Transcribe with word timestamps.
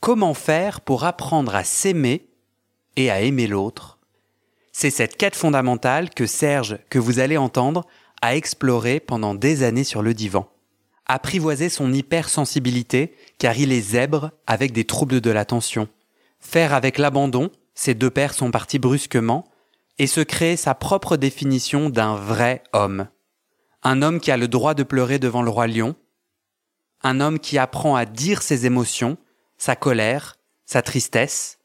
Comment 0.00 0.34
faire 0.34 0.80
pour 0.80 1.04
apprendre 1.04 1.54
à 1.54 1.64
s'aimer 1.64 2.28
et 2.96 3.10
à 3.10 3.20
aimer 3.20 3.46
l'autre 3.46 3.98
C'est 4.72 4.90
cette 4.90 5.16
quête 5.16 5.36
fondamentale 5.36 6.10
que 6.10 6.26
Serge, 6.26 6.78
que 6.90 6.98
vous 6.98 7.18
allez 7.18 7.36
entendre, 7.36 7.86
a 8.22 8.36
exploré 8.36 9.00
pendant 9.00 9.34
des 9.34 9.62
années 9.62 9.84
sur 9.84 10.02
le 10.02 10.14
divan. 10.14 10.48
Apprivoiser 11.06 11.68
son 11.68 11.92
hypersensibilité, 11.92 13.14
car 13.38 13.56
il 13.58 13.72
est 13.72 13.80
zèbre 13.80 14.30
avec 14.46 14.72
des 14.72 14.84
troubles 14.84 15.20
de 15.20 15.30
l'attention. 15.30 15.88
Faire 16.40 16.74
avec 16.74 16.98
l'abandon, 16.98 17.50
ses 17.74 17.94
deux 17.94 18.10
pères 18.10 18.34
sont 18.34 18.50
partis 18.50 18.78
brusquement, 18.78 19.44
et 19.98 20.06
se 20.06 20.20
créer 20.20 20.56
sa 20.56 20.74
propre 20.74 21.16
définition 21.16 21.90
d'un 21.90 22.14
vrai 22.14 22.62
homme 22.72 23.08
un 23.82 24.02
homme 24.02 24.20
qui 24.20 24.30
a 24.30 24.36
le 24.36 24.48
droit 24.48 24.74
de 24.74 24.82
pleurer 24.82 25.18
devant 25.18 25.42
le 25.42 25.50
roi 25.50 25.66
lion, 25.66 25.94
un 27.02 27.20
homme 27.20 27.38
qui 27.38 27.58
apprend 27.58 27.94
à 27.94 28.04
dire 28.04 28.42
ses 28.42 28.66
émotions, 28.66 29.16
sa 29.58 29.76
colère, 29.76 30.36
sa 30.64 30.82
tristesse, 30.82 31.58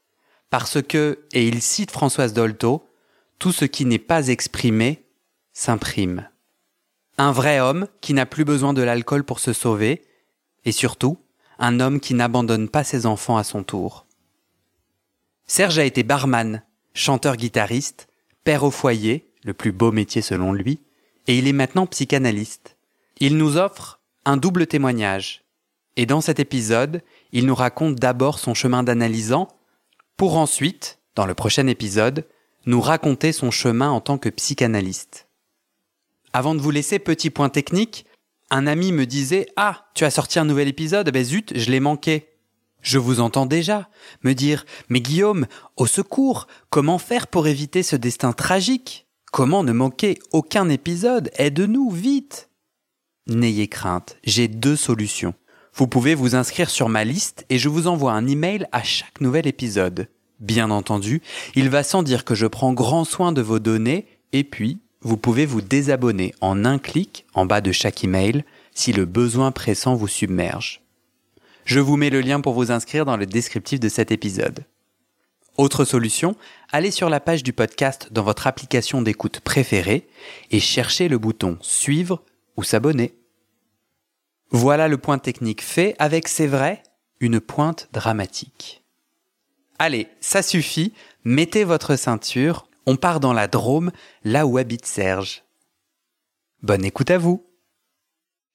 parce 0.50 0.82
que, 0.82 1.24
et 1.32 1.48
il 1.48 1.62
cite 1.62 1.90
Françoise 1.90 2.32
Dolto, 2.32 2.88
tout 3.38 3.52
ce 3.52 3.64
qui 3.64 3.86
n'est 3.86 3.98
pas 3.98 4.28
exprimé 4.28 5.04
s'imprime. 5.52 6.28
Un 7.18 7.32
vrai 7.32 7.60
homme 7.60 7.88
qui 8.00 8.12
n'a 8.12 8.26
plus 8.26 8.44
besoin 8.44 8.72
de 8.72 8.82
l'alcool 8.82 9.24
pour 9.24 9.38
se 9.38 9.52
sauver, 9.52 10.02
et 10.64 10.72
surtout, 10.72 11.18
un 11.58 11.80
homme 11.80 12.00
qui 12.00 12.14
n'abandonne 12.14 12.68
pas 12.68 12.84
ses 12.84 13.06
enfants 13.06 13.36
à 13.36 13.44
son 13.44 13.62
tour. 13.62 14.06
Serge 15.46 15.78
a 15.78 15.84
été 15.84 16.02
barman, 16.02 16.62
chanteur-guitariste, 16.94 18.08
père 18.44 18.64
au 18.64 18.70
foyer, 18.70 19.30
le 19.44 19.54
plus 19.54 19.72
beau 19.72 19.92
métier 19.92 20.22
selon 20.22 20.52
lui, 20.52 20.80
et 21.26 21.38
il 21.38 21.46
est 21.46 21.52
maintenant 21.52 21.86
psychanalyste. 21.86 22.76
Il 23.18 23.36
nous 23.36 23.56
offre 23.56 24.00
un 24.24 24.36
double 24.36 24.66
témoignage. 24.66 25.44
Et 25.96 26.06
dans 26.06 26.20
cet 26.20 26.40
épisode, 26.40 27.02
il 27.34 27.46
nous 27.46 27.54
raconte 27.54 27.96
d'abord 27.96 28.38
son 28.38 28.54
chemin 28.54 28.84
d'analysant, 28.84 29.48
pour 30.16 30.38
ensuite, 30.38 31.00
dans 31.16 31.26
le 31.26 31.34
prochain 31.34 31.66
épisode, 31.66 32.26
nous 32.64 32.80
raconter 32.80 33.32
son 33.32 33.50
chemin 33.50 33.90
en 33.90 34.00
tant 34.00 34.18
que 34.18 34.28
psychanalyste. 34.28 35.28
Avant 36.32 36.54
de 36.54 36.60
vous 36.60 36.70
laisser, 36.70 37.00
petit 37.00 37.30
point 37.30 37.48
technique, 37.48 38.06
un 38.50 38.68
ami 38.68 38.92
me 38.92 39.04
disait 39.04 39.48
Ah, 39.56 39.86
tu 39.94 40.04
as 40.04 40.12
sorti 40.12 40.38
un 40.38 40.44
nouvel 40.44 40.68
épisode, 40.68 41.10
ben 41.10 41.24
zut, 41.24 41.52
je 41.56 41.70
l'ai 41.70 41.80
manqué. 41.80 42.28
Je 42.82 42.98
vous 42.98 43.18
entends 43.18 43.46
déjà 43.46 43.88
me 44.22 44.32
dire 44.32 44.64
Mais 44.88 45.00
Guillaume, 45.00 45.46
au 45.76 45.86
secours, 45.86 46.46
comment 46.70 46.98
faire 46.98 47.26
pour 47.26 47.48
éviter 47.48 47.82
ce 47.82 47.96
destin 47.96 48.32
tragique? 48.32 49.08
Comment 49.32 49.64
ne 49.64 49.72
manquer 49.72 50.20
aucun 50.30 50.68
épisode? 50.68 51.32
Aide-nous, 51.34 51.90
vite 51.90 52.48
N'ayez 53.26 53.66
crainte, 53.66 54.18
j'ai 54.22 54.46
deux 54.46 54.76
solutions. 54.76 55.34
Vous 55.76 55.88
pouvez 55.88 56.14
vous 56.14 56.36
inscrire 56.36 56.70
sur 56.70 56.88
ma 56.88 57.02
liste 57.02 57.44
et 57.50 57.58
je 57.58 57.68
vous 57.68 57.88
envoie 57.88 58.12
un 58.12 58.28
email 58.28 58.66
à 58.70 58.84
chaque 58.84 59.20
nouvel 59.20 59.48
épisode. 59.48 60.08
Bien 60.38 60.70
entendu, 60.70 61.20
il 61.56 61.68
va 61.68 61.82
sans 61.82 62.04
dire 62.04 62.24
que 62.24 62.36
je 62.36 62.46
prends 62.46 62.72
grand 62.72 63.04
soin 63.04 63.32
de 63.32 63.42
vos 63.42 63.58
données 63.58 64.06
et 64.32 64.44
puis 64.44 64.78
vous 65.00 65.16
pouvez 65.16 65.46
vous 65.46 65.62
désabonner 65.62 66.32
en 66.40 66.64
un 66.64 66.78
clic 66.78 67.26
en 67.34 67.44
bas 67.44 67.60
de 67.60 67.72
chaque 67.72 68.04
email 68.04 68.44
si 68.72 68.92
le 68.92 69.04
besoin 69.04 69.50
pressant 69.50 69.96
vous 69.96 70.06
submerge. 70.06 70.80
Je 71.64 71.80
vous 71.80 71.96
mets 71.96 72.10
le 72.10 72.20
lien 72.20 72.40
pour 72.40 72.54
vous 72.54 72.70
inscrire 72.70 73.04
dans 73.04 73.16
le 73.16 73.26
descriptif 73.26 73.80
de 73.80 73.88
cet 73.88 74.12
épisode. 74.12 74.64
Autre 75.56 75.84
solution, 75.84 76.36
allez 76.70 76.92
sur 76.92 77.08
la 77.08 77.18
page 77.18 77.42
du 77.42 77.52
podcast 77.52 78.08
dans 78.12 78.22
votre 78.22 78.46
application 78.46 79.02
d'écoute 79.02 79.40
préférée 79.40 80.06
et 80.52 80.60
cherchez 80.60 81.08
le 81.08 81.18
bouton 81.18 81.58
Suivre 81.62 82.22
ou 82.56 82.62
S'abonner. 82.62 83.14
Voilà 84.56 84.86
le 84.86 84.98
point 84.98 85.18
technique 85.18 85.62
fait 85.62 85.96
avec, 85.98 86.28
c'est 86.28 86.46
vrai, 86.46 86.84
une 87.18 87.40
pointe 87.40 87.88
dramatique. 87.92 88.84
Allez, 89.80 90.06
ça 90.20 90.42
suffit, 90.42 90.94
mettez 91.24 91.64
votre 91.64 91.96
ceinture, 91.96 92.68
on 92.86 92.94
part 92.94 93.18
dans 93.18 93.32
la 93.32 93.48
Drôme, 93.48 93.90
là 94.22 94.46
où 94.46 94.56
habite 94.56 94.86
Serge. 94.86 95.42
Bonne 96.62 96.84
écoute 96.84 97.10
à 97.10 97.18
vous. 97.18 97.44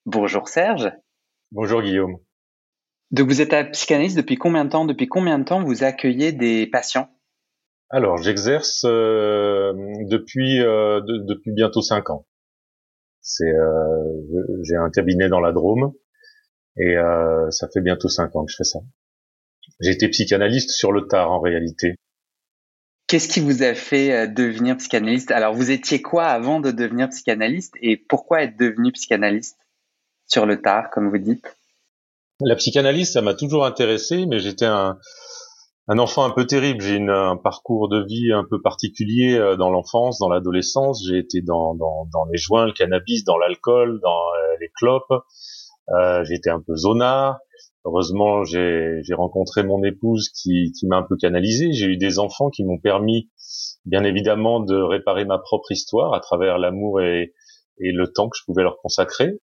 Bonjour 0.06 0.48
Serge. 0.48 0.90
Bonjour 1.52 1.82
Guillaume. 1.82 2.16
Donc 3.10 3.28
vous 3.28 3.42
êtes 3.42 3.52
à 3.52 3.64
psychanalyste 3.64 4.16
depuis 4.16 4.36
combien 4.36 4.64
de 4.64 4.70
temps? 4.70 4.86
Depuis 4.86 5.06
combien 5.06 5.38
de 5.38 5.44
temps 5.44 5.62
vous 5.62 5.84
accueillez 5.84 6.32
des 6.32 6.66
patients? 6.66 7.10
Alors 7.90 8.16
j'exerce 8.16 8.84
euh, 8.86 9.74
depuis 10.08 10.62
euh, 10.62 11.02
depuis 11.04 11.52
bientôt 11.52 11.82
cinq 11.82 12.08
ans. 12.08 12.24
C'est 13.22 13.52
euh, 13.52 14.62
j'ai 14.62 14.76
un 14.76 14.90
cabinet 14.90 15.28
dans 15.28 15.40
la 15.40 15.52
Drôme 15.52 15.92
et 16.76 16.94
ça 17.50 17.68
fait 17.68 17.80
bientôt 17.80 18.08
cinq 18.08 18.34
ans 18.36 18.44
que 18.44 18.52
je 18.52 18.56
fais 18.56 18.64
ça. 18.64 18.78
J'ai 19.80 19.90
été 19.90 20.08
psychanalyste 20.08 20.70
sur 20.70 20.92
le 20.92 21.06
tard 21.06 21.30
en 21.30 21.40
réalité. 21.40 21.96
Qu'est-ce 23.06 23.28
qui 23.28 23.40
vous 23.40 23.62
a 23.62 23.74
fait 23.74 24.28
devenir 24.28 24.76
psychanalyste? 24.76 25.30
Alors 25.30 25.52
vous 25.52 25.70
étiez 25.70 26.00
quoi 26.00 26.26
avant 26.26 26.60
de 26.60 26.70
devenir 26.70 27.08
psychanalyste 27.10 27.74
et 27.82 27.96
pourquoi 27.96 28.44
être 28.44 28.56
devenu 28.56 28.92
psychanalyste 28.92 29.58
sur 30.26 30.46
le 30.46 30.62
tard 30.62 30.90
comme 30.90 31.10
vous 31.10 31.18
dites? 31.18 31.44
La 32.40 32.56
psychanalyse, 32.56 33.12
ça 33.12 33.20
m'a 33.20 33.34
toujours 33.34 33.66
intéressé, 33.66 34.24
mais 34.26 34.38
j'étais 34.38 34.64
un, 34.64 34.96
un 35.92 35.98
enfant 35.98 36.24
un 36.24 36.30
peu 36.30 36.46
terrible. 36.46 36.80
J'ai 36.82 37.00
un 37.00 37.36
parcours 37.36 37.88
de 37.88 38.04
vie 38.06 38.32
un 38.32 38.44
peu 38.48 38.62
particulier 38.62 39.36
euh, 39.36 39.56
dans 39.56 39.70
l'enfance, 39.70 40.20
dans 40.20 40.28
l'adolescence. 40.28 41.04
J'ai 41.04 41.18
été 41.18 41.42
dans, 41.42 41.74
dans, 41.74 42.06
dans, 42.12 42.24
les 42.26 42.38
joints, 42.38 42.66
le 42.66 42.72
cannabis, 42.72 43.24
dans 43.24 43.36
l'alcool, 43.36 43.98
dans 44.00 44.20
euh, 44.20 44.56
les 44.60 44.68
clopes. 44.68 45.12
Euh, 45.88 46.22
j'ai 46.22 46.34
été 46.34 46.48
un 46.48 46.60
peu 46.60 46.76
zonard. 46.76 47.40
Heureusement, 47.84 48.44
j'ai 48.44 49.02
rencontré 49.14 49.64
mon 49.64 49.82
épouse 49.82 50.28
qui, 50.28 50.70
qui 50.78 50.86
m'a 50.86 50.98
un 50.98 51.02
peu 51.02 51.16
canalisé. 51.16 51.72
J'ai 51.72 51.86
eu 51.86 51.96
des 51.96 52.20
enfants 52.20 52.50
qui 52.50 52.62
m'ont 52.62 52.78
permis, 52.78 53.28
bien 53.84 54.04
évidemment, 54.04 54.60
de 54.60 54.76
réparer 54.76 55.24
ma 55.24 55.38
propre 55.38 55.72
histoire 55.72 56.14
à 56.14 56.20
travers 56.20 56.58
l'amour 56.58 57.00
et, 57.00 57.34
et 57.80 57.90
le 57.90 58.12
temps 58.12 58.28
que 58.28 58.36
je 58.38 58.44
pouvais 58.44 58.62
leur 58.62 58.76
consacrer. 58.76 59.40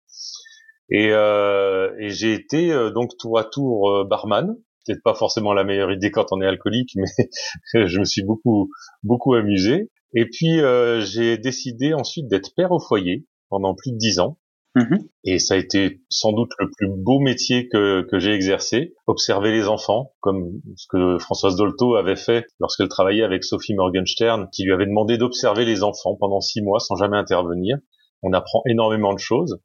Et, 0.92 1.10
euh, 1.12 1.96
et 1.98 2.10
j'ai 2.10 2.34
été 2.34 2.72
euh, 2.72 2.92
donc 2.92 3.18
tour 3.18 3.40
à 3.40 3.46
tour 3.46 4.06
barman. 4.06 4.56
Peut-être 4.86 5.04
pas 5.04 5.16
forcément 5.16 5.54
la 5.54 5.64
meilleure 5.64 5.92
idée 5.92 6.12
quand 6.12 6.28
on 6.32 6.42
est 6.42 6.48
alcoolique, 6.48 6.92
mais 6.96 7.08
je 7.88 8.00
me 8.00 8.06
suis 8.06 8.24
beaucoup 8.24 8.70
beaucoup 9.04 9.34
amusé. 9.34 9.90
Et 10.14 10.26
puis 10.26 10.62
euh, 10.62 11.02
j'ai 11.02 11.38
décidé 11.38 11.94
ensuite 11.94 12.28
d'être 12.28 12.54
père 12.56 12.72
au 12.72 12.80
foyer 12.80 13.26
pendant 13.50 13.76
plus 13.76 13.92
de 13.92 13.98
dix 13.98 14.20
ans. 14.20 14.38
Mm-hmm. 14.76 15.08
Et 15.24 15.40
ça 15.40 15.54
a 15.54 15.58
été 15.58 16.02
sans 16.10 16.34
doute 16.34 16.52
le 16.60 16.70
plus 16.70 16.90
beau 16.90 17.20
métier 17.20 17.70
que, 17.70 18.06
que 18.12 18.20
j'ai 18.20 18.34
exercé, 18.34 18.94
observer 19.08 19.52
les 19.52 19.68
enfants, 19.68 20.12
comme 20.20 20.52
ce 20.76 20.88
que 20.90 21.18
Françoise 21.18 21.56
Dolto 21.56 21.96
avait 21.96 22.18
fait 22.18 22.46
lorsqu'elle 22.60 22.90
travaillait 22.90 23.24
avec 23.24 23.46
Sophie 23.46 23.74
Morgenstern, 23.74 24.50
qui 24.52 24.64
lui 24.64 24.74
avait 24.74 24.86
demandé 24.86 25.18
d'observer 25.18 25.64
les 25.64 25.82
enfants 25.82 26.18
pendant 26.20 26.42
six 26.42 26.62
mois 26.62 26.80
sans 26.80 26.96
jamais 26.96 27.18
intervenir. 27.18 27.78
On 28.22 28.34
apprend 28.34 28.64
énormément 28.68 29.14
de 29.14 29.20
choses. 29.20 29.62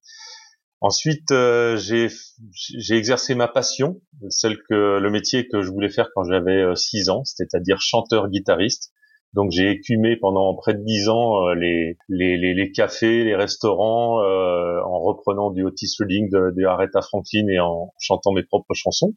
Ensuite, 0.81 1.31
euh, 1.31 1.77
j'ai 1.77 2.97
exercé 2.97 3.35
ma 3.35 3.49
passion, 3.49 4.01
celle 4.31 4.57
que 4.69 4.99
le 4.99 5.11
métier 5.11 5.47
que 5.47 5.63
je 5.63 5.71
voulais 5.71 5.91
faire 5.91 6.09
quand 6.15 6.25
j'avais 6.25 6.75
6 6.75 7.11
ans, 7.11 7.23
c'est-à-dire 7.25 7.81
chanteur-guitariste. 7.81 8.93
Donc 9.33 9.53
j'ai 9.53 9.71
écumé 9.71 10.17
pendant 10.17 10.55
près 10.55 10.75
de 10.75 10.83
dix 10.83 11.09
ans 11.09 11.47
euh, 11.47 11.55
les, 11.55 11.97
les, 12.09 12.37
les, 12.37 12.73
cafés, 12.73 13.23
les 13.23 13.37
restaurants, 13.37 14.21
euh, 14.23 14.81
en 14.85 15.01
reprenant 15.01 15.51
du 15.51 15.65
Otis 15.65 15.95
Redding, 16.01 16.29
de, 16.31 16.53
de 16.57 16.65
Aretha 16.65 17.01
Franklin 17.01 17.47
et 17.49 17.61
en 17.61 17.93
chantant 18.01 18.33
mes 18.33 18.43
propres 18.43 18.75
chansons. 18.75 19.15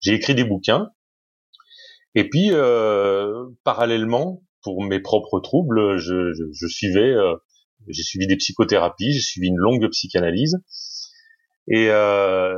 J'ai 0.00 0.12
écrit 0.12 0.34
des 0.34 0.44
bouquins. 0.44 0.90
Et 2.14 2.28
puis, 2.28 2.48
euh, 2.52 3.46
parallèlement, 3.64 4.42
pour 4.62 4.82
mes 4.84 5.00
propres 5.00 5.40
troubles, 5.40 5.96
je, 5.96 6.32
je, 6.32 6.44
je 6.52 6.66
suivais, 6.66 7.12
euh, 7.12 7.34
j'ai 7.88 8.02
suivi 8.02 8.26
des 8.26 8.36
psychothérapies, 8.36 9.12
j'ai 9.12 9.20
suivi 9.20 9.48
une 9.48 9.56
longue 9.56 9.88
psychanalyse. 9.90 10.56
Et, 11.68 11.88
euh, 11.90 12.56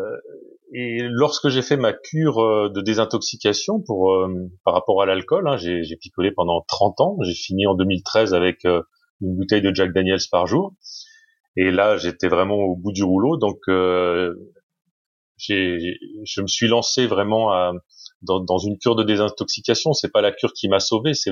et 0.75 1.03
lorsque 1.03 1.49
j'ai 1.51 1.61
fait 1.61 1.77
ma 1.77 1.93
cure 1.93 2.39
euh, 2.39 2.71
de 2.71 2.81
désintoxication 2.81 3.81
pour 3.81 4.13
euh, 4.13 4.51
par 4.65 4.73
rapport 4.73 5.03
à 5.03 5.07
l'alcool, 5.07 5.47
hein, 5.47 5.59
j'ai, 5.59 5.97
picolé 6.01 6.33
pendant 6.33 6.63
30 6.67 7.01
ans. 7.01 7.17
J'ai 7.23 7.35
fini 7.35 7.67
en 7.67 7.75
2013 7.75 8.33
avec 8.33 8.65
euh, 8.65 8.83
une 9.21 9.37
bouteille 9.37 9.61
de 9.61 9.75
Jack 9.75 9.93
Daniels 9.93 10.21
par 10.31 10.47
jour. 10.47 10.75
Et 11.57 11.71
là, 11.71 11.99
j'étais 11.99 12.29
vraiment 12.29 12.55
au 12.57 12.75
bout 12.75 12.93
du 12.93 13.05
rouleau. 13.05 13.37
Donc, 13.37 13.59
j'ai, 15.37 15.99
je 16.25 16.41
me 16.41 16.47
suis 16.47 16.69
lancé 16.69 17.07
vraiment 17.07 17.53
à, 17.53 17.73
dans, 18.23 18.41
dans, 18.41 18.57
une 18.57 18.79
cure 18.79 18.97
de 18.97 19.03
désintoxication. 19.03 19.93
C'est 19.93 20.11
pas 20.11 20.23
la 20.23 20.33
cure 20.33 20.55
qui 20.55 20.69
m'a 20.69 20.81
sauvé, 20.81 21.13
c'est 21.13 21.31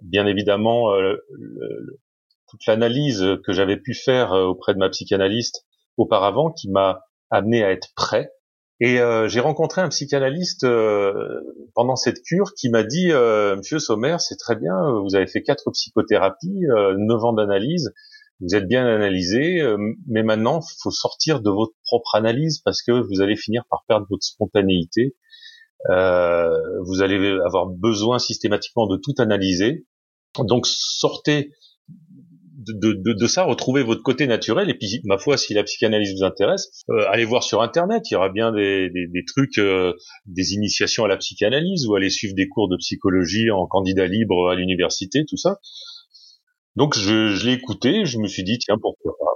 bien 0.00 0.26
évidemment 0.26 0.92
toute 2.52 2.64
l'analyse 2.66 3.24
que 3.44 3.52
j'avais 3.52 3.76
pu 3.76 3.94
faire 3.94 4.30
auprès 4.30 4.74
de 4.74 4.78
ma 4.78 4.88
psychanalyste 4.90 5.64
auparavant 5.96 6.52
qui 6.52 6.70
m'a 6.70 7.00
amené 7.30 7.64
à 7.64 7.72
être 7.72 7.88
prêt 7.96 8.30
et 8.84 9.00
euh, 9.00 9.28
j'ai 9.28 9.38
rencontré 9.38 9.80
un 9.80 9.90
psychanalyste 9.90 10.64
euh, 10.64 11.40
pendant 11.76 11.94
cette 11.94 12.20
cure 12.24 12.52
qui 12.54 12.68
m'a 12.68 12.82
dit 12.82 13.12
euh, 13.12 13.54
Monsieur 13.54 13.78
Sommer, 13.78 14.16
c'est 14.18 14.34
très 14.34 14.56
bien, 14.56 14.74
vous 15.04 15.14
avez 15.14 15.28
fait 15.28 15.40
quatre 15.40 15.70
psychothérapies, 15.70 16.64
neuf 16.98 17.24
ans 17.24 17.32
d'analyse, 17.32 17.92
vous 18.40 18.56
êtes 18.56 18.66
bien 18.66 18.84
analysé, 18.84 19.62
mais 20.08 20.24
maintenant 20.24 20.62
faut 20.82 20.90
sortir 20.90 21.40
de 21.42 21.48
votre 21.48 21.74
propre 21.84 22.16
analyse 22.16 22.58
parce 22.58 22.82
que 22.82 22.90
vous 22.90 23.20
allez 23.20 23.36
finir 23.36 23.62
par 23.70 23.84
perdre 23.86 24.08
votre 24.10 24.24
spontanéité. 24.24 25.14
vous 25.88 27.02
allez 27.02 27.38
avoir 27.46 27.66
besoin 27.66 28.18
systématiquement 28.18 28.88
de 28.88 28.96
tout 28.96 29.14
analyser. 29.18 29.86
Donc 30.40 30.66
sortez 30.66 31.52
de, 32.66 32.92
de, 32.92 33.12
de, 33.12 33.26
ça, 33.26 33.44
retrouver 33.44 33.82
votre 33.82 34.02
côté 34.02 34.26
naturel. 34.26 34.70
Et 34.70 34.74
puis, 34.74 35.00
ma 35.04 35.18
foi, 35.18 35.36
si 35.36 35.54
la 35.54 35.62
psychanalyse 35.64 36.14
vous 36.16 36.24
intéresse, 36.24 36.82
euh, 36.90 37.04
allez 37.08 37.24
voir 37.24 37.42
sur 37.42 37.62
Internet. 37.62 38.10
Il 38.10 38.14
y 38.14 38.16
aura 38.16 38.28
bien 38.28 38.52
des, 38.52 38.90
des, 38.90 39.06
des 39.08 39.24
trucs, 39.24 39.58
euh, 39.58 39.92
des 40.26 40.54
initiations 40.54 41.04
à 41.04 41.08
la 41.08 41.16
psychanalyse 41.16 41.86
ou 41.86 41.94
allez 41.94 42.10
suivre 42.10 42.34
des 42.34 42.48
cours 42.48 42.68
de 42.68 42.76
psychologie 42.76 43.50
en 43.50 43.66
candidat 43.66 44.06
libre 44.06 44.50
à 44.50 44.54
l'université, 44.54 45.24
tout 45.28 45.36
ça. 45.36 45.58
Donc, 46.76 46.96
je, 46.96 47.28
je 47.34 47.46
l'ai 47.46 47.54
écouté. 47.54 48.04
Je 48.04 48.18
me 48.18 48.26
suis 48.26 48.44
dit, 48.44 48.58
tiens, 48.58 48.76
pourquoi 48.80 49.12
pas. 49.18 49.34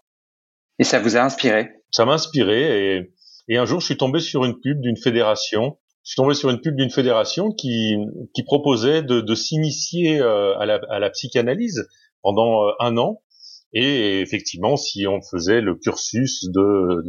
Et 0.79 0.85
ça 0.85 1.01
vous 1.01 1.17
a 1.17 1.21
inspiré? 1.21 1.69
Ça 1.91 2.05
m'a 2.05 2.15
inspiré. 2.15 2.97
Et, 2.97 3.13
et 3.49 3.57
un 3.57 3.65
jour, 3.65 3.81
je 3.81 3.87
suis 3.87 3.97
tombé 3.97 4.21
sur 4.21 4.45
une 4.45 4.59
pub 4.61 4.81
d'une 4.81 4.97
fédération 4.97 5.77
je 6.07 6.13
suis 6.13 6.17
tombé 6.23 6.35
sur 6.35 6.51
une 6.51 6.61
pub 6.61 6.77
d'une 6.77 6.91
fédération 6.91 7.51
qui, 7.51 7.97
qui 8.33 8.45
proposait 8.45 9.03
de, 9.03 9.21
de 9.21 9.35
s'initier 9.35 10.21
euh, 10.21 10.57
à, 10.57 10.65
la, 10.65 10.81
à 10.89 11.01
la 11.01 11.11
psychanalyse 11.11 11.89
pendant 12.27 12.67
euh, 12.67 12.73
un 12.81 12.97
an. 12.97 13.23
Et 13.73 14.21
effectivement, 14.21 14.77
si 14.77 15.07
on 15.07 15.21
faisait 15.23 15.61
le 15.61 15.77
cursus 15.77 16.45
de, 16.51 17.05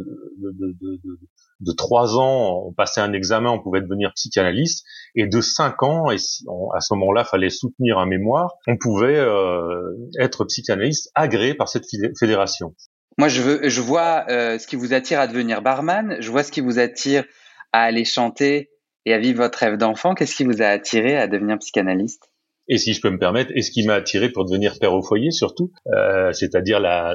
trois 1.76 2.16
ans, 2.16 2.66
on 2.66 2.72
passait 2.72 3.00
un 3.00 3.12
examen, 3.12 3.50
on 3.50 3.60
pouvait 3.60 3.80
devenir 3.80 4.12
psychanalyste, 4.14 4.84
et 5.14 5.26
de 5.26 5.40
cinq 5.40 5.82
ans, 5.82 6.10
et 6.10 6.16
à 6.16 6.80
ce 6.80 6.94
moment-là, 6.94 7.24
fallait 7.24 7.48
soutenir 7.48 7.98
un 7.98 8.06
mémoire, 8.06 8.54
on 8.66 8.76
pouvait 8.76 9.16
euh, 9.16 9.96
être 10.20 10.44
psychanalyste 10.44 11.10
agréé 11.14 11.54
par 11.54 11.68
cette 11.68 11.86
fédération. 12.18 12.74
Moi, 13.16 13.28
je 13.28 13.40
veux, 13.40 13.68
je 13.68 13.80
vois 13.80 14.26
euh, 14.28 14.58
ce 14.58 14.66
qui 14.66 14.76
vous 14.76 14.92
attire 14.92 15.20
à 15.20 15.26
devenir 15.26 15.62
barman, 15.62 16.16
je 16.20 16.30
vois 16.30 16.42
ce 16.42 16.52
qui 16.52 16.60
vous 16.60 16.78
attire 16.78 17.24
à 17.72 17.82
aller 17.82 18.04
chanter 18.04 18.70
et 19.06 19.14
à 19.14 19.18
vivre 19.18 19.42
votre 19.42 19.58
rêve 19.58 19.78
d'enfant. 19.78 20.14
Qu'est-ce 20.14 20.36
qui 20.36 20.44
vous 20.44 20.60
a 20.60 20.66
attiré 20.66 21.16
à 21.16 21.28
devenir 21.28 21.58
psychanalyste? 21.58 22.30
Et 22.68 22.78
si 22.78 22.92
je 22.92 23.00
peux 23.00 23.10
me 23.10 23.18
permettre, 23.18 23.50
et 23.54 23.62
ce 23.62 23.70
qui 23.70 23.86
m'a 23.86 23.94
attiré 23.94 24.30
pour 24.30 24.44
devenir 24.44 24.78
père 24.78 24.92
au 24.92 25.02
foyer 25.02 25.30
surtout, 25.30 25.72
euh, 25.94 26.32
c'est-à-dire 26.32 26.80
la, 26.80 27.14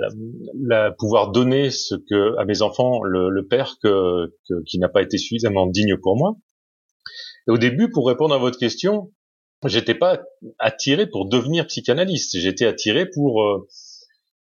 la, 0.60 0.92
pouvoir 0.92 1.32
donner 1.32 1.70
ce 1.70 1.96
que 1.96 2.38
à 2.38 2.46
mes 2.46 2.62
enfants 2.62 3.04
le, 3.04 3.30
le 3.30 3.48
père 3.48 3.76
que, 3.82 4.34
qui 4.66 4.80
n'a 4.80 4.90
pas 4.90 5.02
été 5.02 5.18
suffisamment 5.18 5.68
digne 5.68 5.98
pour 6.02 6.18
moi. 6.18 6.36
Et 7.48 7.52
au 7.52 7.58
début, 7.58 7.90
pour 7.90 8.08
répondre 8.08 8.34
à 8.34 8.38
votre 8.38 8.58
question, 8.58 9.12
j'étais 9.68 9.96
pas 9.96 10.22
attiré 10.60 11.08
pour 11.08 11.28
devenir 11.28 11.68
psychanalyste, 11.68 12.38
j'étais 12.38 12.66
attiré 12.66 13.06
pour 13.06 13.44
euh, 13.44 13.68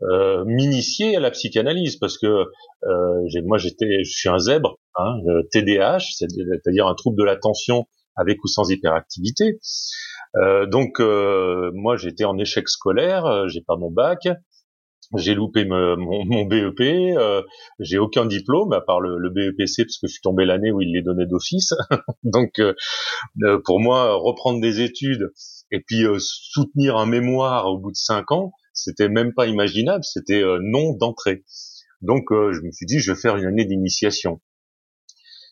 euh, 0.04 0.44
m'initier 0.46 1.16
à 1.16 1.20
la 1.20 1.32
psychanalyse 1.32 1.98
parce 1.98 2.18
que 2.18 2.28
euh, 2.28 3.42
moi 3.44 3.58
j'étais 3.58 4.04
je 4.04 4.12
suis 4.12 4.30
un 4.30 4.40
zèbre 4.40 4.80
hein, 4.96 5.16
TDAH 5.52 6.00
c'est-à-dire 6.00 6.88
un 6.88 6.96
trouble 6.96 7.18
de 7.18 7.24
l'attention 7.26 7.86
avec 8.16 8.42
ou 8.44 8.48
sans 8.48 8.70
hyperactivité 8.70 9.60
euh, 10.36 10.66
donc 10.68 11.00
euh, 11.00 11.72
moi 11.74 11.98
j'étais 11.98 12.26
en 12.26 12.38
échec 12.38 12.68
scolaire, 12.70 13.26
euh, 13.26 13.48
j'ai 13.48 13.62
pas 13.62 13.78
mon 13.78 13.90
bac, 13.90 14.28
j'ai 15.18 15.34
loupé 15.34 15.66
mon, 15.66 15.98
mon, 15.98 16.46
BEP, 16.46 17.18
j'ai 17.80 17.98
aucun 17.98 18.28
diplôme 18.28 18.74
à 18.74 18.82
part 18.82 19.00
le, 19.02 19.18
le, 19.18 19.30
BEPC 19.32 19.84
parce 19.84 19.98
que 19.98 20.08
je 20.08 20.12
suis 20.12 20.22
tombé 20.22 20.46
l'année 20.46 20.72
où 20.72 20.82
il 20.82 20.94
les 20.94 21.02
donnait 21.02 21.26
d'office. 21.26 21.74
Donc 22.24 22.62
pour 23.66 23.80
moi 23.80 24.14
reprendre 24.14 24.62
des 24.62 24.82
études 24.82 25.32
et 25.72 25.80
puis 25.80 26.04
soutenir 26.20 26.98
un 26.98 27.08
mémoire 27.08 27.66
au 27.68 27.80
bout 27.80 27.92
de 27.92 27.98
cinq 27.98 28.32
ans, 28.32 28.52
c'était 28.74 29.10
même 29.10 29.34
pas 29.34 29.48
imaginable, 29.48 30.04
c'était 30.04 30.44
non 30.62 30.94
d'entrée. 30.94 31.44
Donc 32.02 32.26
je 32.30 32.62
me 32.62 32.72
suis 32.72 32.86
dit 32.86 33.00
je 33.00 33.12
vais 33.12 33.20
faire 33.20 33.36
une 33.36 33.48
année 33.48 33.66
d'initiation. 33.66 34.42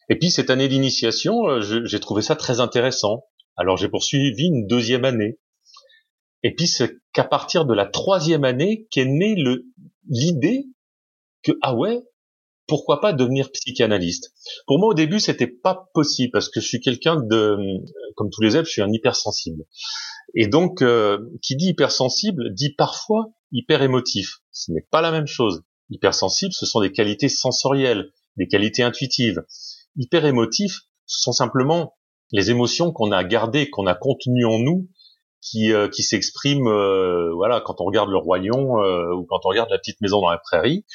Et 0.09 0.19
puis 0.19 0.29
cette 0.29 0.51
année 0.51 0.67
d'initiation, 0.67 1.61
j'ai 1.61 1.99
trouvé 1.99 2.21
ça 2.21 2.35
très 2.35 2.59
intéressant. 2.59 3.23
Alors 3.57 3.77
j'ai 3.77 3.89
poursuivi 3.89 4.45
une 4.45 4.67
deuxième 4.67 5.05
année. 5.05 5.39
Et 6.43 6.53
puis 6.53 6.67
c'est 6.67 6.97
qu'à 7.13 7.23
partir 7.23 7.65
de 7.65 7.73
la 7.73 7.85
troisième 7.85 8.43
année 8.43 8.87
qu'est 8.91 9.05
née 9.05 9.35
l'idée 10.07 10.67
que 11.43 11.51
ah 11.61 11.75
ouais, 11.75 12.01
pourquoi 12.67 13.01
pas 13.01 13.13
devenir 13.13 13.51
psychanalyste? 13.51 14.33
Pour 14.67 14.79
moi 14.79 14.89
au 14.89 14.93
début 14.93 15.19
c'était 15.19 15.47
pas 15.47 15.89
possible 15.93 16.31
parce 16.31 16.49
que 16.49 16.59
je 16.59 16.67
suis 16.67 16.79
quelqu'un 16.79 17.15
de 17.15 17.57
comme 18.15 18.29
tous 18.29 18.41
les 18.41 18.53
élèves, 18.53 18.65
je 18.65 18.71
suis 18.71 18.81
un 18.81 18.91
hypersensible. 18.91 19.63
Et 20.35 20.47
donc 20.47 20.81
euh, 20.81 21.17
qui 21.41 21.55
dit 21.55 21.69
hypersensible 21.69 22.53
dit 22.53 22.73
parfois 22.73 23.31
hyper 23.51 23.81
émotif. 23.81 24.39
Ce 24.51 24.71
n'est 24.71 24.85
pas 24.91 25.01
la 25.01 25.11
même 25.11 25.27
chose. 25.27 25.63
Hypersensible, 25.89 26.53
ce 26.53 26.65
sont 26.65 26.81
des 26.81 26.91
qualités 26.91 27.29
sensorielles, 27.29 28.11
des 28.35 28.47
qualités 28.47 28.83
intuitives. 28.83 29.41
Hyper 29.95 30.25
émotif, 30.25 30.81
ce 31.05 31.21
sont 31.21 31.31
simplement 31.31 31.96
les 32.31 32.51
émotions 32.51 32.91
qu'on 32.91 33.11
a 33.11 33.23
gardées, 33.23 33.69
qu'on 33.69 33.87
a 33.87 33.95
contenues 33.95 34.45
en 34.45 34.59
nous, 34.59 34.87
qui, 35.41 35.71
euh, 35.71 35.87
qui 35.87 36.03
s'expriment, 36.03 36.67
euh, 36.67 37.31
voilà, 37.33 37.61
quand 37.61 37.79
on 37.79 37.85
regarde 37.85 38.09
le 38.09 38.17
royaume 38.17 38.79
euh, 38.79 39.15
ou 39.15 39.25
quand 39.25 39.39
on 39.45 39.49
regarde 39.49 39.69
la 39.69 39.77
petite 39.77 40.01
maison 40.01 40.21
dans 40.21 40.29
la 40.29 40.37
prairie. 40.37 40.85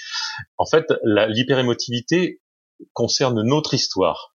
En 0.59 0.67
fait, 0.67 0.87
l'hyperémotivité 1.05 2.41
concerne 2.93 3.43
notre 3.43 3.75
histoire, 3.75 4.35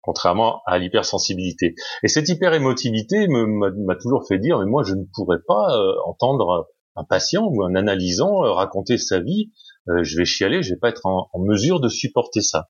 contrairement 0.00 0.62
à 0.66 0.78
l'hypersensibilité. 0.78 1.74
Et 2.02 2.08
cette 2.08 2.28
hyperémotivité 2.28 3.26
m'a 3.28 3.96
toujours 3.96 4.26
fait 4.26 4.38
dire, 4.38 4.58
mais 4.58 4.66
moi, 4.66 4.82
je 4.84 4.94
ne 4.94 5.04
pourrais 5.14 5.40
pas 5.46 5.66
entendre 6.04 6.68
un 6.94 7.04
patient 7.04 7.44
ou 7.44 7.64
un 7.64 7.74
analysant 7.74 8.38
raconter 8.54 8.96
sa 8.96 9.18
vie. 9.18 9.50
je 9.86 10.16
vais 10.16 10.24
chialer, 10.24 10.62
je 10.62 10.74
vais 10.74 10.78
pas 10.78 10.90
être 10.90 11.04
en 11.04 11.38
mesure 11.40 11.80
de 11.80 11.88
supporter 11.88 12.42
ça. 12.42 12.68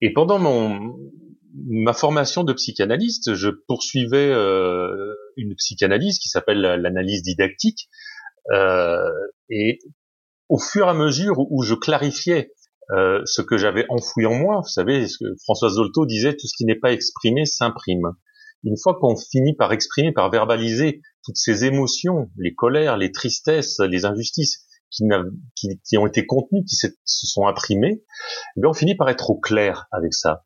Et 0.00 0.12
pendant 0.12 0.38
mon, 0.38 0.96
ma 1.64 1.92
formation 1.92 2.44
de 2.44 2.52
psychanalyste, 2.52 3.34
je 3.34 3.48
poursuivais 3.48 4.30
euh, 4.30 5.14
une 5.36 5.54
psychanalyse 5.54 6.18
qui 6.18 6.28
s'appelle 6.28 6.60
l'analyse 6.60 7.22
didactique, 7.22 7.88
euh, 8.52 9.08
et 9.48 9.78
au 10.48 10.58
fur 10.58 10.86
et 10.86 10.90
à 10.90 10.94
mesure 10.94 11.36
où 11.50 11.62
je 11.62 11.74
clarifiais 11.74 12.52
euh, 12.92 13.20
ce 13.24 13.42
que 13.42 13.56
j'avais 13.56 13.84
enfoui 13.88 14.26
en 14.26 14.34
moi, 14.34 14.60
vous 14.62 14.68
savez, 14.68 15.08
ce 15.08 15.18
que 15.18 15.36
Françoise 15.42 15.74
Dolto 15.74 16.06
disait, 16.06 16.34
tout 16.34 16.46
ce 16.46 16.54
qui 16.56 16.64
n'est 16.64 16.78
pas 16.78 16.92
exprimé 16.92 17.44
s'imprime. 17.44 18.12
Une 18.64 18.76
fois 18.80 18.96
qu'on 19.00 19.16
finit 19.16 19.54
par 19.54 19.72
exprimer, 19.72 20.12
par 20.12 20.30
verbaliser 20.30 21.00
toutes 21.24 21.36
ces 21.36 21.64
émotions, 21.64 22.30
les 22.38 22.54
colères, 22.54 22.96
les 22.96 23.12
tristesses, 23.12 23.78
les 23.80 24.04
injustices 24.04 24.66
qui, 24.90 25.04
qui, 25.84 25.98
ont 25.98 26.06
été 26.06 26.26
contenues, 26.26 26.64
qui 26.64 26.76
se, 26.76 26.88
sont 27.04 27.46
imprimées, 27.46 28.02
eh 28.56 28.66
on 28.66 28.72
finit 28.72 28.94
par 28.94 29.08
être 29.08 29.30
au 29.30 29.38
clair 29.38 29.86
avec 29.90 30.14
ça. 30.14 30.44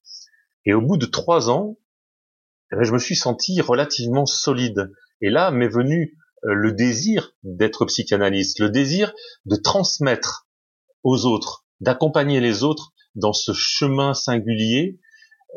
Et 0.64 0.74
au 0.74 0.80
bout 0.80 0.96
de 0.96 1.06
trois 1.06 1.50
ans, 1.50 1.76
eh 2.72 2.84
je 2.84 2.92
me 2.92 2.98
suis 2.98 3.16
senti 3.16 3.60
relativement 3.60 4.26
solide. 4.26 4.92
Et 5.20 5.30
là 5.30 5.50
m'est 5.50 5.68
venu 5.68 6.16
euh, 6.44 6.54
le 6.54 6.72
désir 6.72 7.34
d'être 7.42 7.84
psychanalyste, 7.86 8.60
le 8.60 8.70
désir 8.70 9.12
de 9.46 9.56
transmettre 9.56 10.46
aux 11.02 11.24
autres 11.26 11.64
d'accompagner 11.80 12.40
les 12.40 12.62
autres 12.62 12.92
dans 13.14 13.32
ce 13.32 13.52
chemin 13.52 14.14
singulier, 14.14 15.00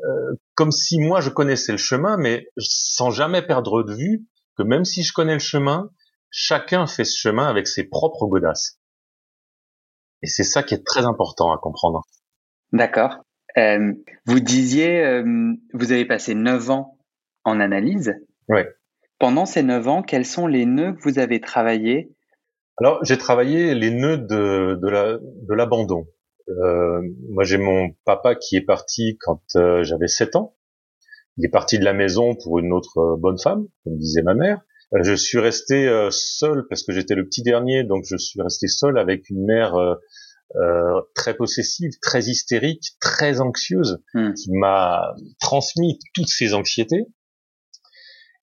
euh, 0.06 0.36
comme 0.56 0.72
si 0.72 1.00
moi 1.00 1.22
je 1.22 1.30
connaissais 1.30 1.72
le 1.72 1.78
chemin, 1.78 2.18
mais 2.18 2.48
sans 2.58 3.12
jamais 3.12 3.42
perdre 3.42 3.84
de 3.84 3.94
vue 3.94 4.28
que 4.58 4.64
même 4.64 4.86
si 4.86 5.04
je 5.04 5.14
connais 5.14 5.34
le 5.34 5.40
chemin, 5.40 5.90
chacun 6.30 6.88
fait 6.88 7.06
ce 7.06 7.18
chemin 7.18 7.48
avec 7.48 7.68
ses 7.68 7.84
propres 7.84 8.28
godasses. 8.28 8.80
Et 10.22 10.28
c'est 10.28 10.44
ça 10.44 10.64
qui 10.64 10.74
est 10.74 10.86
très 10.86 11.06
important 11.06 11.52
à 11.52 11.58
comprendre. 11.58 12.04
D'accord. 12.72 13.18
Euh, 13.58 13.94
vous 14.26 14.40
disiez, 14.40 15.04
euh, 15.04 15.54
vous 15.74 15.92
avez 15.92 16.06
passé 16.06 16.36
neuf 16.36 16.70
ans 16.70 16.98
en 17.44 17.60
analyse. 17.60 18.14
Oui. 18.50 18.62
Pendant 19.20 19.46
ces 19.46 19.64
neuf 19.64 19.88
ans, 19.88 20.02
quels 20.02 20.26
sont 20.26 20.48
les 20.48 20.66
nœuds 20.66 20.94
que 20.94 21.04
vous 21.04 21.20
avez 21.20 21.40
travaillés? 21.40 22.12
Alors, 22.78 23.04
j'ai 23.04 23.18
travaillé 23.18 23.76
les 23.76 23.92
nœuds 23.92 24.18
de, 24.18 24.80
de 24.82 25.54
l'abandon. 25.54 26.08
Euh, 26.50 27.02
moi, 27.30 27.44
j'ai 27.44 27.58
mon 27.58 27.92
papa 28.06 28.36
qui 28.36 28.56
est 28.56 28.66
parti 28.66 29.18
quand 29.22 29.42
euh, 29.56 29.84
j'avais 29.84 30.08
7 30.08 30.36
ans. 30.36 30.56
Il 31.38 31.46
est 31.46 31.50
parti 31.50 31.80
de 31.80 31.86
la 31.86 31.94
maison 31.94 32.36
pour 32.36 32.60
une 32.60 32.74
autre 32.74 32.98
euh, 32.98 33.16
bonne 33.18 33.40
femme, 33.40 33.68
comme 33.84 33.98
disait 33.98 34.22
ma 34.24 34.34
mère. 34.34 34.62
Je 35.02 35.14
suis 35.16 35.40
resté 35.40 35.90
seul 36.12 36.68
parce 36.70 36.84
que 36.84 36.92
j'étais 36.92 37.16
le 37.16 37.26
petit 37.26 37.42
dernier, 37.42 37.84
donc 37.84 38.04
je 38.06 38.16
suis 38.16 38.40
resté 38.40 38.68
seul 38.68 39.00
avec 39.00 39.28
une 39.32 39.44
mère 39.44 39.74
très 41.16 41.36
possessive, 41.36 41.92
très 42.02 42.26
hystérique, 42.26 42.92
très 43.02 43.42
anxieuse, 43.42 44.00
hmm. 44.14 44.34
qui 44.34 44.52
m'a 44.52 45.14
transmis 45.40 46.00
toutes 46.14 46.30
ces 46.30 46.54
anxiétés. 46.54 47.08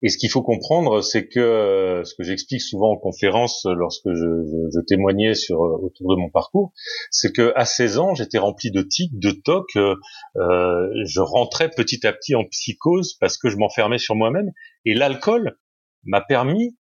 Et 0.02 0.08
ce 0.08 0.18
qu'il 0.18 0.30
faut 0.30 0.42
comprendre, 0.42 1.00
c'est 1.00 1.26
que 1.26 2.02
ce 2.04 2.14
que 2.14 2.22
j'explique 2.22 2.60
souvent 2.60 2.92
en 2.92 2.96
conférence 2.96 3.64
lorsque 3.64 4.10
je, 4.12 4.68
je, 4.72 4.80
témoignais 4.86 5.34
sur 5.34 5.60
autour 5.60 6.14
de 6.14 6.20
mon 6.20 6.28
parcours, 6.28 6.72
c'est 7.10 7.32
que 7.32 7.52
à 7.56 7.64
16 7.64 7.98
ans, 7.98 8.14
j'étais 8.14 8.38
rempli 8.38 8.70
de 8.70 8.82
tics, 8.82 9.18
de 9.18 9.30
tocs. 9.30 9.76
Euh, 9.76 9.96
je 11.06 11.20
rentrais 11.20 11.70
petit 11.70 12.06
à 12.06 12.12
petit 12.12 12.34
en 12.34 12.44
psychose 12.44 13.14
parce 13.14 13.38
que 13.38 13.48
je 13.48 13.56
m'enfermais 13.56 13.98
sur 13.98 14.14
moi-même. 14.14 14.52
Et 14.84 14.94
l'alcool 14.94 15.56
m'a 16.04 16.20
permis 16.20 16.76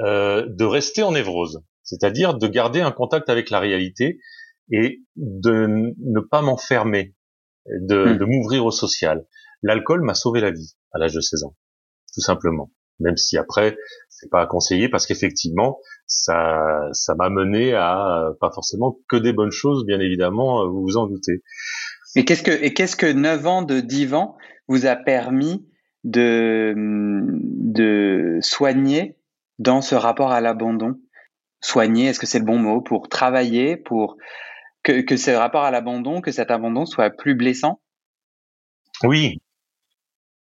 euh, 0.00 0.46
de 0.46 0.64
rester 0.64 1.02
en 1.02 1.12
névrose, 1.12 1.62
c'est-à-dire 1.82 2.34
de 2.34 2.46
garder 2.46 2.80
un 2.80 2.92
contact 2.92 3.30
avec 3.30 3.48
la 3.48 3.60
réalité 3.60 4.18
et 4.70 5.02
de 5.16 5.66
ne 5.66 6.20
pas 6.20 6.42
m'enfermer, 6.42 7.14
de, 7.66 8.14
hmm. 8.14 8.18
de 8.18 8.24
m'ouvrir 8.24 8.64
au 8.64 8.70
social. 8.70 9.26
L'alcool 9.62 10.02
m'a 10.02 10.14
sauvé 10.14 10.40
la 10.40 10.50
vie 10.50 10.76
à 10.92 10.98
l'âge 10.98 11.14
de 11.14 11.20
16 11.20 11.44
ans 11.44 11.56
tout 12.18 12.20
simplement. 12.24 12.70
Même 13.00 13.16
si 13.16 13.38
après 13.38 13.76
c'est 14.08 14.28
pas 14.28 14.42
à 14.42 14.46
conseiller 14.46 14.88
parce 14.88 15.06
qu'effectivement 15.06 15.78
ça 16.06 16.88
ça 16.92 17.14
m'a 17.14 17.30
mené 17.30 17.72
à 17.74 18.26
euh, 18.26 18.32
pas 18.40 18.50
forcément 18.52 18.98
que 19.08 19.16
des 19.16 19.32
bonnes 19.32 19.52
choses, 19.52 19.86
bien 19.86 20.00
évidemment, 20.00 20.62
euh, 20.62 20.68
vous 20.68 20.82
vous 20.82 20.96
en 20.96 21.06
doutez. 21.06 21.42
Et 22.16 22.24
qu'est-ce 22.24 22.42
que 22.42 22.50
et 22.50 22.74
qu'est-ce 22.74 22.96
que 22.96 23.10
9 23.10 23.46
ans 23.46 23.62
de 23.62 23.78
divan 23.78 24.36
vous 24.66 24.86
a 24.86 24.96
permis 24.96 25.64
de 26.02 26.74
de 26.76 28.38
soigner 28.40 29.16
dans 29.60 29.80
ce 29.80 29.94
rapport 29.94 30.32
à 30.32 30.40
l'abandon? 30.40 30.96
Soigner, 31.60 32.06
est-ce 32.06 32.18
que 32.20 32.26
c'est 32.26 32.38
le 32.40 32.44
bon 32.44 32.58
mot? 32.58 32.80
Pour 32.80 33.08
travailler, 33.08 33.76
pour 33.76 34.16
que, 34.88 35.02
que 35.02 35.16
ce 35.18 35.30
rapport 35.30 35.64
à 35.64 35.70
l'abandon, 35.70 36.22
que 36.22 36.32
cet 36.32 36.50
abandon 36.50 36.86
soit 36.86 37.10
plus 37.10 37.34
blessant? 37.34 37.80
Oui, 39.04 39.38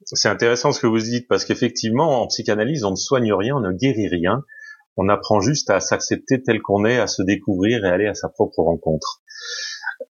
c'est 0.06 0.30
intéressant 0.30 0.72
ce 0.72 0.80
que 0.80 0.88
vous 0.88 1.00
dites 1.00 1.28
parce 1.28 1.46
qu'effectivement, 1.46 2.22
en 2.22 2.28
psychanalyse, 2.28 2.84
on 2.84 2.92
ne 2.92 2.96
soigne 2.96 3.34
rien, 3.34 3.56
on 3.56 3.60
ne 3.60 3.72
guérit 3.72 4.08
rien. 4.08 4.44
On 4.98 5.10
apprend 5.10 5.42
juste 5.42 5.70
à 5.72 5.80
s'accepter 5.80 6.44
tel 6.44 6.62
qu'on 6.62 6.86
est, 6.86 7.00
à 7.00 7.08
se 7.08 7.24
découvrir 7.24 7.84
et 7.84 7.90
aller 7.90 8.08
à 8.08 8.14
sa 8.14 8.30
propre 8.30 8.60
rencontre. 8.60 9.24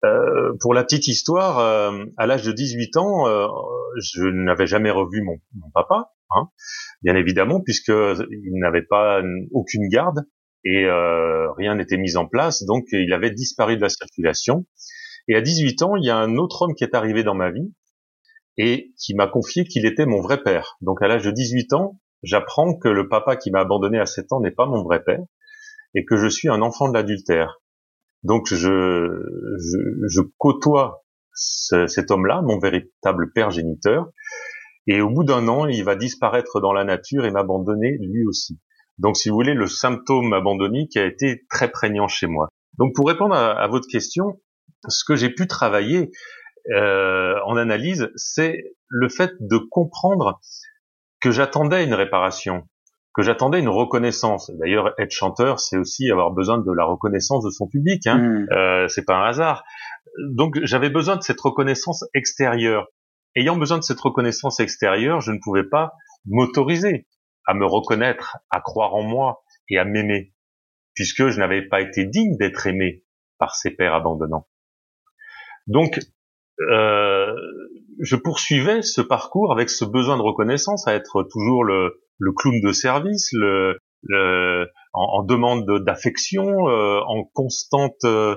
Euh, 0.06 0.54
pour 0.62 0.74
la 0.74 0.84
petite 0.84 1.08
histoire, 1.08 1.60
euh, 1.60 2.06
à 2.18 2.26
l'âge 2.26 2.44
de 2.44 2.52
18 2.52 2.98
ans, 2.98 3.28
euh, 3.28 3.48
je 4.02 4.24
n'avais 4.24 4.66
jamais 4.66 4.92
revu 4.92 5.22
mon, 5.22 5.38
papa, 5.74 6.14
hein, 6.32 6.50
bien 7.04 7.16
évidemment, 7.16 7.60
puisque 7.62 7.90
il 7.90 8.60
n'avait 8.60 8.86
pas 8.90 9.22
aucune 9.52 9.88
garde 9.90 10.22
et 10.64 10.86
rien 11.58 11.76
n'était 11.76 11.98
mis 11.98 12.18
en 12.18 12.28
place, 12.28 12.64
donc 12.64 12.86
il 12.92 13.14
avait 13.14 13.32
disparu 13.32 13.78
de 13.78 13.82
la 13.82 13.90
circulation. 13.90 14.66
Et 15.28 15.36
à 15.36 15.42
18 15.42 15.82
ans, 15.84 15.96
il 15.96 16.06
y 16.06 16.10
a 16.10 16.18
un 16.18 16.38
autre 16.38 16.64
homme 16.64 16.76
qui 16.76 16.84
est 16.84 16.96
arrivé 16.96 17.24
dans 17.24 17.36
ma 17.36 17.52
vie, 17.52 17.74
et 18.58 18.94
qui 18.98 19.16
m'a 19.16 19.28
confié 19.28 19.66
qu'il 19.66 19.86
était 19.86 20.06
mon 20.06 20.22
vrai 20.22 20.42
père. 20.44 20.78
Donc 20.82 21.02
à 21.02 21.08
l'âge 21.08 21.24
de 21.24 21.32
18 21.32 21.74
ans, 21.74 22.00
j'apprends 22.24 22.78
que 22.78 22.90
le 22.90 23.08
papa 23.08 23.36
qui 23.36 23.52
m'a 23.52 23.62
abandonné 23.62 24.00
à 24.00 24.06
7 24.06 24.32
ans 24.34 24.42
n'est 24.42 24.52
pas 24.52 24.66
mon 24.66 24.84
vrai 24.84 25.04
père 25.04 25.24
et 25.96 26.06
que 26.06 26.16
je 26.18 26.28
suis 26.28 26.50
un 26.50 26.62
enfant 26.62 26.90
de 26.90 26.94
l'adultère. 26.94 27.62
Donc 28.24 28.48
je, 28.48 28.56
je, 28.56 29.78
je 30.08 30.22
côtoie 30.38 31.04
cet 31.34 32.12
homme-là, 32.12 32.42
mon 32.44 32.60
véritable 32.60 33.32
père 33.34 33.52
géniteur, 33.52 34.12
et 34.88 35.02
au 35.02 35.10
bout 35.10 35.24
d'un 35.24 35.48
an, 35.48 35.68
il 35.68 35.84
va 35.84 35.96
disparaître 35.96 36.60
dans 36.60 36.74
la 36.74 36.84
nature 36.84 37.26
et 37.26 37.32
m'abandonner 37.32 37.98
lui 38.00 38.26
aussi. 38.28 38.60
Donc 39.02 39.18
si 39.18 39.30
vous 39.30 39.36
voulez, 39.36 39.54
le 39.54 39.68
symptôme 39.68 40.32
abandonnique 40.34 40.96
a 40.96 41.06
été 41.06 41.46
très 41.50 41.70
prégnant 41.70 42.08
chez 42.08 42.28
moi. 42.28 42.50
Donc 42.78 42.94
pour 42.96 43.08
répondre 43.08 43.36
à 43.36 43.68
votre 43.68 43.88
question, 43.88 44.40
ce 44.88 45.04
que 45.04 45.16
j'ai 45.16 45.30
pu 45.30 45.48
travailler, 45.48 46.12
euh, 46.70 47.36
en 47.46 47.58
analyse, 47.58 48.12
c'est 48.16 48.76
le 48.88 49.10
fait 49.10 49.32
de 49.40 49.58
comprendre 49.58 50.40
que 51.20 51.32
j'attendais 51.32 51.84
une 51.84 51.94
réparation, 51.94 52.68
que 53.14 53.24
j'attendais 53.24 53.60
une 53.60 53.70
reconnaissance. 53.70 54.52
D'ailleurs, 54.60 54.94
être 55.00 55.12
chanteur, 55.12 55.60
c'est 55.60 55.78
aussi 55.78 56.10
avoir 56.12 56.32
besoin 56.32 56.60
de 56.60 56.72
la 56.72 56.86
reconnaissance 56.86 57.44
de 57.44 57.50
son 57.50 57.68
public. 57.68 58.06
Hein. 58.08 58.18
Hmm. 58.18 58.48
Euh, 58.54 58.88
c'est 58.88 59.06
pas 59.06 59.16
un 59.16 59.28
hasard. 59.28 59.64
Donc, 60.30 60.60
j'avais 60.64 60.90
besoin 60.90 61.16
de 61.16 61.24
cette 61.24 61.42
reconnaissance 61.42 62.04
extérieure. 62.14 62.88
Ayant 63.36 63.58
besoin 63.58 63.78
de 63.78 63.84
cette 63.84 64.00
reconnaissance 64.00 64.60
extérieure, 64.60 65.22
je 65.22 65.32
ne 65.32 65.40
pouvais 65.42 65.64
pas 65.64 65.94
m'autoriser 66.26 67.08
à 67.46 67.54
me 67.54 67.66
reconnaître, 67.66 68.38
à 68.50 68.62
croire 68.62 68.94
en 68.96 69.04
moi 69.04 69.44
et 69.70 69.78
à 69.78 69.86
m'aimer, 69.86 70.34
puisque 70.94 71.28
je 71.28 71.40
n'avais 71.40 71.64
pas 71.64 71.82
été 71.82 72.06
digne 72.06 72.38
d'être 72.38 72.68
aimé 72.68 73.04
par 73.38 73.56
ces 73.56 73.72
pères 73.72 73.94
abandonnants. 73.94 74.48
Donc, 75.68 76.00
euh, 76.70 77.36
je 78.00 78.16
poursuivais 78.16 78.82
ce 78.82 79.02
parcours 79.02 79.52
avec 79.52 79.70
ce 79.70 79.86
besoin 79.86 80.18
de 80.18 80.22
reconnaissance, 80.22 80.88
à 80.88 80.94
être 80.94 81.24
toujours 81.24 81.64
le, 81.64 82.02
le 82.18 82.32
clown 82.34 82.62
de 82.62 82.72
service, 82.72 83.30
le, 83.34 83.78
le 84.04 84.68
en, 84.94 85.24
demande 85.24 85.66
d'affection, 85.84 86.68
euh, 86.68 87.00
en 87.08 87.24
constante, 87.34 88.04
euh, 88.04 88.36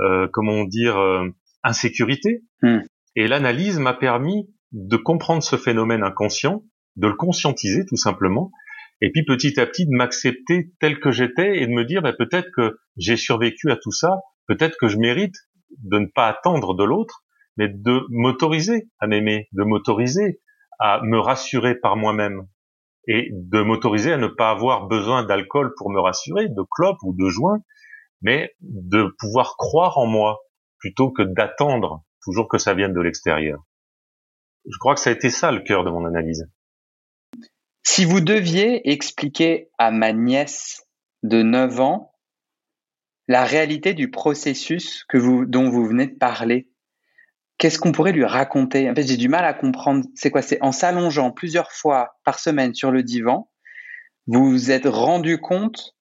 euh 0.00 0.28
comment 0.32 0.64
dire, 0.64 0.98
euh, 0.98 1.28
insécurité. 1.62 2.42
Hmm. 2.62 2.80
Et 3.16 3.26
l'analyse 3.26 3.78
m'a 3.78 3.94
permis 3.94 4.48
de 4.72 4.96
comprendre 4.96 5.42
ce 5.42 5.56
phénomène 5.56 6.02
inconscient, 6.02 6.62
de 6.96 7.08
le 7.08 7.14
conscientiser 7.14 7.84
tout 7.86 7.96
simplement, 7.96 8.50
et 9.00 9.10
puis 9.10 9.24
petit 9.24 9.58
à 9.58 9.66
petit 9.66 9.86
de 9.86 9.94
m'accepter 9.94 10.72
tel 10.80 11.00
que 11.00 11.10
j'étais 11.10 11.62
et 11.62 11.66
de 11.66 11.72
me 11.72 11.84
dire 11.84 12.02
bah, 12.02 12.12
peut-être 12.12 12.50
que 12.54 12.78
j'ai 12.96 13.16
survécu 13.16 13.70
à 13.70 13.76
tout 13.76 13.92
ça, 13.92 14.20
peut-être 14.46 14.76
que 14.78 14.88
je 14.88 14.98
mérite 14.98 15.36
de 15.78 15.98
ne 15.98 16.06
pas 16.06 16.28
attendre 16.28 16.74
de 16.74 16.84
l'autre, 16.84 17.24
mais 17.56 17.68
de 17.68 18.04
m'autoriser 18.10 18.88
à 18.98 19.06
m'aimer, 19.06 19.48
de 19.52 19.64
m'autoriser 19.64 20.40
à 20.78 21.00
me 21.02 21.18
rassurer 21.18 21.74
par 21.74 21.96
moi-même 21.96 22.46
et 23.06 23.28
de 23.32 23.62
m'autoriser 23.62 24.12
à 24.12 24.16
ne 24.16 24.26
pas 24.26 24.50
avoir 24.50 24.86
besoin 24.86 25.24
d'alcool 25.24 25.72
pour 25.76 25.90
me 25.90 26.00
rassurer, 26.00 26.48
de 26.48 26.62
clope 26.70 26.98
ou 27.02 27.14
de 27.14 27.28
joint, 27.28 27.60
mais 28.22 28.54
de 28.60 29.14
pouvoir 29.18 29.56
croire 29.56 29.98
en 29.98 30.06
moi 30.06 30.40
plutôt 30.78 31.10
que 31.10 31.22
d'attendre 31.22 32.04
toujours 32.22 32.48
que 32.48 32.58
ça 32.58 32.74
vienne 32.74 32.92
de 32.92 33.00
l'extérieur. 33.00 33.64
Je 34.66 34.76
crois 34.78 34.94
que 34.94 35.00
ça 35.00 35.10
a 35.10 35.12
été 35.12 35.30
ça 35.30 35.52
le 35.52 35.60
cœur 35.60 35.84
de 35.84 35.90
mon 35.90 36.04
analyse. 36.04 36.50
Si 37.82 38.04
vous 38.04 38.20
deviez 38.20 38.90
expliquer 38.90 39.70
à 39.78 39.90
ma 39.90 40.12
nièce 40.12 40.86
de 41.22 41.42
9 41.42 41.80
ans 41.80 42.14
la 43.28 43.44
réalité 43.44 43.94
du 43.94 44.10
processus 44.10 45.04
que 45.08 45.18
vous, 45.18 45.46
dont 45.46 45.70
vous 45.70 45.86
venez 45.86 46.06
de 46.06 46.16
parler, 46.16 46.68
qu'est-ce 47.58 47.78
qu'on 47.78 47.92
pourrait 47.92 48.12
lui 48.12 48.24
raconter? 48.24 48.90
En 48.90 48.94
fait, 48.94 49.06
j'ai 49.06 49.16
du 49.16 49.28
mal 49.28 49.44
à 49.44 49.54
comprendre. 49.54 50.04
C'est 50.14 50.30
quoi? 50.30 50.42
C'est 50.42 50.60
en 50.62 50.72
s'allongeant 50.72 51.30
plusieurs 51.30 51.72
fois 51.72 52.18
par 52.24 52.38
semaine 52.38 52.74
sur 52.74 52.90
le 52.90 53.02
divan, 53.02 53.50
vous 54.26 54.50
vous 54.50 54.70
êtes 54.70 54.86
rendu 54.86 55.38
compte, 55.38 55.96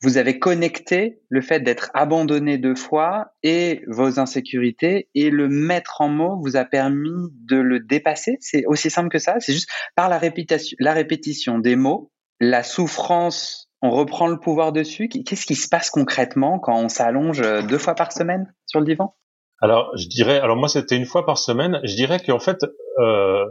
vous 0.00 0.16
avez 0.16 0.38
connecté 0.38 1.20
le 1.28 1.40
fait 1.40 1.60
d'être 1.60 1.90
abandonné 1.92 2.56
deux 2.58 2.76
fois 2.76 3.32
et 3.42 3.82
vos 3.88 4.20
insécurités 4.20 5.08
et 5.14 5.30
le 5.30 5.48
mettre 5.48 6.00
en 6.00 6.08
mots 6.08 6.40
vous 6.40 6.56
a 6.56 6.64
permis 6.64 7.30
de 7.32 7.56
le 7.56 7.80
dépasser. 7.80 8.36
C'est 8.40 8.64
aussi 8.66 8.90
simple 8.90 9.08
que 9.08 9.18
ça. 9.18 9.36
C'est 9.40 9.52
juste 9.52 9.68
par 9.96 10.08
la 10.08 10.18
répétition, 10.18 10.76
la 10.78 10.92
répétition 10.92 11.58
des 11.58 11.74
mots, 11.74 12.12
la 12.38 12.62
souffrance, 12.62 13.70
on 13.82 13.90
reprend 13.90 14.28
le 14.28 14.38
pouvoir 14.38 14.72
dessus. 14.72 15.08
Qu'est-ce 15.08 15.46
qui 15.46 15.56
se 15.56 15.68
passe 15.68 15.90
concrètement 15.90 16.58
quand 16.58 16.76
on 16.76 16.88
s'allonge 16.88 17.42
deux 17.66 17.78
fois 17.78 17.94
par 17.94 18.12
semaine 18.12 18.52
sur 18.66 18.80
le 18.80 18.86
divan? 18.86 19.16
Alors, 19.60 19.90
je 19.96 20.06
dirais, 20.06 20.38
alors 20.38 20.56
moi 20.56 20.68
c'était 20.68 20.96
une 20.96 21.06
fois 21.06 21.26
par 21.26 21.38
semaine. 21.38 21.80
Je 21.82 21.94
dirais 21.94 22.20
qu'en 22.24 22.38
fait, 22.38 22.58
euh, 22.98 23.44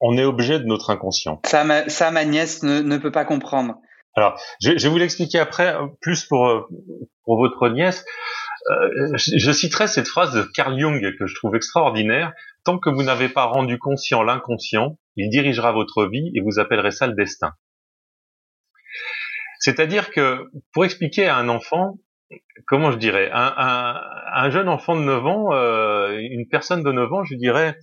on 0.00 0.16
est 0.16 0.24
objet 0.24 0.60
de 0.60 0.64
notre 0.64 0.90
inconscient. 0.90 1.40
Ça, 1.44 1.64
ma, 1.64 1.88
ça, 1.88 2.12
ma 2.12 2.24
nièce 2.24 2.62
ne, 2.62 2.80
ne 2.80 2.96
peut 2.98 3.10
pas 3.10 3.24
comprendre. 3.24 3.80
Alors, 4.16 4.40
je, 4.62 4.76
je 4.76 4.84
vais 4.84 4.88
vous 4.88 4.98
l'expliquer 4.98 5.38
après, 5.38 5.76
plus 6.00 6.24
pour 6.24 6.68
pour 7.24 7.38
votre 7.38 7.68
nièce. 7.68 8.04
Euh, 8.70 9.16
je 9.16 9.52
citerai 9.52 9.88
cette 9.88 10.08
phrase 10.08 10.32
de 10.32 10.42
Carl 10.42 10.78
Jung 10.78 11.00
que 11.18 11.26
je 11.26 11.34
trouve 11.34 11.54
extraordinaire. 11.54 12.32
Tant 12.64 12.78
que 12.78 12.88
vous 12.88 13.02
n'avez 13.02 13.28
pas 13.28 13.44
rendu 13.44 13.78
conscient 13.78 14.22
l'inconscient, 14.22 14.98
il 15.16 15.28
dirigera 15.28 15.72
votre 15.72 16.06
vie 16.06 16.30
et 16.34 16.40
vous 16.40 16.58
appellerez 16.58 16.90
ça 16.90 17.06
le 17.06 17.14
destin. 17.14 17.52
C'est-à-dire 19.58 20.10
que 20.10 20.50
pour 20.72 20.84
expliquer 20.84 21.26
à 21.26 21.36
un 21.36 21.48
enfant, 21.48 21.98
comment 22.66 22.90
je 22.90 22.96
dirais, 22.96 23.30
un, 23.32 24.00
un, 24.34 24.50
jeune 24.50 24.68
enfant 24.68 24.96
de 24.96 25.02
9 25.02 25.26
ans, 25.26 25.52
euh, 25.52 26.18
une 26.18 26.48
personne 26.48 26.82
de 26.82 26.90
9 26.90 27.12
ans, 27.12 27.24
je 27.24 27.34
dirais, 27.34 27.76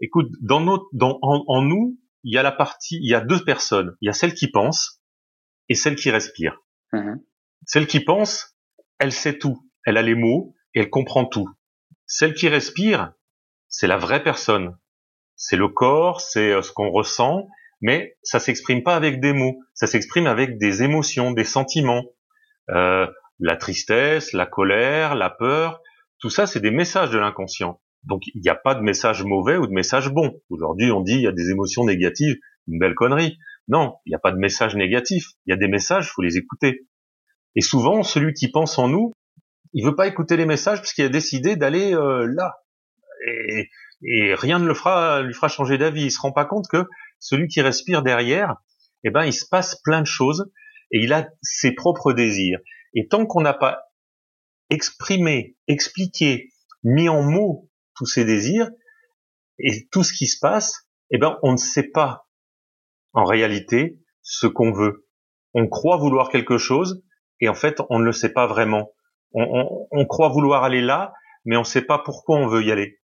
écoute, 0.00 0.28
dans 0.42 0.60
notre, 0.60 0.84
dans, 0.92 1.18
en, 1.22 1.62
nous, 1.62 1.98
il 2.24 2.34
y 2.34 2.38
a 2.38 2.42
la 2.42 2.52
partie, 2.52 2.98
il 3.00 3.08
y 3.08 3.14
a 3.14 3.20
deux 3.20 3.42
personnes. 3.44 3.96
Il 4.00 4.06
y 4.06 4.08
a 4.10 4.12
celle 4.12 4.34
qui 4.34 4.50
pense 4.50 5.00
et 5.68 5.74
celle 5.74 5.96
qui 5.96 6.10
respire. 6.10 6.60
Mm-hmm. 6.92 7.22
Celle 7.66 7.86
qui 7.86 8.00
pense, 8.00 8.56
elle 8.98 9.12
sait 9.12 9.38
tout, 9.38 9.68
elle 9.84 9.96
a 9.96 10.02
les 10.02 10.14
mots 10.14 10.54
et 10.74 10.80
elle 10.80 10.90
comprend 10.90 11.24
tout. 11.24 11.48
Celle 12.06 12.34
qui 12.34 12.48
respire, 12.48 13.12
c'est 13.68 13.86
la 13.86 13.96
vraie 13.96 14.22
personne. 14.22 14.76
C'est 15.34 15.56
le 15.56 15.68
corps, 15.68 16.20
c'est 16.20 16.52
euh, 16.52 16.62
ce 16.62 16.72
qu'on 16.72 16.90
ressent, 16.90 17.46
mais 17.80 18.16
ça 18.22 18.38
s'exprime 18.38 18.82
pas 18.82 18.96
avec 18.96 19.20
des 19.20 19.32
mots, 19.32 19.58
ça 19.74 19.86
s'exprime 19.86 20.26
avec 20.26 20.58
des 20.58 20.82
émotions, 20.82 21.32
des 21.32 21.44
sentiments. 21.44 22.04
Euh, 22.70 23.06
la 23.38 23.56
tristesse, 23.56 24.32
la 24.32 24.46
colère, 24.46 25.14
la 25.14 25.28
peur, 25.28 25.82
tout 26.18 26.30
ça, 26.30 26.46
c'est 26.46 26.60
des 26.60 26.70
messages 26.70 27.10
de 27.10 27.18
l'inconscient. 27.18 27.80
Donc 28.04 28.22
il 28.34 28.40
n'y 28.40 28.48
a 28.48 28.54
pas 28.54 28.74
de 28.74 28.80
message 28.80 29.24
mauvais 29.24 29.56
ou 29.56 29.66
de 29.66 29.72
message 29.72 30.10
bon. 30.10 30.40
Aujourd'hui, 30.48 30.90
on 30.90 31.02
dit 31.02 31.14
il 31.14 31.22
y 31.22 31.26
a 31.26 31.32
des 31.32 31.50
émotions 31.50 31.84
négatives, 31.84 32.36
une 32.68 32.78
belle 32.78 32.94
connerie. 32.94 33.38
Non, 33.68 33.96
il 34.06 34.10
n'y 34.10 34.14
a 34.14 34.18
pas 34.18 34.32
de 34.32 34.38
message 34.38 34.76
négatif. 34.76 35.30
Il 35.46 35.50
y 35.50 35.52
a 35.52 35.56
des 35.56 35.68
messages, 35.68 36.10
faut 36.10 36.22
les 36.22 36.36
écouter. 36.36 36.86
Et 37.56 37.60
souvent, 37.60 38.02
celui 38.02 38.32
qui 38.32 38.50
pense 38.50 38.78
en 38.78 38.88
nous, 38.88 39.12
il 39.72 39.84
veut 39.84 39.96
pas 39.96 40.06
écouter 40.06 40.36
les 40.36 40.46
messages 40.46 40.78
parce 40.78 40.92
qu'il 40.92 41.04
a 41.04 41.08
décidé 41.08 41.56
d'aller 41.56 41.94
euh, 41.94 42.26
là. 42.26 42.62
Et, 43.26 43.68
rien 44.34 44.58
ne 44.58 44.66
le 44.66 44.74
fera, 44.74 45.22
lui 45.22 45.34
fera 45.34 45.48
changer 45.48 45.78
d'avis. 45.78 46.04
Il 46.04 46.10
se 46.10 46.20
rend 46.20 46.32
pas 46.32 46.44
compte 46.44 46.66
que 46.70 46.84
celui 47.18 47.48
qui 47.48 47.60
respire 47.60 48.02
derrière, 48.02 48.56
eh 49.04 49.10
ben, 49.10 49.24
il 49.24 49.32
se 49.32 49.46
passe 49.48 49.80
plein 49.82 50.00
de 50.00 50.06
choses 50.06 50.50
et 50.92 51.00
il 51.00 51.12
a 51.12 51.28
ses 51.42 51.72
propres 51.72 52.12
désirs. 52.12 52.58
Et 52.94 53.08
tant 53.08 53.26
qu'on 53.26 53.40
n'a 53.40 53.54
pas 53.54 53.84
exprimé, 54.70 55.56
expliqué, 55.66 56.50
mis 56.84 57.08
en 57.08 57.22
mots 57.22 57.68
tous 57.96 58.06
ces 58.06 58.24
désirs 58.24 58.68
et 59.58 59.88
tout 59.90 60.04
ce 60.04 60.12
qui 60.12 60.26
se 60.26 60.38
passe, 60.38 60.86
eh 61.10 61.18
ben, 61.18 61.38
on 61.42 61.52
ne 61.52 61.56
sait 61.56 61.88
pas 61.88 62.25
en 63.16 63.24
réalité 63.24 63.98
ce 64.22 64.46
qu'on 64.46 64.72
veut. 64.72 65.08
On 65.54 65.66
croit 65.68 65.96
vouloir 65.96 66.28
quelque 66.28 66.58
chose 66.58 67.02
et 67.40 67.48
en 67.48 67.54
fait, 67.54 67.80
on 67.90 67.98
ne 67.98 68.04
le 68.04 68.12
sait 68.12 68.32
pas 68.32 68.46
vraiment. 68.46 68.92
On, 69.32 69.86
on 69.90 70.06
croit 70.06 70.28
vouloir 70.28 70.62
aller 70.62 70.80
là, 70.80 71.12
mais 71.44 71.56
on 71.56 71.60
ne 71.60 71.64
sait 71.64 71.82
pas 71.82 71.98
pourquoi 71.98 72.38
on 72.38 72.46
veut 72.46 72.62
y 72.62 72.70
aller. 72.70 73.00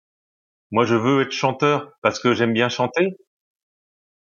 Moi, 0.70 0.84
je 0.84 0.94
veux 0.94 1.22
être 1.22 1.32
chanteur 1.32 1.92
parce 2.02 2.20
que 2.20 2.34
j'aime 2.34 2.52
bien 2.52 2.68
chanter, 2.68 3.16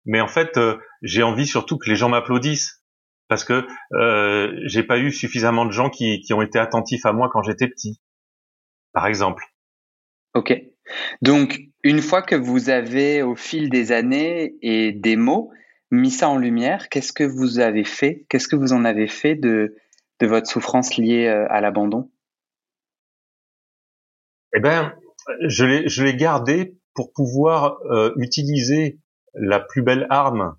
mais 0.07 0.21
en 0.21 0.27
fait, 0.27 0.57
euh, 0.57 0.77
j'ai 1.01 1.21
envie 1.21 1.45
surtout 1.45 1.77
que 1.77 1.89
les 1.89 1.95
gens 1.95 2.09
m'applaudissent 2.09 2.83
parce 3.27 3.43
que 3.43 3.67
euh, 3.93 4.57
j'ai 4.63 4.83
pas 4.83 4.97
eu 4.97 5.11
suffisamment 5.11 5.65
de 5.65 5.71
gens 5.71 5.89
qui, 5.89 6.21
qui 6.21 6.33
ont 6.33 6.41
été 6.41 6.59
attentifs 6.59 7.05
à 7.05 7.11
moi 7.11 7.29
quand 7.31 7.43
j'étais 7.43 7.67
petit, 7.67 7.99
par 8.93 9.05
exemple. 9.05 9.43
Ok. 10.33 10.53
Donc, 11.21 11.59
une 11.83 12.01
fois 12.01 12.21
que 12.21 12.35
vous 12.35 12.69
avez, 12.69 13.21
au 13.21 13.35
fil 13.35 13.69
des 13.69 13.91
années 13.91 14.53
et 14.61 14.93
des 14.93 15.17
mots, 15.17 15.51
mis 15.91 16.11
ça 16.11 16.29
en 16.29 16.37
lumière, 16.37 16.89
qu'est-ce 16.89 17.13
que 17.13 17.23
vous 17.23 17.59
avez 17.59 17.83
fait 17.83 18.25
Qu'est-ce 18.29 18.47
que 18.47 18.55
vous 18.55 18.73
en 18.73 18.85
avez 18.85 19.07
fait 19.07 19.35
de, 19.35 19.75
de 20.19 20.27
votre 20.27 20.47
souffrance 20.47 20.97
liée 20.97 21.27
euh, 21.27 21.47
à 21.49 21.61
l'abandon? 21.61 22.11
Eh 24.53 24.59
ben, 24.59 24.93
je 25.47 25.65
l'ai, 25.65 25.87
je 25.87 26.03
l'ai 26.03 26.15
gardé 26.15 26.77
pour 26.93 27.13
pouvoir 27.13 27.79
euh, 27.91 28.13
utiliser 28.17 28.99
la 29.33 29.59
plus 29.59 29.81
belle 29.81 30.07
arme, 30.09 30.57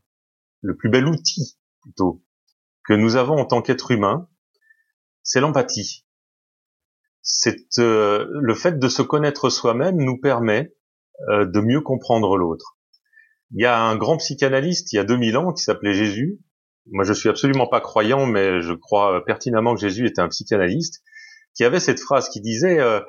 le 0.63 0.77
plus 0.77 0.89
bel 0.89 1.07
outil 1.07 1.59
plutôt, 1.83 2.23
que 2.85 2.95
nous 2.95 3.17
avons 3.17 3.37
en 3.37 3.45
tant 3.45 3.61
qu'être 3.61 3.91
humain, 3.91 4.29
c'est 5.23 5.41
l'empathie. 5.41 6.07
C'est 7.23 7.79
euh, 7.79 8.27
le 8.31 8.55
fait 8.55 8.79
de 8.79 8.89
se 8.89 9.03
connaître 9.03 9.51
soi-même 9.51 9.97
nous 9.97 10.19
permet 10.19 10.75
de 11.29 11.61
mieux 11.61 11.81
comprendre 11.81 12.37
l'autre. 12.37 12.78
Il 13.53 13.63
y 13.63 13.67
a 13.67 13.81
un 13.81 13.97
grand 13.97 14.19
psychanalyste 14.19 14.93
il 14.93 14.97
y 14.97 14.99
a 14.99 15.05
2000 15.05 15.37
ans 15.37 15.53
qui 15.53 15.63
s'appelait 15.63 15.95
Jésus. 15.95 16.39
Moi, 16.91 17.05
je 17.05 17.13
suis 17.13 17.29
absolument 17.29 17.67
pas 17.67 17.81
croyant, 17.81 18.27
mais 18.27 18.61
je 18.61 18.73
crois 18.73 19.25
pertinemment 19.25 19.75
que 19.75 19.81
Jésus 19.81 20.07
était 20.07 20.21
un 20.21 20.29
psychanalyste 20.29 21.03
qui 21.55 21.65
avait 21.65 21.81
cette 21.81 22.01
phrase 22.01 22.29
qui 22.29 22.41
disait 22.41 22.79
euh, 22.79 23.01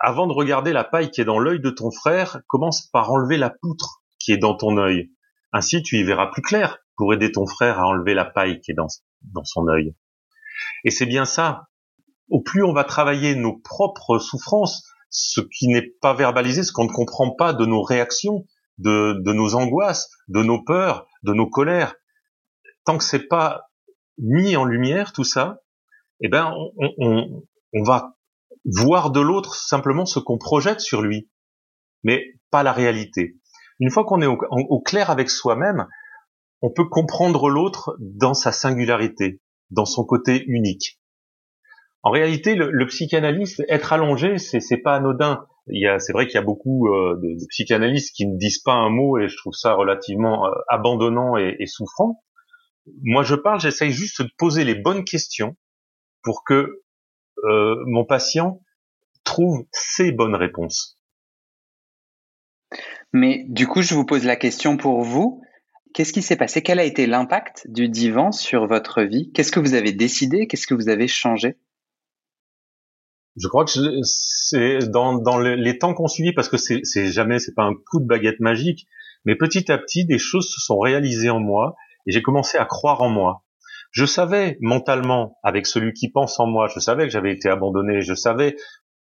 avant 0.00 0.26
de 0.26 0.32
regarder 0.32 0.72
la 0.72 0.84
paille 0.84 1.10
qui 1.10 1.20
est 1.20 1.24
dans 1.24 1.38
l'œil 1.38 1.60
de 1.60 1.70
ton 1.70 1.90
frère, 1.90 2.40
commence 2.46 2.86
par 2.92 3.10
enlever 3.10 3.36
la 3.36 3.50
poutre 3.50 4.02
qui 4.18 4.32
est 4.32 4.38
dans 4.38 4.56
ton 4.56 4.78
œil. 4.78 5.10
Ainsi, 5.52 5.82
tu 5.82 5.98
y 5.98 6.04
verras 6.04 6.28
plus 6.28 6.42
clair 6.42 6.78
pour 6.96 7.12
aider 7.12 7.32
ton 7.32 7.46
frère 7.46 7.78
à 7.78 7.86
enlever 7.86 8.14
la 8.14 8.24
paille 8.24 8.60
qui 8.60 8.70
est 8.70 8.74
dans, 8.74 8.86
dans 9.22 9.44
son 9.44 9.68
œil. 9.68 9.94
Et 10.84 10.90
c'est 10.90 11.06
bien 11.06 11.24
ça. 11.24 11.68
Au 12.28 12.40
plus 12.40 12.62
on 12.62 12.72
va 12.72 12.84
travailler 12.84 13.34
nos 13.34 13.58
propres 13.58 14.18
souffrances, 14.18 14.84
ce 15.08 15.40
qui 15.40 15.66
n'est 15.68 15.92
pas 16.00 16.14
verbalisé, 16.14 16.62
ce 16.62 16.72
qu'on 16.72 16.84
ne 16.84 16.92
comprend 16.92 17.32
pas 17.32 17.52
de 17.52 17.66
nos 17.66 17.82
réactions, 17.82 18.46
de, 18.80 19.22
de 19.22 19.32
nos 19.32 19.54
angoisses, 19.54 20.08
de 20.28 20.42
nos 20.42 20.62
peurs, 20.62 21.06
de 21.22 21.32
nos 21.32 21.48
colères, 21.48 21.94
tant 22.84 22.98
que 22.98 23.04
c'est 23.04 23.28
pas 23.28 23.70
mis 24.18 24.56
en 24.56 24.64
lumière 24.64 25.12
tout 25.12 25.24
ça, 25.24 25.60
eh 26.20 26.28
ben 26.28 26.52
on, 26.76 26.90
on, 26.98 27.42
on 27.72 27.82
va 27.82 28.14
voir 28.64 29.10
de 29.10 29.20
l'autre 29.20 29.54
simplement 29.54 30.06
ce 30.06 30.18
qu'on 30.18 30.38
projette 30.38 30.80
sur 30.80 31.02
lui, 31.02 31.30
mais 32.02 32.24
pas 32.50 32.62
la 32.62 32.72
réalité. 32.72 33.36
Une 33.78 33.90
fois 33.90 34.04
qu'on 34.04 34.20
est 34.20 34.26
au 34.26 34.80
clair 34.82 35.08
avec 35.08 35.30
soi-même, 35.30 35.86
on 36.60 36.70
peut 36.70 36.86
comprendre 36.86 37.48
l'autre 37.48 37.96
dans 37.98 38.34
sa 38.34 38.52
singularité, 38.52 39.40
dans 39.70 39.86
son 39.86 40.04
côté 40.04 40.44
unique. 40.46 41.00
En 42.02 42.10
réalité, 42.10 42.54
le, 42.54 42.70
le 42.70 42.86
psychanalyste, 42.86 43.62
être 43.68 43.92
allongé, 43.92 44.38
c'est, 44.38 44.60
c'est 44.60 44.78
pas 44.78 44.96
anodin. 44.96 45.46
C'est 45.98 46.12
vrai 46.12 46.26
qu'il 46.26 46.34
y 46.34 46.38
a 46.38 46.42
beaucoup 46.42 46.88
euh, 46.88 47.16
de, 47.22 47.46
psychanalystes 47.48 48.14
qui 48.14 48.26
ne 48.26 48.36
disent 48.36 48.60
pas 48.60 48.72
un 48.72 48.90
mot 48.90 49.18
et 49.18 49.28
je 49.28 49.36
trouve 49.36 49.54
ça 49.54 49.74
relativement 49.74 50.46
euh, 50.46 50.50
abandonnant 50.68 51.36
et, 51.36 51.56
et, 51.58 51.66
souffrant. 51.66 52.22
Moi, 53.02 53.22
je 53.22 53.34
parle, 53.34 53.60
j'essaye 53.60 53.92
juste 53.92 54.22
de 54.22 54.28
poser 54.38 54.64
les 54.64 54.74
bonnes 54.74 55.04
questions 55.04 55.56
pour 56.22 56.44
que 56.44 56.82
euh, 57.44 57.76
mon 57.86 58.04
patient 58.04 58.60
trouve 59.24 59.64
ses 59.72 60.12
bonnes 60.12 60.34
réponses. 60.34 60.98
Mais 63.12 63.44
du 63.48 63.66
coup, 63.66 63.82
je 63.82 63.94
vous 63.94 64.04
pose 64.04 64.24
la 64.24 64.36
question 64.36 64.76
pour 64.76 65.02
vous. 65.02 65.42
Qu'est-ce 65.94 66.12
qui 66.12 66.22
s'est 66.22 66.36
passé? 66.36 66.62
Quel 66.62 66.78
a 66.78 66.84
été 66.84 67.06
l'impact 67.06 67.66
du 67.68 67.88
divan 67.88 68.30
sur 68.30 68.66
votre 68.66 69.02
vie? 69.02 69.32
Qu'est-ce 69.32 69.50
que 69.50 69.60
vous 69.60 69.74
avez 69.74 69.92
décidé? 69.92 70.46
Qu'est-ce 70.46 70.66
que 70.66 70.74
vous 70.74 70.88
avez 70.88 71.08
changé? 71.08 71.56
Je 73.36 73.48
crois 73.48 73.64
que 73.64 73.70
c'est 74.02 74.78
dans, 74.90 75.14
dans 75.14 75.38
les 75.38 75.78
temps 75.78 75.94
qu'on 75.94 76.08
suivit, 76.08 76.32
parce 76.32 76.48
que 76.48 76.56
c'est 76.56 77.06
jamais, 77.12 77.38
c'est 77.38 77.54
pas 77.54 77.64
un 77.64 77.74
coup 77.74 78.00
de 78.00 78.06
baguette 78.06 78.40
magique, 78.40 78.86
mais 79.24 79.36
petit 79.36 79.70
à 79.70 79.78
petit, 79.78 80.04
des 80.04 80.18
choses 80.18 80.48
se 80.48 80.60
sont 80.60 80.78
réalisées 80.78 81.30
en 81.30 81.40
moi 81.40 81.76
et 82.06 82.12
j'ai 82.12 82.22
commencé 82.22 82.58
à 82.58 82.64
croire 82.64 83.02
en 83.02 83.08
moi. 83.08 83.44
Je 83.92 84.04
savais 84.04 84.56
mentalement, 84.60 85.38
avec 85.42 85.66
celui 85.66 85.92
qui 85.92 86.10
pense 86.10 86.38
en 86.38 86.46
moi, 86.46 86.68
je 86.72 86.80
savais 86.80 87.04
que 87.04 87.10
j'avais 87.10 87.32
été 87.32 87.48
abandonné, 87.48 88.02
je 88.02 88.14
savais 88.14 88.56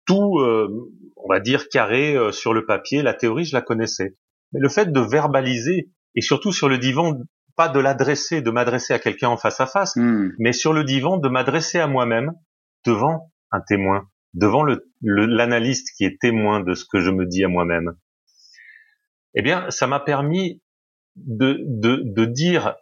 tout, 0.05 0.39
euh, 0.39 0.91
on 1.17 1.29
va 1.29 1.39
dire, 1.39 1.67
carré 1.69 2.15
euh, 2.15 2.31
sur 2.31 2.53
le 2.53 2.65
papier, 2.65 3.01
la 3.01 3.13
théorie, 3.13 3.43
je 3.43 3.53
la 3.53 3.61
connaissais. 3.61 4.15
Mais 4.53 4.61
le 4.61 4.69
fait 4.69 4.91
de 4.91 4.99
verbaliser 5.01 5.89
et 6.15 6.21
surtout 6.21 6.53
sur 6.53 6.69
le 6.69 6.77
divan, 6.77 7.17
pas 7.57 7.67
de 7.67 7.79
l'adresser, 7.79 8.41
de 8.41 8.49
m'adresser 8.49 8.93
à 8.93 8.99
quelqu'un 8.99 9.29
en 9.29 9.37
face 9.37 9.59
à 9.59 9.67
face, 9.67 9.95
hmm. 9.97 10.31
mais 10.39 10.53
sur 10.53 10.71
le 10.71 10.83
divan, 10.85 11.17
de 11.17 11.27
m'adresser 11.27 11.79
à 11.79 11.87
moi-même 11.87 12.31
devant 12.85 13.31
un 13.51 13.59
témoin, 13.59 14.07
devant 14.37 14.63
l'analyste 15.01 15.89
qui 15.97 16.05
est 16.05 16.19
témoin 16.21 16.59
de 16.59 16.75
ce 16.75 16.85
que 16.85 16.99
je 16.99 17.09
me 17.09 17.25
dis 17.25 17.43
à 17.43 17.47
moi-même. 17.47 17.97
Eh 19.33 19.41
bien, 19.41 19.69
ça 19.71 19.87
m'a 19.87 19.99
permis 19.99 20.61
de, 21.15 21.59
de, 21.65 22.03
de 22.05 22.25
dire, 22.25 22.75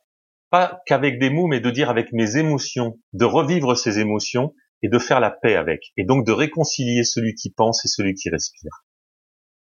pas 0.50 0.82
qu'avec 0.86 1.18
des 1.18 1.30
mots, 1.30 1.48
mais 1.48 1.62
de 1.62 1.70
dire 1.72 1.90
avec 1.90 2.12
mes 2.12 2.38
émotions, 2.38 3.00
de 3.14 3.26
revivre 3.26 3.78
ces 3.78 4.00
émotions 4.00 4.54
et 4.82 4.90
de 4.90 5.00
faire 5.00 5.22
la 5.22 5.32
paix 5.32 5.56
avec, 5.56 5.94
et 5.96 6.04
donc 6.04 6.26
de 6.26 6.34
réconcilier 6.34 7.04
celui 7.04 7.34
qui 7.36 7.52
pense 7.52 7.86
et 7.86 7.88
celui 7.88 8.14
qui 8.14 8.30
respire. 8.30 8.86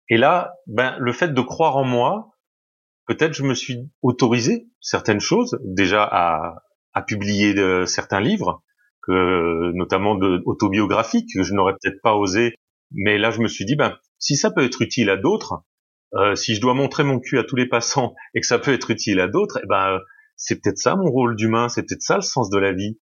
Et 0.08 0.16
là, 0.16 0.54
ben, 0.68 0.96
le 1.00 1.12
fait 1.12 1.34
de 1.34 1.40
croire 1.40 1.76
en 1.76 1.84
moi, 1.84 2.36
peut-être 3.06 3.32
je 3.32 3.42
me 3.42 3.54
suis 3.54 3.90
autorisé 4.02 4.68
certaines 4.80 5.20
choses, 5.20 5.58
déjà 5.64 6.04
à, 6.04 6.62
à 6.92 7.02
publier 7.02 7.54
de, 7.54 7.84
certains 7.86 8.20
livres, 8.20 8.62
que, 9.02 9.72
notamment 9.72 10.14
de, 10.14 10.42
autobiographiques, 10.46 11.28
que 11.34 11.42
je 11.42 11.54
n'aurais 11.54 11.74
peut-être 11.80 12.00
pas 12.02 12.14
osé. 12.14 12.54
Mais 12.92 13.18
là, 13.18 13.30
je 13.30 13.40
me 13.40 13.48
suis 13.48 13.64
dit, 13.64 13.76
ben, 13.76 13.96
si 14.18 14.36
ça 14.36 14.50
peut 14.50 14.62
être 14.62 14.82
utile 14.82 15.10
à 15.10 15.16
d'autres, 15.16 15.62
euh, 16.14 16.34
si 16.34 16.54
je 16.54 16.60
dois 16.60 16.74
montrer 16.74 17.04
mon 17.04 17.18
cul 17.18 17.38
à 17.38 17.44
tous 17.44 17.56
les 17.56 17.68
passants 17.68 18.14
et 18.34 18.40
que 18.40 18.46
ça 18.46 18.58
peut 18.58 18.72
être 18.72 18.90
utile 18.90 19.20
à 19.20 19.28
d'autres, 19.28 19.60
eh 19.62 19.66
ben, 19.66 19.98
c'est 20.36 20.60
peut-être 20.60 20.78
ça 20.78 20.96
mon 20.96 21.10
rôle 21.10 21.36
d'humain, 21.36 21.68
c'est 21.68 21.82
peut-être 21.82 22.02
ça 22.02 22.16
le 22.16 22.22
sens 22.22 22.50
de 22.50 22.58
la 22.58 22.72
vie. 22.72 22.98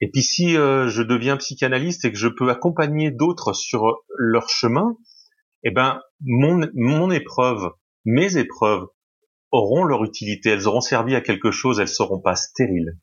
Et 0.00 0.10
puis 0.10 0.22
si 0.22 0.56
euh, 0.56 0.88
je 0.88 1.02
deviens 1.02 1.36
psychanalyste 1.36 2.04
et 2.04 2.12
que 2.12 2.18
je 2.18 2.28
peux 2.28 2.50
accompagner 2.50 3.10
d'autres 3.10 3.52
sur 3.52 3.96
leur 4.16 4.48
chemin, 4.48 4.96
eh 5.64 5.72
ben 5.72 6.00
mon 6.24 6.68
mon 6.74 7.10
épreuve, 7.10 7.70
mes 8.04 8.36
épreuves 8.36 8.86
auront 9.50 9.82
leur 9.82 10.04
utilité, 10.04 10.50
elles 10.50 10.68
auront 10.68 10.80
servi 10.80 11.16
à 11.16 11.20
quelque 11.20 11.50
chose, 11.50 11.80
elles 11.80 11.88
seront 11.88 12.20
pas 12.20 12.36
stériles. 12.36 12.96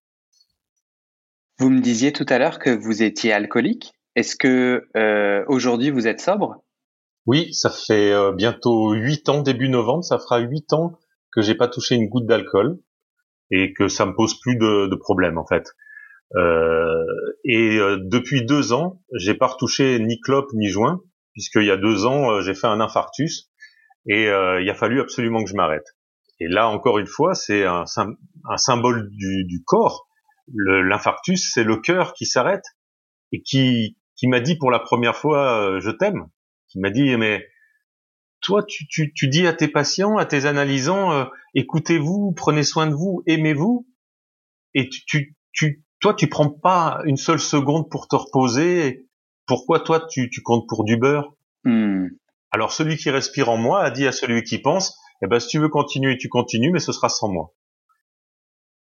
Vous 1.58 1.70
me 1.70 1.80
disiez 1.82 2.12
tout 2.12 2.26
à 2.30 2.38
l'heure 2.38 2.60
que 2.60 2.70
vous 2.70 3.04
étiez 3.04 3.32
alcoolique. 3.32 3.94
Est-ce 4.16 4.36
que 4.36 4.88
euh, 4.96 5.44
aujourd'hui 5.48 5.90
vous 5.90 6.08
êtes 6.08 6.22
sobre? 6.22 6.64
Oui, 7.26 7.54
ça 7.54 7.70
fait 7.70 8.12
euh, 8.12 8.32
bientôt 8.34 8.94
huit 8.94 9.28
ans, 9.30 9.42
début 9.42 9.70
novembre, 9.70 10.04
ça 10.04 10.20
fera 10.20 10.40
huit 10.40 10.72
ans 10.74 11.00
que 11.32 11.42
j'ai 11.42 11.56
pas 11.56 11.68
touché 11.68 11.96
une 11.96 12.08
goutte 12.08 12.28
d'alcool 12.28 12.80
et 13.52 13.74
que 13.74 13.88
ça 13.88 14.06
me 14.06 14.14
pose 14.14 14.40
plus 14.40 14.58
de, 14.58 14.88
de 14.88 14.96
problème 14.96 15.38
en 15.38 15.46
fait. 15.46 15.66
Euh, 16.36 17.04
et 17.44 17.78
euh, 17.78 17.98
depuis 18.02 18.46
deux 18.46 18.74
ans, 18.74 19.02
j'ai 19.14 19.36
pas 19.36 19.48
retouché 19.48 20.00
ni 20.00 20.20
clope 20.20 20.52
ni 20.54 20.68
joint, 20.68 21.02
puisqu'il 21.34 21.66
y 21.66 21.72
a 21.72 21.78
deux 21.78 22.06
ans, 22.06 22.32
euh, 22.32 22.42
j'ai 22.42 22.56
fait 22.56 22.68
un 22.68 22.80
infarctus 22.80 23.50
et 24.08 24.26
il 24.26 24.70
a 24.70 24.76
fallu 24.76 25.02
absolument 25.02 25.44
que 25.44 25.50
je 25.50 25.56
m'arrête. 25.56 25.96
Et 26.40 26.48
là, 26.48 26.68
encore 26.68 27.00
une 27.00 27.08
fois, 27.08 27.34
c'est 27.34 27.66
un, 27.66 27.86
un, 28.48 28.58
symbole 28.58 29.10
du, 29.10 29.46
du 29.46 29.64
corps. 29.64 30.05
L'infarctus, 30.54 31.52
c'est 31.54 31.64
le 31.64 31.78
cœur 31.78 32.14
qui 32.14 32.26
s'arrête 32.26 32.66
et 33.32 33.42
qui, 33.42 33.98
qui 34.16 34.28
m'a 34.28 34.40
dit 34.40 34.58
pour 34.58 34.72
la 34.72 34.80
première 34.80 35.16
fois 35.16 35.80
je 35.80 35.90
t'aime. 35.90 36.28
Qui 36.68 36.80
m'a 36.80 36.90
dit 36.90 37.16
mais 37.18 37.46
toi 38.42 38.64
tu, 38.64 38.88
tu, 38.88 39.12
tu, 39.14 39.28
dis 39.28 39.48
à 39.48 39.54
tes 39.54 39.68
patients, 39.68 40.18
à 40.18 40.26
tes 40.26 40.46
analysants, 40.46 41.28
écoutez-vous, 41.56 42.34
prenez 42.36 42.64
soin 42.64 42.88
de 42.88 42.94
vous, 42.94 43.24
aimez-vous, 43.26 43.88
et 44.76 44.90
tu, 44.90 45.04
tu, 45.06 45.36
tu, 45.54 45.84
toi, 46.02 46.14
tu 46.14 46.28
prends 46.28 46.50
pas 46.50 47.02
une 47.06 47.18
seule 47.18 47.40
seconde 47.40 47.90
pour 47.90 48.08
te 48.08 48.16
reposer. 48.16 49.08
Pourquoi 49.48 49.80
toi, 49.80 50.06
tu, 50.08 50.30
tu 50.30 50.42
comptes 50.42 50.68
pour 50.68 50.84
du 50.84 50.98
beurre? 50.98 51.34
Hmm. 51.64 52.08
Alors 52.52 52.72
celui 52.72 52.98
qui 52.98 53.10
respire 53.10 53.50
en 53.50 53.58
moi 53.58 53.82
a 53.82 53.90
dit 53.90 54.06
à 54.06 54.12
celui 54.12 54.44
qui 54.44 54.60
pense, 54.60 54.98
eh 55.24 55.28
ben 55.28 55.40
si 55.40 55.48
tu 55.48 55.60
veux 55.60 55.70
continuer, 55.70 56.18
tu 56.18 56.30
continues, 56.30 56.72
mais 56.72 56.80
ce 56.80 56.92
sera 56.92 57.10
sans 57.10 57.30
moi. 57.30 57.54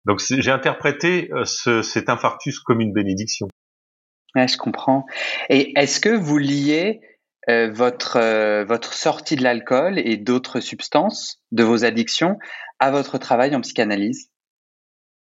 Donc 0.06 0.20
j'ai 0.20 0.50
interprété 0.50 1.30
euh, 1.32 1.44
ce, 1.44 1.82
cet 1.82 2.08
infarctus 2.08 2.60
comme 2.60 2.80
une 2.80 2.92
bénédiction. 2.92 3.48
Ouais, 4.34 4.48
je 4.48 4.58
comprends. 4.58 5.06
Et 5.48 5.72
est-ce 5.78 6.00
que 6.00 6.10
vous 6.10 6.38
liez 6.38 7.00
euh, 7.48 7.70
votre 7.72 8.16
euh, 8.16 8.64
votre 8.64 8.92
sortie 8.92 9.36
de 9.36 9.42
l'alcool 9.42 9.98
et 9.98 10.16
d'autres 10.16 10.60
substances 10.60 11.40
de 11.52 11.62
vos 11.62 11.84
addictions 11.84 12.36
à 12.80 12.90
votre 12.90 13.18
travail 13.18 13.54
en 13.54 13.60
psychanalyse? 13.60 14.30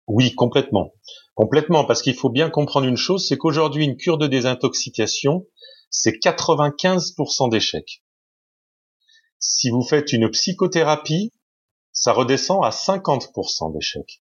Oui, 0.07 0.35
complètement. 0.35 0.93
Complètement, 1.35 1.85
parce 1.85 2.03
qu'il 2.03 2.15
faut 2.15 2.31
bien 2.31 2.51
comprendre 2.51 2.87
une 2.87 2.97
chose, 2.97 3.27
c'est 3.27 3.37
qu'aujourd'hui, 3.37 3.85
une 3.85 3.97
cure 3.97 4.19
de 4.19 4.27
désintoxication, 4.27 5.47
c'est 5.91 6.13
95% 6.13 7.51
d'échecs. 7.51 8.03
Si 9.39 9.71
vous 9.71 9.83
faites 9.83 10.13
une 10.13 10.31
psychothérapie, 10.31 11.33
ça 11.93 12.13
redescend 12.13 12.65
à 12.65 12.71
50% 12.71 13.73
d'échecs. 13.73 14.24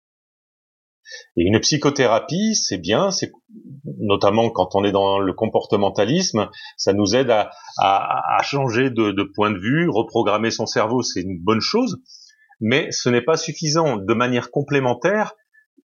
Et 1.38 1.44
une 1.44 1.60
psychothérapie, 1.60 2.56
c'est 2.56 2.78
bien, 2.78 3.12
c'est 3.12 3.32
notamment 4.00 4.50
quand 4.50 4.76
on 4.76 4.84
est 4.84 4.92
dans 4.92 5.20
le 5.20 5.34
comportementalisme, 5.34 6.50
ça 6.78 6.94
nous 6.94 7.16
aide 7.16 7.30
à, 7.30 7.52
à, 7.78 8.42
changer 8.44 8.90
de, 8.90 9.12
de, 9.12 9.24
point 9.24 9.52
de 9.52 9.60
vue, 9.60 9.90
reprogrammer 9.90 10.52
son 10.52 10.66
cerveau, 10.66 11.02
c'est 11.02 11.22
une 11.22 11.40
bonne 11.40 11.62
chose, 11.62 12.02
mais 12.60 12.92
ce 12.92 13.10
n'est 13.10 13.22
pas 13.22 13.38
suffisant. 13.38 13.98
De 13.98 14.14
manière 14.14 14.52
complémentaire, 14.52 15.34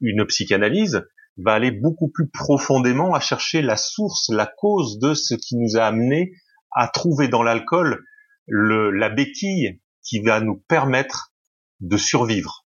une 0.01 0.25
psychanalyse 0.25 1.03
va 1.37 1.53
aller 1.53 1.71
beaucoup 1.71 2.09
plus 2.09 2.29
profondément 2.29 3.13
à 3.13 3.19
chercher 3.19 3.61
la 3.61 3.77
source, 3.77 4.29
la 4.29 4.45
cause 4.45 4.99
de 4.99 5.13
ce 5.13 5.35
qui 5.35 5.57
nous 5.57 5.77
a 5.77 5.83
amené 5.83 6.31
à 6.71 6.87
trouver 6.87 7.27
dans 7.27 7.43
l'alcool 7.43 8.03
la 8.47 9.09
béquille 9.09 9.81
qui 10.03 10.19
va 10.19 10.39
nous 10.39 10.57
permettre 10.67 11.33
de 11.79 11.97
survivre. 11.97 12.64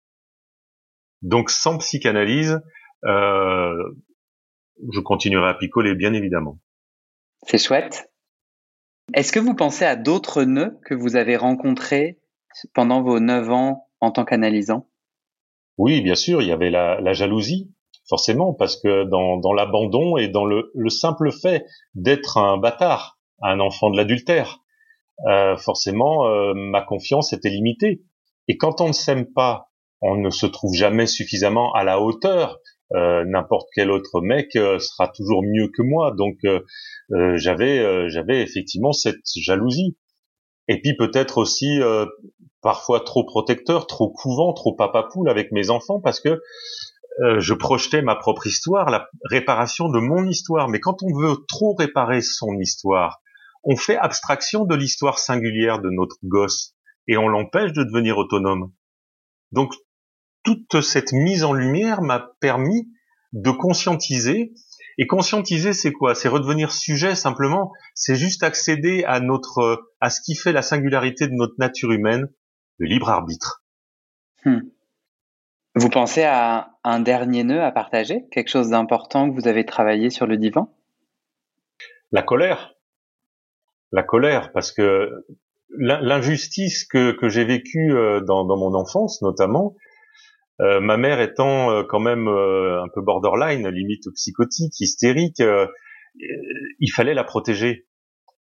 Donc 1.23 1.51
sans 1.51 1.79
psychanalyse, 1.79 2.61
euh, 3.05 3.75
je 4.93 5.01
continuerai 5.01 5.49
à 5.49 5.55
picoler, 5.55 5.95
bien 5.95 6.13
évidemment. 6.13 6.59
C'est 7.43 7.59
chouette. 7.59 8.11
Est-ce 9.15 9.33
que 9.33 9.39
vous 9.39 9.55
pensez 9.55 9.85
à 9.85 9.97
d'autres 9.97 10.43
nœuds 10.43 10.79
que 10.85 10.95
vous 10.95 11.17
avez 11.17 11.37
rencontrés 11.37 12.19
pendant 12.75 13.03
vos 13.03 13.21
neuf 13.21 13.49
ans 13.51 13.89
en 14.01 14.11
tant 14.11 14.25
qu'analysant? 14.25 14.89
Oui, 15.79 16.01
bien 16.01 16.15
sûr, 16.15 16.43
il 16.43 16.49
y 16.49 16.53
avait 16.53 16.71
la, 16.71 17.13
jalousie, 17.13 17.73
forcément, 18.09 18.55
parce 18.55 18.81
que 18.81 19.05
dans, 19.05 19.53
l'abandon 19.53 20.17
et 20.17 20.29
dans 20.29 20.45
le, 20.45 20.73
simple 20.89 21.31
fait 21.31 21.65
d'être 21.95 22.39
un 22.39 22.57
bâtard, 22.57 23.19
un 23.43 23.61
enfant 23.61 23.91
de 23.91 23.97
l'adultère, 23.97 24.61
euh, 25.29 25.57
forcément, 25.57 26.27
euh, 26.27 26.53
ma 26.55 26.83
confiance 26.83 27.33
était 27.33 27.51
limitée. 27.51 28.03
Et 28.49 28.57
quand 28.57 28.81
on 28.81 28.89
ne 28.89 28.93
s'aime 28.93 29.27
pas, 29.33 29.71
on 30.01 30.17
ne 30.17 30.31
se 30.31 30.47
trouve 30.47 30.75
jamais 30.75 31.07
suffisamment 31.07 31.73
à 31.73 31.85
la 31.85 32.01
hauteur. 32.01 32.59
Euh, 32.95 33.25
n'importe 33.25 33.69
quel 33.75 33.91
autre 33.91 34.21
mec 34.21 34.53
sera 34.53 35.09
toujours 35.09 35.43
mieux 35.43 35.69
que 35.77 35.83
moi. 35.83 36.13
Donc 36.17 36.39
j'avais 37.37 38.09
j'avais 38.11 38.43
effectivement 38.43 38.93
cette 38.93 39.17
jalousie. 39.37 39.97
Et 40.69 40.81
puis 40.81 40.97
peut-être 40.97 41.39
aussi 41.39 41.81
parfois 42.63 43.01
trop 43.01 43.25
protecteur, 43.25 43.87
trop 43.87 44.11
couvant, 44.11 44.53
trop 44.53 44.75
papa 44.75 45.05
poule 45.05 45.29
avec 45.29 45.53
mes 45.53 45.71
enfants 45.71 46.01
parce 46.01 46.21
que 46.21 46.41
euh, 47.23 47.41
je 47.41 47.55
projetais 47.55 48.03
ma 48.03 48.15
propre 48.15 48.47
histoire, 48.47 48.91
la 48.91 49.09
réparation 49.31 49.89
de 49.89 50.01
mon 50.01 50.27
histoire. 50.27 50.69
Mais 50.69 50.81
quand 50.81 51.03
on 51.03 51.19
veut 51.19 51.37
trop 51.49 51.75
réparer 51.75 52.21
son 52.21 52.59
histoire, 52.61 53.21
on 53.65 53.77
fait 53.77 53.97
abstraction 53.97 54.65
de 54.65 54.75
l'histoire 54.75 55.19
singulière 55.19 55.81
de 55.81 55.91
notre 55.91 56.17
gosse 56.25 56.75
et 57.09 57.17
on 57.17 57.29
l'empêche 57.29 57.73
de 57.73 57.85
devenir 57.85 58.19
autonome. 58.19 58.73
Donc 59.53 59.73
toute 60.47 60.81
cette 60.81 61.13
mise 61.13 61.43
en 61.43 61.53
lumière 61.53 62.03
m'a 62.03 62.31
permis 62.41 62.89
de 63.33 63.51
conscientiser. 63.51 64.55
Et 64.99 65.07
conscientiser, 65.07 65.75
c'est 65.75 65.93
quoi? 65.93 66.15
C'est 66.15 66.29
redevenir 66.29 66.73
sujet 66.73 67.15
simplement. 67.15 67.73
C'est 67.95 68.15
juste 68.15 68.43
accéder 68.43 69.05
à 69.05 69.21
notre, 69.21 69.91
à 70.01 70.09
ce 70.09 70.23
qui 70.23 70.37
fait 70.37 70.53
la 70.53 70.63
singularité 70.63 71.27
de 71.27 71.35
notre 71.35 71.55
nature 71.59 71.93
humaine, 71.93 72.31
le 72.79 72.87
libre 72.87 73.11
arbitre. 73.11 73.63
Hmm. 74.45 74.61
Vous 75.75 75.91
pensez 75.91 76.23
à 76.23 76.71
un 76.85 77.01
dernier 77.01 77.45
nœud 77.45 77.63
à 77.63 77.73
partager? 77.73 78.25
Quelque 78.31 78.49
chose 78.49 78.71
d'important 78.71 79.29
que 79.29 79.35
vous 79.35 79.49
avez 79.49 79.67
travaillé 79.67 80.09
sur 80.09 80.27
le 80.27 80.39
divan? 80.39 80.73
La 82.13 82.23
colère. 82.23 82.75
La 83.93 84.03
colère, 84.03 84.53
parce 84.53 84.73
que 84.73 85.27
l'injustice 85.69 86.85
que, 86.85 87.17
j'ai 87.29 87.45
vécue 87.45 87.93
euh, 87.93 88.21
dans, 88.21 88.45
mon 88.57 88.75
enfance, 88.75 89.21
notamment, 89.23 89.75
euh, 90.61 90.81
ma 90.81 90.97
mère 90.97 91.21
étant 91.21 91.71
euh, 91.71 91.83
quand 91.83 92.01
même 92.01 92.29
un 92.29 92.89
peu 92.95 93.03
borderline, 93.03 93.69
limite 93.69 94.11
psychotique, 94.15 94.81
hystérique, 94.81 95.43
il 96.81 96.93
fallait 96.93 97.15
la 97.15 97.25
protéger. 97.25 97.87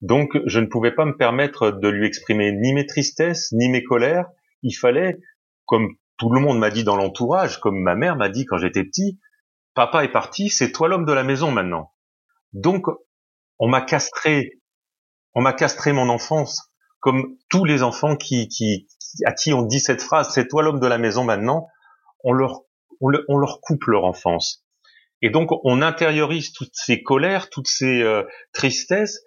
Donc, 0.00 0.38
je 0.46 0.60
ne 0.60 0.66
pouvais 0.66 0.92
pas 0.92 1.04
me 1.04 1.16
permettre 1.16 1.70
de 1.70 1.88
lui 1.88 2.06
exprimer 2.06 2.52
ni 2.52 2.72
mes 2.72 2.86
tristesses, 2.86 3.52
ni 3.52 3.68
mes 3.68 3.84
colères. 3.84 4.26
Il 4.62 4.72
fallait, 4.72 5.18
comme 5.66 5.94
tout 6.16 6.30
le 6.30 6.40
monde 6.40 6.58
m'a 6.58 6.70
dit 6.70 6.84
dans 6.84 6.96
l'entourage, 6.96 7.60
comme 7.60 7.78
ma 7.78 7.94
mère 7.94 8.16
m'a 8.16 8.30
dit 8.30 8.46
quand 8.46 8.56
j'étais 8.56 8.84
petit, 8.84 9.18
papa 9.74 10.04
est 10.04 10.12
parti, 10.12 10.48
c'est 10.48 10.72
toi 10.72 10.88
l'homme 10.88 11.04
de 11.04 11.12
la 11.12 11.22
maison 11.22 11.50
maintenant. 11.50 11.92
Donc, 12.52 12.86
on 13.58 13.68
m'a 13.68 13.82
castré, 13.82 14.60
on 15.34 15.42
m'a 15.42 15.52
castré 15.52 15.92
mon 15.92 16.08
enfance, 16.08 16.72
comme 17.00 17.36
tous 17.50 17.64
les 17.64 17.82
enfants 17.82 18.16
qui, 18.16 18.48
qui, 18.48 18.88
à 19.24 19.32
qui 19.32 19.52
on 19.52 19.62
dit 19.62 19.80
cette 19.80 20.02
phrase, 20.02 20.30
c'est 20.32 20.48
toi 20.48 20.62
l'homme 20.62 20.80
de 20.80 20.86
la 20.86 20.98
maison 20.98 21.24
maintenant, 21.24 21.68
on 22.24 22.32
leur, 22.32 22.62
on, 23.00 23.38
leur 23.38 23.60
coupe 23.60 23.84
leur 23.84 24.04
enfance. 24.04 24.64
Et 25.22 25.30
donc, 25.30 25.50
on 25.64 25.82
intériorise 25.82 26.52
toutes 26.52 26.74
ces 26.74 27.02
colères, 27.02 27.50
toutes 27.50 27.68
ces 27.68 28.02
euh, 28.02 28.22
tristesses, 28.52 29.22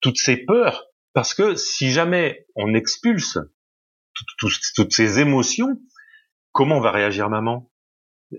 toutes 0.00 0.18
ces 0.18 0.36
peurs, 0.38 0.86
parce 1.12 1.34
que 1.34 1.54
si 1.56 1.90
jamais 1.90 2.46
on 2.56 2.74
expulse 2.74 3.38
toutes 4.38 4.92
ces 4.92 5.18
émotions, 5.18 5.80
comment 6.52 6.80
va 6.80 6.90
réagir 6.90 7.28
maman? 7.28 7.70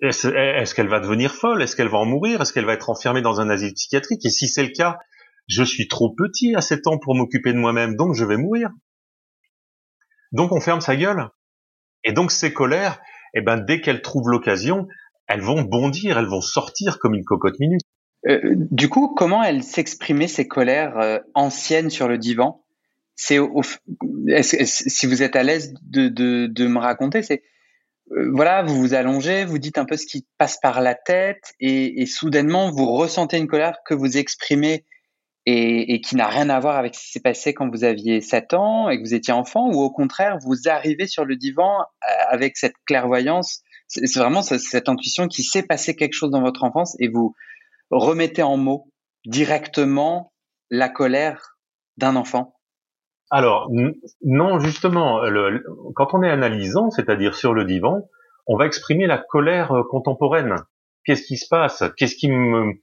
Est-ce 0.02 0.74
qu'elle 0.74 0.88
va 0.88 1.00
devenir 1.00 1.34
folle? 1.34 1.62
Est-ce 1.62 1.76
qu'elle 1.76 1.90
va 1.90 2.00
en 2.00 2.06
mourir? 2.06 2.42
Est-ce 2.42 2.54
qu'elle 2.54 2.66
va 2.66 2.74
être 2.74 2.90
enfermée 2.90 3.22
dans 3.22 3.40
un 3.40 3.50
asile 3.50 3.74
psychiatrique? 3.74 4.26
Et 4.26 4.30
si 4.30 4.48
c'est 4.48 4.64
le 4.64 4.72
cas, 4.72 4.98
je 5.48 5.64
suis 5.64 5.88
trop 5.88 6.14
petit 6.14 6.56
à 6.56 6.62
7 6.62 6.88
ans 6.88 6.98
pour 6.98 7.16
m'occuper 7.16 7.54
de 7.54 7.58
moi-même, 7.58 7.96
donc 7.96 8.16
je 8.16 8.26
vais 8.26 8.38
mourir. 8.38 8.70
Donc 10.32 10.52
on 10.52 10.60
ferme 10.60 10.82
sa 10.82 10.96
gueule. 10.96 11.30
Et 12.04 12.12
donc 12.12 12.32
ces 12.32 12.52
colères, 12.52 13.00
eh 13.36 13.42
ben 13.42 13.58
dès 13.58 13.82
qu'elles 13.82 14.02
trouvent 14.02 14.30
l'occasion, 14.30 14.88
elles 15.28 15.42
vont 15.42 15.62
bondir, 15.62 16.18
elles 16.18 16.26
vont 16.26 16.42
sortir 16.42 17.00
comme 17.00 17.14
une 17.14 17.24
cocotte 17.24 17.60
minute. 17.60 17.82
Euh, 18.28 18.40
du 18.72 18.90
coup, 18.90 19.14
comment 19.16 19.44
elle 19.44 19.64
s'exprimait 19.64 20.28
ces 20.28 20.48
colères 20.48 20.98
euh, 20.98 21.20
anciennes 21.34 21.90
sur 21.90 22.08
le 22.08 22.18
divan? 22.18 22.64
C'est 23.16 23.40
si 24.66 25.06
vous 25.06 25.24
êtes 25.24 25.36
à 25.36 25.44
l'aise 25.44 25.74
de, 25.84 26.10
de, 26.10 26.68
me 26.68 26.80
raconter, 26.80 27.22
c'est 27.22 27.44
euh, 28.12 28.30
voilà, 28.34 28.64
vous 28.64 28.76
vous 28.76 28.94
allongez, 28.94 29.46
vous 29.46 29.58
dites 29.58 29.78
un 29.78 29.86
peu 29.86 29.96
ce 29.96 30.06
qui 30.06 30.28
passe 30.38 30.58
par 30.62 30.82
la 30.82 30.96
tête 30.96 31.54
et 31.62 32.06
soudainement 32.08 32.72
vous 32.72 32.92
ressentez 32.92 33.38
une 33.38 33.48
colère 33.48 33.78
que 33.86 33.94
vous 33.94 34.18
exprimez 34.18 34.84
et, 35.46 35.94
et 35.94 36.02
qui 36.02 36.16
n'a 36.16 36.28
rien 36.28 36.50
à 36.50 36.60
voir 36.60 36.78
avec 36.78 36.96
ce 36.96 37.02
qui 37.02 37.12
s'est 37.12 37.22
passé 37.22 37.54
quand 37.54 37.70
vous 37.70 37.84
aviez 37.84 38.22
7 38.22 38.54
ans 38.54 38.90
et 38.90 38.98
que 38.98 39.04
vous 39.04 39.14
étiez 39.14 39.34
enfant 39.34 39.70
ou 39.72 39.82
au 39.82 39.92
contraire 39.92 40.38
vous 40.44 40.68
arrivez 40.68 41.08
sur 41.08 41.26
le 41.26 41.36
divan 41.36 41.82
euh, 41.82 42.08
avec 42.30 42.58
cette 42.58 42.76
clairvoyance, 42.86 43.62
c'est 43.88 44.18
vraiment 44.18 44.42
cette 44.42 44.90
intuition 44.90 45.28
qui 45.28 45.44
s'est 45.44 45.64
passé 45.64 45.96
quelque 45.96 46.14
chose 46.14 46.32
dans 46.32 46.42
votre 46.42 46.64
enfance 46.64 46.96
et 47.00 47.08
vous 47.08 47.36
remettez 47.92 48.42
en 48.42 48.58
mots 48.58 48.90
directement 49.26 50.34
la 50.72 50.90
colère 50.90 51.58
d'un 51.98 52.16
enfant? 52.16 52.56
Alors 53.32 53.70
non, 54.22 54.60
justement, 54.60 55.20
quand 55.96 56.14
on 56.14 56.24
est 56.24 56.30
analysant, 56.30 56.90
c'est-à-dire 56.90 57.36
sur 57.36 57.54
le 57.54 57.66
divan, 57.66 58.08
on 58.48 58.58
va 58.58 58.66
exprimer 58.66 59.08
la 59.08 59.18
colère 59.18 59.72
euh, 59.72 59.84
contemporaine. 59.90 60.56
Qu'est-ce 61.04 61.24
qui 61.24 61.38
se 61.38 61.48
passe? 61.48 61.84
Qu'est-ce 61.98 62.16
qui 62.16 62.30
me 62.30 62.74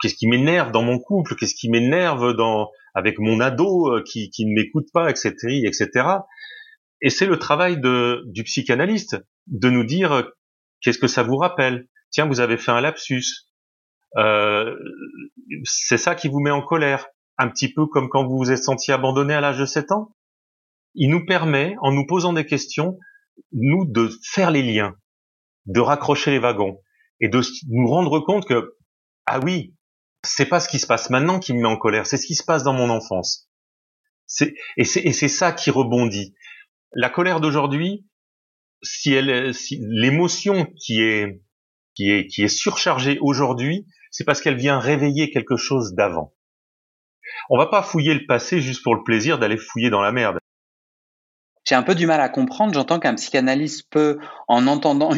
qu'est-ce 0.00 0.14
qui 0.14 0.26
m'énerve 0.26 0.72
dans 0.72 0.82
mon 0.82 0.98
couple? 0.98 1.34
Qu'est-ce 1.36 1.54
qui 1.54 1.68
m'énerve 1.70 2.34
dans 2.34 2.70
avec 2.94 3.18
mon 3.18 3.40
ado 3.40 3.88
euh, 3.88 4.02
qui, 4.02 4.30
qui 4.30 4.46
ne 4.46 4.54
m'écoute 4.54 4.86
pas, 4.92 5.10
etc., 5.10 5.32
etc. 5.64 5.88
Et 7.00 7.10
c'est 7.10 7.26
le 7.26 7.38
travail 7.38 7.80
de 7.80 8.22
du 8.26 8.44
psychanalyste 8.44 9.16
de 9.46 9.68
nous 9.70 9.84
dire 9.84 10.12
euh, 10.12 10.22
qu'est-ce 10.80 10.98
que 10.98 11.08
ça 11.08 11.22
vous 11.22 11.36
rappelle? 11.36 11.88
Tiens, 12.10 12.26
vous 12.26 12.40
avez 12.40 12.56
fait 12.56 12.70
un 12.70 12.80
lapsus. 12.80 13.48
Euh, 14.16 14.76
c'est 15.64 15.96
ça 15.96 16.14
qui 16.14 16.28
vous 16.28 16.40
met 16.40 16.50
en 16.50 16.62
colère 16.62 17.08
un 17.36 17.48
petit 17.48 17.72
peu 17.72 17.86
comme 17.86 18.08
quand 18.08 18.24
vous 18.26 18.38
vous 18.38 18.52
êtes 18.52 18.62
senti 18.62 18.92
abandonné 18.92 19.34
à 19.34 19.40
l'âge 19.40 19.58
de 19.58 19.66
7 19.66 19.90
ans. 19.92 20.14
Il 20.94 21.10
nous 21.10 21.26
permet, 21.26 21.74
en 21.80 21.90
nous 21.90 22.06
posant 22.06 22.32
des 22.32 22.46
questions, 22.46 22.96
nous 23.50 23.84
de 23.84 24.08
faire 24.22 24.52
les 24.52 24.62
liens, 24.62 24.94
de 25.66 25.80
raccrocher 25.80 26.30
les 26.30 26.38
wagons 26.38 26.80
et 27.20 27.28
de 27.28 27.40
nous 27.68 27.88
rendre 27.88 28.20
compte 28.20 28.46
que 28.46 28.76
ah 29.26 29.40
oui, 29.40 29.74
c'est 30.22 30.46
pas 30.46 30.60
ce 30.60 30.68
qui 30.68 30.78
se 30.78 30.86
passe 30.86 31.10
maintenant 31.10 31.38
qui 31.38 31.52
me 31.52 31.60
met 31.60 31.68
en 31.68 31.76
colère, 31.76 32.06
c'est 32.06 32.16
ce 32.16 32.26
qui 32.26 32.34
se 32.34 32.44
passe 32.44 32.62
dans 32.62 32.72
mon 32.72 32.90
enfance. 32.90 33.50
C'est 34.26 34.54
et 34.76 34.84
c'est 34.84 35.00
et 35.00 35.12
c'est 35.12 35.28
ça 35.28 35.52
qui 35.52 35.70
rebondit. 35.70 36.34
La 36.92 37.10
colère 37.10 37.40
d'aujourd'hui, 37.40 38.06
si 38.82 39.12
elle 39.12 39.54
si 39.54 39.78
l'émotion 39.80 40.66
qui 40.78 41.02
est 41.02 41.42
qui 41.94 42.10
est 42.10 42.26
qui 42.26 42.42
est 42.42 42.48
surchargée 42.48 43.18
aujourd'hui, 43.20 43.86
c'est 44.10 44.24
parce 44.24 44.40
qu'elle 44.40 44.56
vient 44.56 44.78
réveiller 44.78 45.30
quelque 45.30 45.56
chose 45.56 45.94
d'avant. 45.94 46.34
On 47.50 47.58
va 47.58 47.66
pas 47.66 47.82
fouiller 47.82 48.14
le 48.14 48.26
passé 48.26 48.60
juste 48.60 48.82
pour 48.82 48.94
le 48.94 49.02
plaisir 49.02 49.38
d'aller 49.38 49.58
fouiller 49.58 49.90
dans 49.90 50.00
la 50.00 50.12
merde. 50.12 50.38
J'ai 51.64 51.74
un 51.74 51.82
peu 51.82 51.94
du 51.94 52.06
mal 52.06 52.20
à 52.20 52.28
comprendre. 52.28 52.74
J'entends 52.74 52.98
qu'un 52.98 53.14
psychanalyste 53.14 53.88
peut, 53.90 54.18
en 54.48 54.66
entendant 54.66 55.12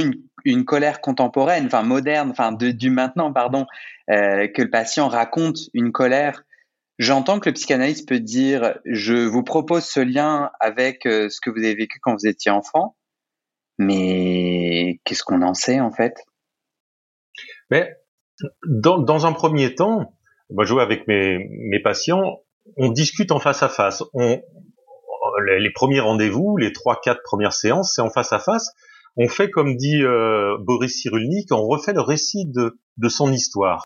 une, 0.44 0.64
colère 0.64 1.00
contemporaine, 1.00 1.66
enfin 1.66 1.82
moderne, 1.82 2.30
enfin 2.30 2.52
du 2.52 2.90
maintenant, 2.90 3.32
pardon, 3.32 3.66
euh, 4.10 4.46
que 4.46 4.62
le 4.62 4.70
patient 4.70 5.08
raconte 5.08 5.58
une 5.74 5.90
colère. 5.90 6.44
J'entends 6.98 7.40
que 7.40 7.50
le 7.50 7.54
psychanalyste 7.54 8.08
peut 8.08 8.20
dire 8.20 8.78
je 8.84 9.14
vous 9.14 9.42
propose 9.42 9.84
ce 9.84 10.00
lien 10.00 10.50
avec 10.60 11.04
euh, 11.04 11.28
ce 11.28 11.40
que 11.40 11.50
vous 11.50 11.58
avez 11.58 11.74
vécu 11.74 11.98
quand 12.00 12.14
vous 12.14 12.26
étiez 12.26 12.52
enfant, 12.52 12.96
mais 13.78 15.00
qu'est-ce 15.04 15.24
qu'on 15.24 15.42
en 15.42 15.52
sait 15.52 15.80
en 15.80 15.90
fait? 15.90 16.14
Mais 17.70 17.96
dans, 18.66 18.98
dans 18.98 19.26
un 19.26 19.32
premier 19.32 19.74
temps, 19.74 20.16
moi, 20.50 20.64
je 20.64 20.74
avec 20.74 21.08
mes, 21.08 21.48
mes 21.50 21.80
patients, 21.80 22.40
on 22.76 22.90
discute 22.90 23.32
en 23.32 23.40
face 23.40 23.62
à 23.62 23.68
face. 23.68 24.02
On, 24.14 24.40
les, 25.44 25.70
premiers 25.70 26.00
rendez-vous, 26.00 26.56
les 26.56 26.72
trois, 26.72 27.00
quatre 27.00 27.22
premières 27.22 27.52
séances, 27.52 27.92
c'est 27.94 28.02
en 28.02 28.10
face 28.10 28.32
à 28.32 28.38
face. 28.38 28.70
On 29.16 29.28
fait 29.28 29.50
comme 29.50 29.76
dit 29.76 30.02
euh, 30.02 30.56
Boris 30.60 31.00
Cyrulnik, 31.00 31.50
on 31.50 31.66
refait 31.66 31.92
le 31.92 32.00
récit 32.00 32.46
de, 32.46 32.78
de 32.98 33.08
son 33.08 33.32
histoire. 33.32 33.84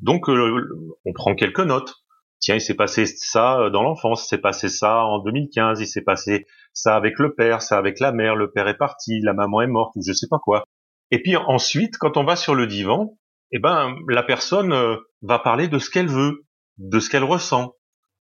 Donc, 0.00 0.28
euh, 0.28 0.60
on 1.04 1.12
prend 1.12 1.34
quelques 1.34 1.60
notes. 1.60 1.94
Tiens, 2.38 2.56
il 2.56 2.60
s'est 2.60 2.74
passé 2.74 3.06
ça 3.06 3.58
euh, 3.58 3.70
dans 3.70 3.82
l'enfance, 3.82 4.24
il 4.24 4.28
s'est 4.28 4.38
passé 4.38 4.68
ça 4.68 5.04
en 5.04 5.20
2015, 5.20 5.80
il 5.80 5.86
s'est 5.86 6.02
passé 6.02 6.46
ça 6.74 6.94
avec 6.94 7.18
le 7.18 7.34
père, 7.34 7.62
ça 7.62 7.78
avec 7.78 7.98
la 7.98 8.12
mère, 8.12 8.36
le 8.36 8.50
père 8.50 8.68
est 8.68 8.76
parti, 8.76 9.20
la 9.22 9.32
maman 9.32 9.62
est 9.62 9.66
morte, 9.66 9.94
ou 9.96 10.02
je 10.06 10.12
sais 10.12 10.28
pas 10.28 10.38
quoi. 10.38 10.64
Et 11.10 11.22
puis 11.22 11.36
ensuite, 11.36 11.96
quand 11.98 12.16
on 12.16 12.24
va 12.24 12.36
sur 12.36 12.54
le 12.54 12.66
divan, 12.66 13.16
eh 13.52 13.58
ben 13.58 13.96
la 14.08 14.22
personne 14.22 14.72
euh, 14.72 14.96
va 15.22 15.38
parler 15.38 15.68
de 15.68 15.78
ce 15.78 15.88
qu'elle 15.88 16.08
veut, 16.08 16.44
de 16.78 17.00
ce 17.00 17.08
qu'elle 17.08 17.24
ressent. 17.24 17.74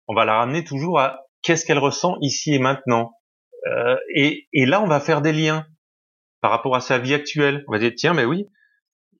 On 0.07 0.15
va 0.15 0.23
la 0.23 0.37
ramener 0.37 0.63
toujours 0.63 0.99
à 0.99 1.26
qu'est-ce 1.41 1.65
qu'elle 1.65 1.79
ressent 1.79 2.17
ici 2.21 2.53
et 2.53 2.59
maintenant. 2.59 3.13
Euh, 3.67 3.95
et, 4.15 4.47
et, 4.53 4.65
là, 4.65 4.81
on 4.81 4.87
va 4.87 4.99
faire 4.99 5.21
des 5.21 5.33
liens 5.33 5.65
par 6.41 6.51
rapport 6.51 6.75
à 6.75 6.81
sa 6.81 6.97
vie 6.97 7.13
actuelle. 7.13 7.63
On 7.67 7.71
va 7.71 7.79
dire 7.79 7.91
tiens, 7.95 8.13
mais 8.13 8.25
oui, 8.25 8.47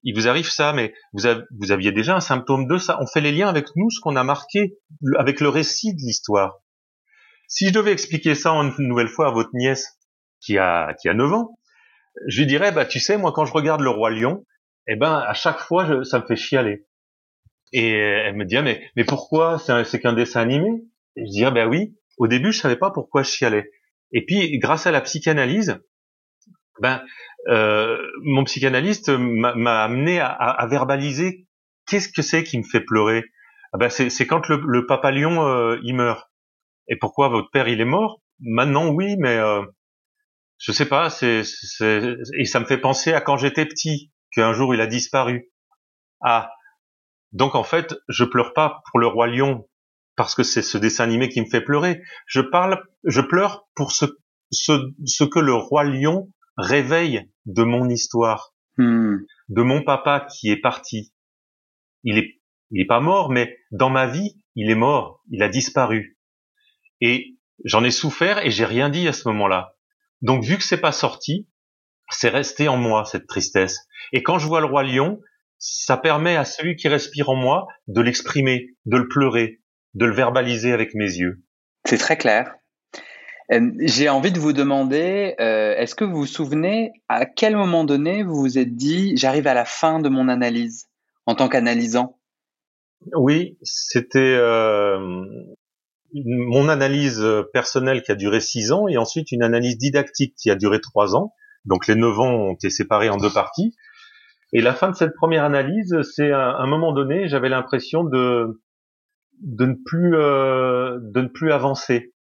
il 0.04 0.16
vous 0.16 0.28
arrive 0.28 0.50
ça, 0.50 0.74
mais 0.74 0.94
vous, 1.14 1.28
vous 1.60 1.72
aviez 1.72 1.92
déjà 1.92 2.16
un 2.16 2.22
symptôme 2.22 2.68
de 2.68 2.78
ça. 2.78 2.98
On 3.02 3.08
fait 3.08 3.22
les 3.22 3.32
liens 3.32 3.50
avec 3.50 3.68
nous, 3.76 3.90
ce 3.90 4.00
qu'on 4.00 4.16
a 4.16 4.24
marqué 4.24 4.78
avec 5.18 5.42
le 5.42 5.50
récit 5.50 5.94
de 5.94 6.00
l'histoire. 6.00 6.60
Si 7.48 7.68
je 7.68 7.74
devais 7.74 7.92
expliquer 7.92 8.36
ça 8.36 8.52
une 8.52 8.74
nouvelle 8.88 9.08
fois 9.08 9.28
à 9.28 9.32
votre 9.32 9.52
nièce 9.54 9.98
qui 10.42 10.58
a 10.58 10.94
qui 11.02 11.10
a 11.10 11.14
9 11.14 11.34
ans, 11.34 11.58
je 12.28 12.40
lui 12.40 12.48
dirais 12.48 12.72
bah 12.72 12.86
tu 12.86 13.00
sais 13.00 13.18
moi 13.18 13.32
quand 13.32 13.46
je 13.46 13.54
regarde 13.54 13.82
le 13.82 13.90
roi 13.90 14.12
lion, 14.12 14.46
eh 14.88 14.96
ben 14.96 15.14
à 15.14 15.34
chaque 15.34 15.60
fois 15.60 15.86
je, 15.86 16.04
ça 16.04 16.20
me 16.20 16.26
fait 16.26 16.36
chialer. 16.36 16.86
Et 17.74 17.92
elle 17.92 18.36
me 18.36 18.46
dit 18.46 18.58
ah, 18.58 18.62
mais 18.62 18.90
mais 18.96 19.04
pourquoi? 19.04 19.60
C'est 19.60 20.00
qu'un 20.00 20.14
dessin 20.14 20.42
animé 20.42 20.70
et 21.16 21.26
Je 21.26 21.32
dis 21.32 21.46
ah 21.46 21.52
ben 21.52 21.68
oui. 21.68 21.96
Au 22.18 22.28
début 22.28 22.52
je 22.52 22.60
savais 22.60 22.76
pas 22.76 22.92
pourquoi 22.92 23.24
je 23.24 23.32
chialais. 23.32 23.72
Et 24.12 24.26
puis 24.26 24.58
grâce 24.60 24.88
à 24.88 24.92
la 24.92 25.02
psychanalyse, 25.02 25.80
ben 26.80 27.04
euh, 27.48 27.98
mon 28.24 28.44
psychanalyste 28.44 29.10
m'a 29.10 29.84
amené 29.84 30.20
à, 30.20 30.66
verbaliser 30.70 31.48
qu'est-ce 31.88 32.10
que 32.10 32.22
c'est 32.22 32.44
qui 32.44 32.58
me 32.58 32.64
fait 32.64 32.82
pleurer. 32.82 33.24
Ah 33.74 33.78
ben 33.78 33.90
c'est 33.90 34.28
quand 34.28 34.48
le, 34.48 34.62
le 34.66 34.86
papa 34.86 35.12
lion 35.12 35.46
euh, 35.46 35.78
il 35.84 35.96
meurt. 35.96 36.30
Et 36.88 36.96
pourquoi 36.96 37.30
votre 37.30 37.50
père 37.52 37.68
il 37.68 37.82
est 37.82 37.86
mort? 37.86 38.22
Maintenant 38.40 38.90
oui, 38.90 39.16
mais 39.18 39.38
euh, 39.38 39.64
je 40.58 40.72
sais 40.72 40.88
pas. 40.88 41.10
C'est 41.10 41.44
et 42.38 42.46
ça 42.46 42.60
me 42.60 42.66
fait 42.66 42.78
penser 42.78 43.14
à 43.14 43.22
quand 43.22 43.38
j'étais 43.38 43.66
petit 43.66 44.12
qu'un 44.32 44.54
jour 44.54 44.74
il 44.74 44.82
a 44.82 44.88
disparu. 44.88 45.52
Ah, 46.22 46.52
donc 47.32 47.56
en 47.56 47.64
fait, 47.64 47.96
je 48.08 48.24
pleure 48.24 48.54
pas 48.54 48.82
pour 48.90 49.00
le 49.00 49.08
roi 49.08 49.28
lion 49.28 49.68
parce 50.18 50.36
que 50.36 50.44
c'est 50.44 50.64
ce 50.64 50.78
dessin 50.78 51.06
animé 51.06 51.30
qui 51.30 51.40
me 51.40 51.46
fait 51.46 51.62
pleurer. 51.62 52.02
Je 52.26 52.42
parle, 52.42 52.84
je 53.06 53.22
pleure 53.22 53.70
pour 53.76 53.92
ce, 53.94 54.06
ce, 54.52 54.74
ce 55.06 55.24
que 55.24 55.40
le 55.40 55.54
roi 55.54 55.86
lion 55.86 56.30
réveille 56.58 57.30
de 57.46 57.64
mon 57.64 57.88
histoire, 57.88 58.56
hmm. 58.78 59.18
de 59.50 59.62
mon 59.62 59.84
papa 59.84 60.28
qui 60.30 60.50
est 60.50 60.60
parti. 60.60 61.14
Il 62.04 62.18
est, 62.18 62.42
il 62.72 62.82
est 62.82 62.88
pas 62.88 63.00
mort, 63.00 63.30
mais 63.30 63.58
dans 63.72 63.92
ma 63.92 64.08
vie, 64.08 64.42
il 64.56 64.72
est 64.72 64.76
mort, 64.76 65.22
il 65.30 65.44
a 65.44 65.50
disparu. 65.50 66.18
Et 67.00 67.38
j'en 67.64 67.84
ai 67.84 67.92
souffert 67.92 68.40
et 68.44 68.50
j'ai 68.50 68.66
rien 68.66 68.90
dit 68.90 69.08
à 69.08 69.14
ce 69.14 69.28
moment-là. 69.30 69.76
Donc 70.24 70.44
vu 70.44 70.58
que 70.58 70.64
c'est 70.64 70.82
pas 70.82 70.92
sorti, 70.92 71.48
c'est 72.10 72.30
resté 72.30 72.68
en 72.68 72.78
moi 72.78 73.06
cette 73.06 73.28
tristesse. 73.28 73.78
Et 74.14 74.24
quand 74.24 74.40
je 74.40 74.48
vois 74.48 74.62
le 74.62 74.66
roi 74.66 74.84
lion, 74.84 75.22
ça 75.60 75.96
permet 75.96 76.38
à 76.38 76.46
celui 76.46 76.76
qui 76.76 76.88
respire 76.88 77.30
en 77.30 77.36
moi 77.36 77.68
de 77.88 78.02
l'exprimer, 78.02 78.70
de 78.86 78.98
le 78.98 79.08
pleurer, 79.08 79.62
de 79.98 80.06
le 80.06 80.14
verbaliser 80.14 80.72
avec 80.72 80.94
mes 80.94 81.06
yeux. 81.06 81.42
C'est 81.86 81.98
très 81.98 82.18
clair. 82.18 82.54
Euh, 83.52 83.72
j'ai 83.80 84.10
envie 84.10 84.32
de 84.32 84.40
vous 84.40 84.54
demander, 84.54 85.36
euh, 85.40 85.76
est-ce 85.76 85.96
que 85.96 86.04
vous 86.04 86.18
vous 86.18 86.26
souvenez 86.26 86.92
à 87.08 87.26
quel 87.26 87.56
moment 87.56 87.84
donné 87.84 88.24
vous 88.24 88.36
vous 88.36 88.58
êtes 88.58 88.76
dit 88.76 89.16
j'arrive 89.18 89.48
à 89.48 89.54
la 89.54 89.66
fin 89.66 90.00
de 90.00 90.10
mon 90.10 90.28
analyse 90.28 90.88
en 91.26 91.34
tant 91.34 91.50
qu'analysant? 91.50 92.20
Oui, 93.16 93.58
c'était 93.64 94.20
euh, 94.20 95.00
mon 96.14 96.70
analyse 96.70 97.26
personnelle 97.54 98.04
qui 98.04 98.12
a 98.12 98.16
duré 98.16 98.40
six 98.40 98.72
ans 98.72 98.88
et 98.88 98.98
ensuite 98.98 99.32
une 99.32 99.44
analyse 99.44 99.78
didactique 99.78 100.36
qui 100.36 100.52
a 100.52 100.56
duré 100.56 100.80
trois 100.80 101.16
ans. 101.16 101.34
Donc 101.66 101.88
les 101.88 101.96
neuf 101.96 102.20
ans 102.20 102.32
ont 102.32 102.54
été 102.54 102.70
séparés 102.70 103.10
en 103.10 103.18
deux 103.18 103.32
parties. 103.32 103.76
Et 104.54 104.62
la 104.62 104.74
fin 104.74 104.90
de 104.90 104.96
cette 104.96 105.14
première 105.16 105.44
analyse, 105.44 105.96
c'est 106.16 106.32
à 106.32 106.58
un 106.58 106.68
moment 106.68 106.94
donné, 106.94 107.28
j'avais 107.28 107.50
l'impression 107.50 108.04
de 108.04 108.62
de 109.42 109.66
ne 109.66 109.76
plus 109.86 110.16
euh, 110.16 111.00
de 111.02 111.22
ne 111.22 111.28
plus 111.28 111.52
avancer, 111.52 112.14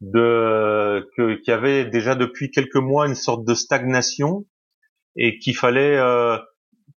de 0.00 1.08
qu'il 1.14 1.40
y 1.46 1.50
avait 1.50 1.84
déjà 1.84 2.14
depuis 2.14 2.50
quelques 2.50 2.76
mois 2.76 3.06
une 3.06 3.14
sorte 3.14 3.44
de 3.44 3.54
stagnation 3.54 4.46
et 5.16 5.38
qu'il 5.38 5.56
fallait 5.56 5.96
euh, 5.96 6.38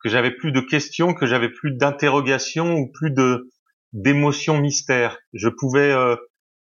que 0.03 0.09
j'avais 0.09 0.31
plus 0.31 0.53
de 0.53 0.61
questions, 0.61 1.15
que 1.15 1.27
j'avais 1.27 1.49
plus 1.49 1.73
d'interrogations 1.73 2.75
ou 2.75 2.91
plus 2.93 3.11
de 3.11 3.51
d'émotions 3.93 4.59
mystères. 4.59 5.19
Je 5.33 5.49
pouvais 5.49 5.93
euh, 5.93 6.17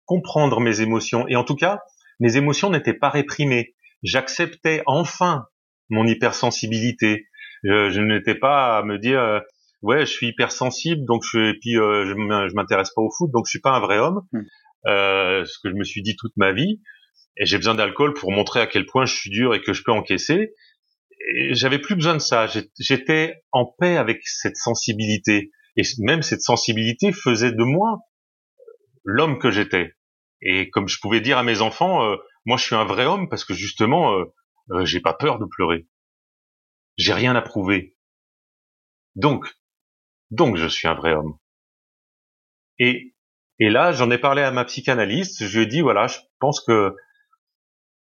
comprendre 0.07 0.61
mes 0.61 0.81
émotions 0.81 1.27
et 1.29 1.37
en 1.37 1.45
tout 1.45 1.57
cas, 1.57 1.81
mes 2.21 2.37
émotions 2.37 2.71
n'étaient 2.71 2.95
pas 2.95 3.11
réprimées. 3.11 3.75
J'acceptais 4.03 4.83
enfin 4.87 5.47
mon 5.91 6.07
hypersensibilité, 6.07 7.27
je, 7.65 8.01
n'étais 8.01 8.35
pas 8.35 8.79
à 8.79 8.83
me 8.83 8.99
dire 8.99 9.21
euh, 9.21 9.41
ouais 9.83 10.01
je 10.01 10.13
suis 10.13 10.29
hypersensible 10.29 11.05
donc 11.07 11.23
je 11.31 11.51
et 11.51 11.59
puis 11.61 11.79
euh, 11.79 12.07
je 12.07 12.55
m'intéresse 12.55 12.91
pas 12.95 13.03
au 13.03 13.11
foot 13.17 13.31
donc 13.33 13.47
je 13.47 13.51
suis 13.51 13.61
pas 13.61 13.73
un 13.73 13.81
vrai 13.81 13.99
homme 13.99 14.23
hmm. 14.33 14.41
euh, 14.87 15.45
ce 15.45 15.59
que 15.63 15.71
je 15.71 15.75
me 15.75 15.85
suis 15.85 16.03
dit 16.03 16.17
toute 16.17 16.37
ma 16.37 16.53
vie 16.53 16.81
et 17.39 17.47
j'ai 17.47 17.57
besoin 17.57 17.75
d'alcool 17.75 18.15
pour 18.15 18.33
montrer 18.33 18.61
à 18.61 18.67
quel 18.67 18.85
point 18.85 19.07
je 19.07 19.15
suis 19.15 19.31
dur 19.31 19.55
et 19.55 19.63
que 19.63 19.73
je 19.73 19.83
peux 19.85 19.93
encaisser. 19.93 20.55
J'avais 21.51 21.79
plus 21.79 21.95
besoin 21.95 22.15
de 22.15 22.21
ça. 22.21 22.47
J'étais 22.79 23.43
en 23.53 23.65
paix 23.65 23.97
avec 23.97 24.21
cette 24.25 24.57
sensibilité. 24.57 25.53
Et 25.77 25.83
même 25.99 26.23
cette 26.23 26.43
sensibilité 26.43 27.13
faisait 27.13 27.53
de 27.53 27.63
moi 27.63 28.01
l'homme 29.05 29.39
que 29.39 29.51
j'étais. 29.51 29.95
Et 30.43 30.69
comme 30.71 30.89
je 30.89 30.99
pouvais 31.01 31.21
dire 31.21 31.39
à 31.39 31.45
mes 31.45 31.61
enfants, 31.61 32.05
euh, 32.05 32.17
moi 32.45 32.57
je 32.57 32.65
suis 32.65 32.75
un 32.75 32.85
vrai 32.85 33.07
homme 33.07 33.29
parce 33.29 33.45
que 33.45 33.55
justement, 33.55 34.13
euh, 34.15 34.25
euh, 34.73 34.85
j'ai 34.85 35.01
pas 35.01 35.15
peur 35.15 35.39
de 35.39 35.47
pleurer. 35.47 35.87
J'ai 36.97 37.13
rien 37.13 37.37
à 37.37 37.43
prouver. 37.43 37.97
Donc, 39.15 39.47
donc 40.31 40.57
je 40.57 40.67
suis 40.67 40.89
un 40.89 40.95
vrai 40.95 41.15
homme. 41.15 41.37
Et 42.79 43.15
et 43.61 43.71
là, 43.71 43.93
j'en 43.93 44.11
ai 44.11 44.19
parlé 44.19 44.43
à 44.43 44.51
ma 44.51 44.65
psychanalyste. 44.65 45.45
Je 45.45 45.59
lui 45.59 45.65
ai 45.65 45.67
dit 45.67 45.81
voilà, 45.81 46.07
je 46.07 46.19
pense 46.39 46.61
que 46.61 46.95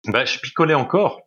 ben, 0.08 0.26
je 0.26 0.40
picolais 0.40 0.76
encore 0.76 1.22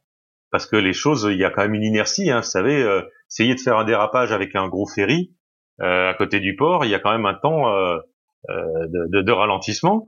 parce 0.51 0.67
que 0.67 0.77
les 0.77 0.93
choses, 0.93 1.29
il 1.31 1.39
y 1.39 1.45
a 1.45 1.51
quand 1.51 1.63
même 1.63 1.75
une 1.75 1.85
inertie. 1.85 2.31
Hein, 2.31 2.41
vous 2.41 2.47
savez, 2.47 2.83
euh, 2.83 3.03
essayer 3.31 3.55
de 3.55 3.61
faire 3.61 3.77
un 3.77 3.85
dérapage 3.85 4.33
avec 4.33 4.55
un 4.55 4.69
gros 4.69 4.87
ferry 4.87 5.33
euh, 5.81 6.11
à 6.11 6.15
côté 6.15 6.41
du 6.41 6.57
port, 6.57 6.85
il 6.85 6.91
y 6.91 6.95
a 6.95 6.99
quand 6.99 7.13
même 7.13 7.27
un 7.27 7.35
temps 7.35 7.69
euh, 7.69 7.99
de, 8.49 9.09
de, 9.11 9.23
de, 9.23 9.33
ralentissement. 9.33 10.07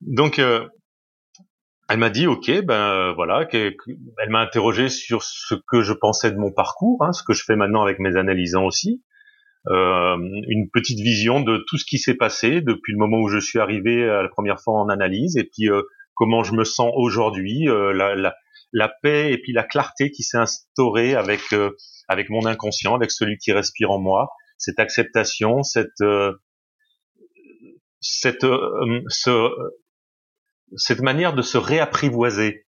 Donc, 0.00 0.38
elle 0.38 1.98
m'a 1.98 2.10
dit 2.10 2.26
ok, 2.26 2.62
ben 2.62 3.12
voilà, 3.12 3.44
que, 3.46 3.74
elle 4.22 4.30
m'a 4.30 4.40
interrogé 4.40 4.88
sur 4.88 5.22
ce 5.22 5.54
que 5.66 5.82
je 5.82 5.92
pensais 5.92 6.30
de 6.30 6.36
mon 6.36 6.52
parcours, 6.52 7.02
hein, 7.02 7.12
ce 7.12 7.22
que 7.22 7.32
je 7.32 7.44
fais 7.44 7.56
maintenant 7.56 7.82
avec 7.82 7.98
mes 7.98 8.16
analysants 8.16 8.64
aussi. 8.64 9.02
Euh, 9.68 10.16
une 10.48 10.68
petite 10.68 11.00
vision 11.00 11.40
de 11.40 11.64
tout 11.66 11.78
ce 11.78 11.86
qui 11.86 11.98
s'est 11.98 12.14
passé 12.14 12.60
depuis 12.60 12.92
le 12.92 12.98
moment 12.98 13.20
où 13.20 13.28
je 13.28 13.38
suis 13.38 13.58
arrivé 13.58 14.04
la 14.04 14.28
première 14.28 14.60
fois 14.60 14.78
en 14.78 14.90
analyse 14.90 15.38
et 15.38 15.44
puis 15.44 15.70
euh, 15.70 15.82
comment 16.14 16.44
je 16.44 16.52
me 16.52 16.64
sens 16.64 16.92
aujourd'hui, 16.96 17.66
euh, 17.66 17.94
la, 17.94 18.14
la, 18.14 18.34
la, 18.72 18.88
paix 19.02 19.32
et 19.32 19.38
puis 19.38 19.54
la 19.54 19.64
clarté 19.64 20.10
qui 20.10 20.22
s'est 20.22 20.36
instaurée 20.36 21.14
avec 21.14 21.40
avec 22.08 22.28
mon 22.28 22.44
inconscient, 22.44 22.94
avec 22.94 23.10
celui 23.10 23.38
qui 23.38 23.52
respire 23.52 23.90
en 23.90 23.98
moi, 23.98 24.28
cette 24.58 24.78
acceptation, 24.78 25.62
cette 25.62 26.04
cette 28.00 28.46
ce, 29.08 29.48
cette 30.76 31.00
manière 31.00 31.34
de 31.34 31.40
se 31.40 31.56
réapprivoiser. 31.56 32.66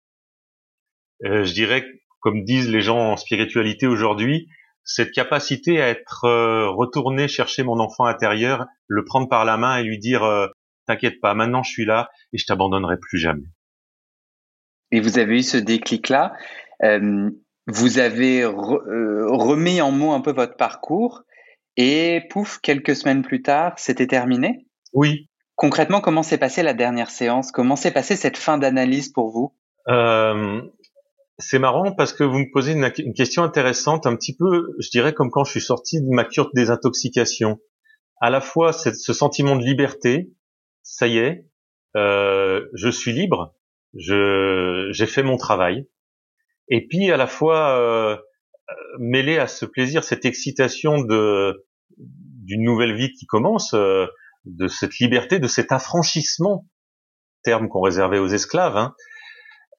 je 1.21 1.51
dirais, 1.51 1.86
comme 2.21 2.45
disent 2.45 2.69
les 2.69 2.81
gens 2.81 3.12
en 3.12 3.17
spiritualité 3.17 3.86
aujourd'hui, 3.86 4.47
cette 4.86 5.12
capacité 5.12 5.82
à 5.82 5.89
être 5.89 6.26
euh, 6.26 6.69
retourné 6.69 7.28
chercher 7.28 7.63
mon 7.63 7.80
enfant 7.80 8.06
intérieur, 8.06 8.67
le 8.88 9.04
prendre 9.04 9.28
par 9.28 9.43
la 9.43 9.58
main 9.58 9.78
et 9.78 9.84
lui 9.84 9.98
dire 9.98 10.24
euh, 10.24 10.48
t'inquiète 10.86 11.19
pas, 11.19 11.34
maintenant 11.34 11.63
je 11.63 11.71
suis 11.71 11.86
là 11.86 12.10
et 12.32 12.38
je 12.38 12.45
t'abandonnerai 12.45 12.98
plus 12.98 13.17
jamais. 13.17 13.48
Et 14.91 15.02
vous 15.02 15.17
avez 15.17 15.39
eu 15.39 15.43
ce 15.43 15.58
déclic-là. 15.58 16.34
Euh, 16.84 17.30
vous 17.67 17.98
avez 17.98 18.45
remis 18.45 19.82
en 19.82 19.91
mots 19.91 20.13
un 20.13 20.21
peu 20.21 20.32
votre 20.32 20.56
parcours 20.56 21.24
et 21.78 22.21
pouf, 22.30 22.60
quelques 22.60 22.95
semaines 22.95 23.24
plus 23.24 23.41
tard, 23.41 23.74
c'était 23.78 24.08
terminé. 24.08 24.67
Oui. 24.93 25.28
Concrètement, 25.56 26.00
comment 26.00 26.21
s'est 26.21 26.38
passée 26.38 26.62
la 26.62 26.74
dernière 26.74 27.10
séance? 27.10 27.52
Comment 27.52 27.76
s'est 27.76 27.91
passée 27.91 28.15
cette 28.15 28.38
fin 28.38 28.60
d'analyse 28.60 29.10
pour 29.10 29.32
vous? 29.32 29.56
C'est 31.38 31.60
marrant 31.60 31.91
parce 31.91 32.13
que 32.13 32.24
vous 32.24 32.39
me 32.39 32.52
posez 32.52 32.74
une, 32.74 33.13
question 33.13 33.43
intéressante, 33.43 34.06
un 34.06 34.15
petit 34.15 34.36
peu, 34.36 34.74
je 34.80 34.89
dirais, 34.89 35.13
comme 35.13 35.30
quand 35.30 35.43
je 35.43 35.52
suis 35.52 35.62
sorti 35.62 36.02
de 36.02 36.08
ma 36.10 36.24
cure 36.24 36.45
de 36.45 36.52
désintoxication. 36.56 37.60
À 38.21 38.30
la 38.30 38.39
fois, 38.39 38.71
ce 38.71 39.13
sentiment 39.13 39.56
de 39.56 39.63
liberté, 39.63 40.32
ça 40.84 41.08
y 41.08 41.17
est, 41.17 41.45
euh, 41.95 42.65
je 42.74 42.89
suis 42.89 43.12
libre, 43.12 43.56
j'ai 43.93 45.06
fait 45.08 45.24
mon 45.24 45.38
travail. 45.38 45.88
Et 46.69 46.88
puis 46.88 47.12
à 47.12 47.17
la 47.17 47.28
fois 47.28 47.78
euh, 47.80 48.17
mêlé 49.00 49.38
à 49.38 49.48
ce 49.48 49.65
plaisir, 49.65 50.04
cette 50.04 50.26
excitation 50.26 51.02
de 51.04 51.65
d'une 51.98 52.63
nouvelle 52.63 52.95
vie 52.95 53.12
qui 53.12 53.26
commence, 53.26 53.74
euh, 53.74 54.06
de 54.45 54.67
cette 54.67 54.98
liberté, 55.00 55.39
de 55.39 55.48
cet 55.48 55.71
affranchissement, 55.71 56.67
terme 57.43 57.67
qu'on 57.69 57.82
réservait 57.82 58.19
aux 58.19 58.28
esclaves. 58.28 58.78
Hein, 58.78 58.95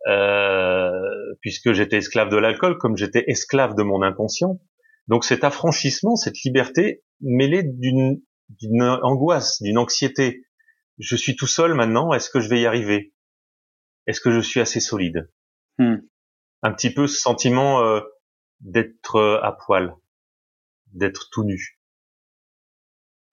euh, 0.07 1.35
puisque 1.41 1.73
j'étais 1.73 1.97
esclave 1.97 2.29
de 2.29 2.37
l'alcool, 2.37 2.79
comme 2.79 2.97
j'étais 2.97 3.25
esclave 3.27 3.75
de 3.75 3.83
mon 3.83 4.03
inconscient. 4.03 4.61
Donc 5.09 5.25
cet 5.25 5.45
affranchissement, 5.45 6.17
cette 6.17 6.43
liberté, 6.45 7.03
mêlée 7.21 7.63
d'une 7.65 8.21
d'une 8.49 8.83
angoisse, 8.83 9.61
d'une 9.61 9.79
anxiété. 9.79 10.47
Je 10.99 11.17
suis 11.17 11.35
tout 11.35 11.49
seul 11.49 11.75
maintenant, 11.75 12.13
est-ce 12.13 12.31
que 12.31 12.41
je 12.41 12.49
vais 12.49 12.61
y 12.61 12.67
arriver? 12.67 13.13
Est-ce 14.07 14.21
que 14.21 14.31
je 14.31 14.39
suis 14.39 14.61
assez 14.61 14.79
solide? 14.79 15.29
Hmm. 15.79 15.97
Un 16.63 16.73
petit 16.73 16.95
peu 16.95 17.09
ce 17.09 17.21
sentiment 17.21 17.83
euh, 17.83 18.01
d'être 18.61 19.17
euh, 19.17 19.41
à 19.43 19.53
poil, 19.53 19.97
d'être 20.93 21.29
tout 21.33 21.43
nu. 21.43 21.81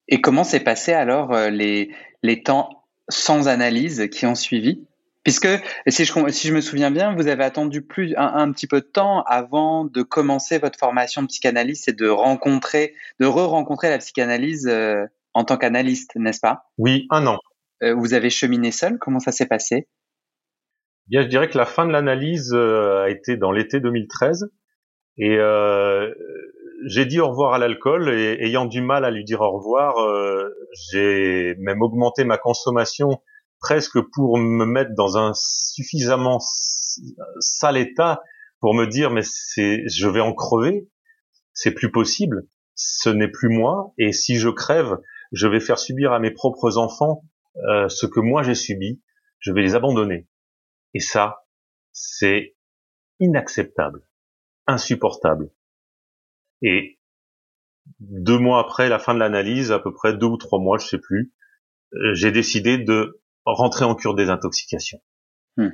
Et 0.07 0.19
comment 0.19 0.43
s'est 0.43 0.63
passé 0.63 0.93
alors 0.93 1.31
les, 1.51 1.93
les 2.23 2.41
temps 2.41 2.87
sans 3.07 3.47
analyse 3.47 4.09
qui 4.11 4.25
ont 4.25 4.35
suivi? 4.35 4.87
Puisque, 5.23 5.47
si 5.87 6.03
je, 6.03 6.29
si 6.29 6.47
je 6.49 6.53
me 6.53 6.59
souviens 6.59 6.91
bien, 6.91 7.15
vous 7.15 7.27
avez 7.27 7.45
attendu 7.45 7.81
plus 7.81 8.13
un, 8.17 8.51
petit 8.51 8.67
peu 8.67 8.81
de 8.81 8.85
temps 8.85 9.23
avant 9.23 9.85
de 9.85 10.01
commencer 10.01 10.59
votre 10.59 10.77
formation 10.77 11.21
de 11.21 11.27
psychanalyste 11.27 11.87
et 11.87 11.93
de 11.93 12.09
rencontrer, 12.09 12.93
de 13.21 13.25
re-rencontrer 13.25 13.89
la 13.89 13.99
psychanalyse 13.99 14.67
euh, 14.67 15.05
en 15.33 15.45
tant 15.45 15.57
qu'analyste, 15.57 16.11
n'est-ce 16.15 16.41
pas? 16.41 16.65
Oui, 16.77 17.07
un 17.09 17.25
an. 17.25 17.39
Euh, 17.83 17.93
vous 17.93 18.13
avez 18.13 18.29
cheminé 18.29 18.71
seul? 18.71 18.97
Comment 18.99 19.19
ça 19.19 19.31
s'est 19.31 19.45
passé? 19.45 19.87
Bien, 21.07 21.21
je 21.21 21.27
dirais 21.27 21.49
que 21.49 21.57
la 21.57 21.65
fin 21.65 21.85
de 21.85 21.93
l'analyse 21.93 22.53
euh, 22.53 23.03
a 23.03 23.09
été 23.09 23.37
dans 23.37 23.51
l'été 23.51 23.79
2013 23.79 24.49
et 25.17 25.37
j'ai 26.85 27.05
dit 27.05 27.21
au 27.21 27.29
revoir 27.29 27.53
à 27.53 27.59
l'alcool 27.59 28.09
et 28.09 28.39
ayant 28.41 28.65
du 28.65 28.81
mal 28.81 29.05
à 29.05 29.11
lui 29.11 29.23
dire 29.23 29.39
au 29.41 29.51
revoir, 29.51 29.95
j'ai 30.89 31.55
même 31.59 31.83
augmenté 31.83 32.23
ma 32.23 32.37
consommation 32.37 33.21
presque 33.63 33.99
pour 34.13 34.37
me 34.37 34.65
mettre 34.65 34.91
dans 34.93 35.17
un 35.17 35.31
suffisamment 35.33 36.39
sale 37.39 37.77
état 37.77 38.21
pour 38.59 38.75
me 38.75 38.85
dire 38.85 39.09
mais 39.09 39.23
c'est 39.23 39.87
je 39.87 40.07
vais 40.07 40.19
en 40.19 40.33
crever, 40.33 40.89
c'est 41.53 41.71
plus 41.71 41.89
possible, 41.89 42.47
ce 42.75 43.09
n'est 43.09 43.29
plus 43.29 43.49
moi. 43.49 43.93
Et 43.97 44.11
si 44.11 44.37
je 44.37 44.49
crève, 44.49 44.97
je 45.31 45.47
vais 45.47 45.61
faire 45.61 45.79
subir 45.79 46.11
à 46.11 46.19
mes 46.19 46.31
propres 46.31 46.77
enfants 46.77 47.23
euh, 47.69 47.87
ce 47.87 48.05
que 48.05 48.19
moi 48.19 48.43
j'ai 48.43 48.53
subi, 48.53 49.01
je 49.39 49.51
vais 49.51 49.61
les 49.61 49.75
abandonner. 49.75 50.27
Et 50.93 50.99
ça, 50.99 51.45
c'est 51.93 52.55
inacceptable, 53.19 54.01
insupportable. 54.67 55.51
Et 56.61 56.99
deux 57.99 58.37
mois 58.37 58.59
après 58.59 58.89
la 58.89 58.99
fin 58.99 59.13
de 59.13 59.19
l'analyse, 59.19 59.71
à 59.71 59.79
peu 59.79 59.93
près 59.93 60.13
deux 60.13 60.27
ou 60.27 60.37
trois 60.37 60.59
mois, 60.59 60.77
je 60.77 60.87
sais 60.87 60.99
plus, 60.99 61.33
euh, 61.93 62.13
j'ai 62.13 62.31
décidé 62.31 62.77
de 62.77 63.22
rentrer 63.45 63.85
en 63.85 63.95
cure 63.95 64.13
de 64.13 64.21
désintoxication. 64.21 64.99
Hmm. 65.57 65.69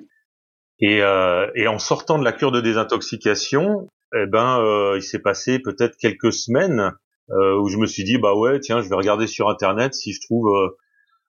Et, 0.80 1.02
euh, 1.02 1.50
et, 1.56 1.68
en 1.68 1.80
sortant 1.80 2.18
de 2.18 2.24
la 2.24 2.32
cure 2.32 2.52
de 2.52 2.62
désintoxication, 2.62 3.88
eh 4.16 4.26
ben, 4.28 4.60
euh, 4.60 4.98
il 4.98 5.04
s'est 5.04 5.20
passé 5.20 5.60
peut-être 5.60 5.98
quelques 5.98 6.34
semaines 6.34 6.94
euh, 7.32 7.60
où 7.60 7.68
je 7.68 7.78
me 7.78 7.86
suis 7.86 8.04
dit 8.04 8.18
bah 8.18 8.34
ouais 8.34 8.60
tiens 8.60 8.82
je 8.82 8.90
vais 8.90 8.96
regarder 8.96 9.28
sur 9.28 9.50
internet 9.50 9.94
si 9.94 10.14
je 10.14 10.22
trouve 10.22 10.50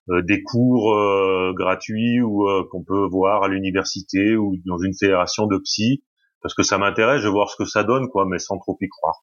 euh, 0.08 0.22
des 0.22 0.42
cours 0.42 0.94
euh, 0.94 1.52
gratuits 1.54 2.22
ou 2.22 2.48
qu'on 2.70 2.82
peut 2.82 3.06
voir 3.10 3.42
à 3.42 3.48
l'université 3.48 4.34
ou 4.34 4.56
dans 4.64 4.78
une 4.78 4.94
fédération 4.94 5.46
de 5.46 5.58
psy 5.58 6.02
parce 6.42 6.54
que 6.54 6.62
ça 6.62 6.78
m'intéresse, 6.78 7.20
je 7.20 7.26
vais 7.26 7.32
voir 7.32 7.50
ce 7.50 7.56
que 7.56 7.66
ça 7.66 7.84
donne 7.84 8.08
quoi, 8.08 8.24
mais 8.26 8.38
sans 8.38 8.58
trop 8.58 8.76
y 8.80 8.88
croire. 8.88 9.22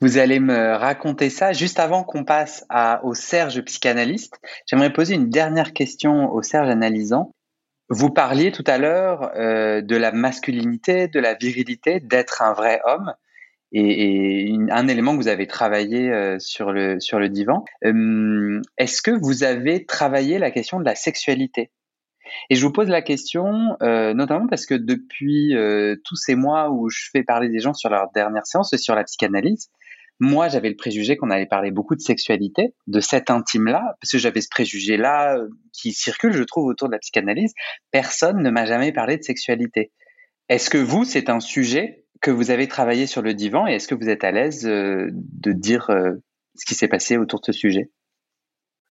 Vous 0.00 0.18
allez 0.18 0.40
me 0.40 0.74
raconter 0.74 1.30
ça. 1.30 1.52
Juste 1.52 1.80
avant 1.80 2.04
qu'on 2.04 2.24
passe 2.24 2.64
au 3.02 3.14
Serge 3.14 3.60
psychanalyste, 3.62 4.38
j'aimerais 4.66 4.92
poser 4.92 5.14
une 5.14 5.30
dernière 5.30 5.72
question 5.72 6.32
au 6.32 6.42
Serge 6.42 6.68
analysant. 6.68 7.32
Vous 7.90 8.10
parliez 8.10 8.50
tout 8.50 8.64
à 8.66 8.78
l'heure 8.78 9.30
euh, 9.36 9.82
de 9.82 9.96
la 9.96 10.10
masculinité, 10.10 11.06
de 11.08 11.20
la 11.20 11.34
virilité, 11.34 12.00
d'être 12.00 12.40
un 12.40 12.54
vrai 12.54 12.80
homme, 12.86 13.12
et, 13.72 14.46
et 14.46 14.58
un 14.70 14.88
élément 14.88 15.12
que 15.12 15.22
vous 15.22 15.28
avez 15.28 15.46
travaillé 15.46 16.10
euh, 16.10 16.38
sur 16.38 16.72
le 16.72 17.00
sur 17.00 17.18
le 17.18 17.28
divan. 17.28 17.64
Euh, 17.84 18.62
Est-ce 18.78 19.02
que 19.02 19.10
vous 19.10 19.44
avez 19.44 19.84
travaillé 19.84 20.38
la 20.38 20.50
question 20.50 20.78
de 20.78 20.84
la 20.84 20.94
sexualité? 20.94 21.70
Et 22.50 22.54
je 22.54 22.64
vous 22.64 22.72
pose 22.72 22.88
la 22.88 23.02
question, 23.02 23.76
euh, 23.82 24.14
notamment 24.14 24.46
parce 24.48 24.66
que 24.66 24.74
depuis 24.74 25.54
euh, 25.54 25.96
tous 26.04 26.16
ces 26.16 26.34
mois 26.34 26.70
où 26.70 26.88
je 26.88 27.08
fais 27.12 27.22
parler 27.22 27.48
des 27.48 27.60
gens 27.60 27.74
sur 27.74 27.90
leur 27.90 28.10
dernière 28.14 28.46
séance 28.46 28.74
sur 28.76 28.94
la 28.94 29.04
psychanalyse, 29.04 29.70
moi 30.20 30.48
j'avais 30.48 30.68
le 30.68 30.76
préjugé 30.76 31.16
qu'on 31.16 31.30
allait 31.30 31.46
parler 31.46 31.70
beaucoup 31.70 31.94
de 31.94 32.00
sexualité, 32.00 32.74
de 32.86 33.00
cet 33.00 33.30
intime-là, 33.30 33.96
parce 34.00 34.12
que 34.12 34.18
j'avais 34.18 34.40
ce 34.40 34.48
préjugé-là 34.50 35.36
euh, 35.36 35.48
qui 35.72 35.92
circule, 35.92 36.32
je 36.32 36.42
trouve, 36.42 36.66
autour 36.66 36.88
de 36.88 36.92
la 36.92 36.98
psychanalyse. 36.98 37.54
Personne 37.90 38.42
ne 38.42 38.50
m'a 38.50 38.66
jamais 38.66 38.92
parlé 38.92 39.16
de 39.16 39.22
sexualité. 39.22 39.92
Est-ce 40.48 40.70
que 40.70 40.78
vous, 40.78 41.04
c'est 41.04 41.30
un 41.30 41.40
sujet 41.40 42.04
que 42.20 42.30
vous 42.30 42.50
avez 42.50 42.68
travaillé 42.68 43.06
sur 43.06 43.22
le 43.22 43.34
divan 43.34 43.66
et 43.66 43.74
est-ce 43.74 43.88
que 43.88 43.94
vous 43.94 44.08
êtes 44.08 44.24
à 44.24 44.30
l'aise 44.30 44.62
de 44.62 45.52
dire 45.52 45.90
ce 46.54 46.64
qui 46.64 46.74
s'est 46.74 46.88
passé 46.88 47.16
autour 47.16 47.40
de 47.40 47.46
ce 47.46 47.52
sujet? 47.52 47.90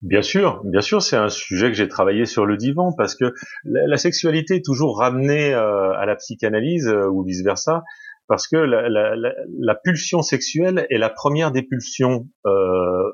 Bien 0.03 0.21
sûr, 0.21 0.61
bien 0.65 0.81
sûr, 0.81 1.01
c'est 1.01 1.15
un 1.15 1.29
sujet 1.29 1.69
que 1.69 1.75
j'ai 1.75 1.87
travaillé 1.87 2.25
sur 2.25 2.45
le 2.45 2.57
divan 2.57 2.91
parce 2.91 3.15
que 3.15 3.33
la, 3.63 3.95
sexualité 3.95 4.57
est 4.57 4.65
toujours 4.65 4.99
ramenée 4.99 5.53
euh, 5.53 5.93
à 5.93 6.05
la 6.05 6.17
psychanalyse 6.17 6.89
euh, 6.89 7.07
ou 7.07 7.23
vice 7.23 7.41
versa 7.41 7.83
parce 8.27 8.49
que 8.49 8.57
la, 8.57 9.75
pulsion 9.75 10.21
sexuelle 10.21 10.85
est 10.89 10.97
la 10.97 11.09
première 11.09 11.53
des 11.53 11.63
pulsions 11.63 12.27
euh, 12.45 13.13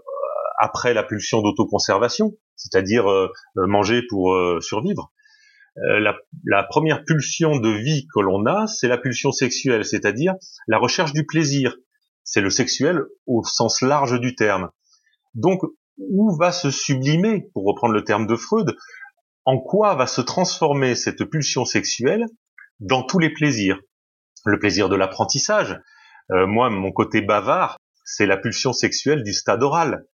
après 0.60 0.96
la 0.96 1.04
pulsion 1.04 1.44
d'autoconservation, 1.44 2.34
c'est-à-dire 2.56 3.06
manger 3.56 4.02
pour 4.10 4.36
survivre. 4.60 5.12
La, 5.76 6.16
la, 6.46 6.64
première 6.64 7.04
pulsion 7.06 7.60
de 7.60 7.70
vie 7.70 8.08
que 8.14 8.20
l'on 8.20 8.46
a, 8.46 8.66
c'est 8.68 8.88
la 8.88 8.98
pulsion 8.98 9.32
sexuelle, 9.32 9.86
c'est-à-dire 9.86 10.34
la 10.68 10.78
recherche 10.78 11.14
du 11.14 11.26
plaisir. 11.26 11.76
C'est 12.24 12.42
le 12.42 12.50
sexuel 12.50 13.04
au 13.26 13.44
sens 13.44 13.82
large 13.82 14.20
du 14.20 14.36
terme. 14.36 14.70
Donc, 15.34 15.62
où 16.00 16.36
va 16.38 16.52
se 16.52 16.72
sublimer, 16.72 17.50
pour 17.54 17.66
reprendre 17.66 17.94
le 17.94 18.04
terme 18.04 18.28
de 18.28 18.36
Freud, 18.36 18.76
en 19.46 19.60
quoi 19.60 19.96
va 19.96 20.08
se 20.08 20.22
transformer 20.22 20.96
cette 20.96 21.24
pulsion 21.26 21.66
sexuelle 21.66 22.26
dans 22.80 23.04
tous 23.04 23.20
les 23.20 23.32
plaisirs? 23.32 23.80
Le 24.46 24.60
plaisir 24.60 24.90
de 24.90 24.96
l'apprentissage. 24.96 25.80
Euh, 26.32 26.48
moi, 26.48 26.70
mon 26.70 26.92
côté 26.92 27.22
bavard, 27.22 27.78
c'est 28.06 28.26
la 28.26 28.38
pulsion 28.38 28.74
sexuelle 28.74 29.24
du 29.24 29.34
stade 29.34 29.64
oral. 29.64 30.06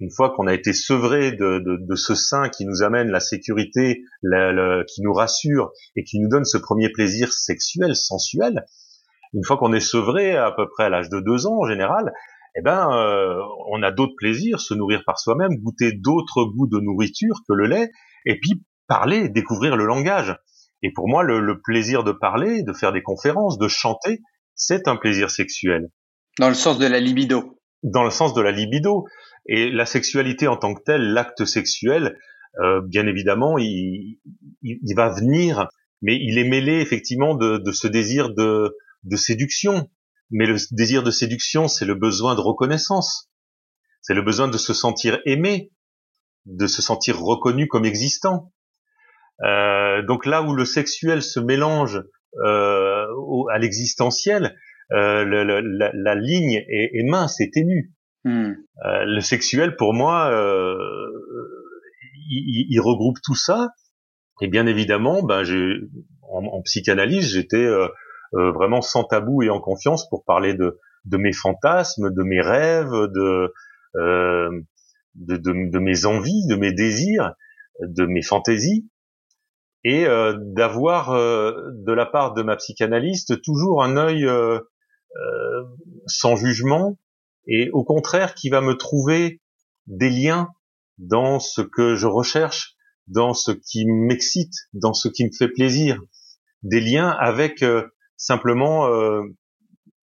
Une 0.00 0.10
fois 0.10 0.30
qu'on 0.30 0.46
a 0.46 0.54
été 0.54 0.72
sevré 0.72 1.32
de, 1.32 1.58
de, 1.64 1.96
ce 1.96 2.14
sein 2.14 2.48
qui 2.48 2.64
nous 2.66 2.82
amène 2.82 3.08
la 3.08 3.18
sécurité, 3.18 4.02
qui 4.22 5.02
nous 5.02 5.12
rassure 5.12 5.72
et 5.96 6.04
qui 6.04 6.20
nous 6.20 6.28
donne 6.28 6.44
ce 6.44 6.56
premier 6.56 6.88
plaisir 6.90 7.32
sexuel, 7.32 7.96
sensuel, 7.96 8.64
une 9.34 9.44
fois 9.44 9.56
qu'on 9.56 9.72
est 9.72 9.80
sevré 9.80 10.36
à 10.36 10.52
peu 10.52 10.68
près 10.68 10.84
à 10.84 10.88
l'âge 10.88 11.08
de 11.08 11.20
deux 11.20 11.46
ans 11.46 11.58
en 11.62 11.66
général, 11.66 12.12
eh 12.56 12.62
ben, 12.62 12.90
euh, 12.92 13.40
on 13.70 13.82
a 13.82 13.90
d'autres 13.90 14.14
plaisirs, 14.16 14.60
se 14.60 14.74
nourrir 14.74 15.02
par 15.04 15.18
soi-même, 15.18 15.56
goûter 15.56 15.92
d'autres 15.92 16.44
goûts 16.44 16.66
de 16.66 16.80
nourriture 16.80 17.40
que 17.48 17.54
le 17.54 17.66
lait, 17.66 17.90
et 18.26 18.38
puis 18.40 18.62
parler, 18.86 19.28
découvrir 19.28 19.76
le 19.76 19.84
langage. 19.84 20.36
Et 20.82 20.92
pour 20.92 21.08
moi, 21.08 21.22
le, 21.22 21.60
plaisir 21.60 22.04
de 22.04 22.12
parler, 22.12 22.62
de 22.62 22.72
faire 22.72 22.92
des 22.92 23.02
conférences, 23.02 23.58
de 23.58 23.68
chanter, 23.68 24.20
c'est 24.54 24.88
un 24.88 24.96
plaisir 24.96 25.30
sexuel. 25.30 25.88
Dans 26.38 26.48
le 26.48 26.54
sens 26.54 26.78
de 26.78 26.86
la 26.86 27.00
libido. 27.00 27.58
Dans 27.82 28.04
le 28.04 28.10
sens 28.10 28.34
de 28.34 28.40
la 28.40 28.52
libido. 28.52 29.04
Et 29.46 29.70
la 29.70 29.86
sexualité 29.86 30.46
en 30.46 30.56
tant 30.56 30.74
que 30.74 30.82
telle, 30.82 31.12
l'acte 31.12 31.44
sexuel, 31.44 32.16
euh, 32.60 32.80
bien 32.84 33.06
évidemment, 33.06 33.56
il, 33.58 34.18
va 34.94 35.08
venir, 35.08 35.68
mais 36.02 36.16
il 36.16 36.38
est 36.38 36.48
mêlé 36.48 36.80
effectivement 36.80 37.34
de, 37.34 37.58
de 37.58 37.72
ce 37.72 37.88
désir 37.88 38.30
de, 38.34 38.76
de 39.04 39.16
séduction, 39.16 39.88
mais 40.30 40.46
le 40.46 40.56
désir 40.72 41.02
de 41.02 41.10
séduction, 41.10 41.68
c'est 41.68 41.84
le 41.84 41.94
besoin 41.94 42.34
de 42.34 42.40
reconnaissance. 42.40 43.30
C'est 44.02 44.14
le 44.14 44.22
besoin 44.22 44.48
de 44.48 44.58
se 44.58 44.74
sentir 44.74 45.20
aimé, 45.24 45.72
de 46.46 46.66
se 46.66 46.82
sentir 46.82 47.20
reconnu 47.20 47.68
comme 47.68 47.84
existant. 47.84 48.52
Euh, 49.44 50.02
donc 50.02 50.26
là 50.26 50.42
où 50.42 50.54
le 50.54 50.64
sexuel 50.64 51.22
se 51.22 51.40
mélange 51.40 52.02
euh, 52.44 53.06
à 53.52 53.58
l'existentiel, 53.58 54.56
euh, 54.92 55.24
la, 55.24 56.14
ligne 56.14 56.64
est, 56.68 57.04
mince 57.06 57.40
et 57.40 57.50
ténue. 57.50 57.92
Hmm. 58.24 58.54
le 58.82 59.20
sexuel, 59.20 59.76
pour 59.76 59.94
moi, 59.94 60.30
il, 62.28 62.80
regroupe 62.80 63.18
tout 63.22 63.36
ça. 63.36 63.68
Et 64.40 64.48
bien 64.48 64.66
évidemment, 64.66 65.22
ben, 65.22 65.42
en, 66.30 66.44
en 66.44 66.62
psychanalyse, 66.62 67.32
j'étais 67.32 67.56
euh, 67.56 67.88
vraiment 68.32 68.82
sans 68.82 69.04
tabou 69.04 69.42
et 69.42 69.50
en 69.50 69.60
confiance 69.60 70.08
pour 70.08 70.24
parler 70.24 70.54
de, 70.54 70.78
de 71.04 71.16
mes 71.16 71.32
fantasmes, 71.32 72.10
de 72.10 72.22
mes 72.22 72.40
rêves, 72.40 72.92
de, 72.92 73.52
euh, 73.96 74.50
de, 75.14 75.36
de, 75.36 75.78
mes 75.78 76.04
envies, 76.04 76.46
de 76.46 76.56
mes 76.56 76.72
désirs, 76.72 77.34
de 77.80 78.04
mes 78.04 78.22
fantaisies, 78.22 78.88
et 79.84 80.06
euh, 80.06 80.34
d'avoir 80.38 81.12
de 81.12 81.92
la 81.92 82.06
part 82.06 82.34
de 82.34 82.42
ma 82.42 82.56
psychanalyste 82.56 83.40
toujours 83.42 83.82
un 83.82 83.96
œil 83.96 84.28
sans 86.06 86.36
jugement 86.36 86.98
et 87.46 87.70
au 87.70 87.82
contraire 87.82 88.34
qui 88.34 88.50
va 88.50 88.60
me 88.60 88.74
trouver 88.74 89.40
des 89.86 90.10
liens 90.10 90.48
dans 90.98 91.40
ce 91.40 91.62
que 91.62 91.94
je 91.94 92.06
recherche, 92.06 92.76
dans 93.06 93.32
ce 93.32 93.52
qui 93.52 93.86
m'excite, 93.86 94.52
dans 94.74 94.92
ce 94.92 95.08
qui 95.08 95.24
me 95.24 95.30
fait 95.32 95.48
plaisir, 95.48 95.98
des 96.62 96.80
liens 96.80 97.08
avec 97.08 97.64
simplement 98.18 98.88
euh, 98.88 99.22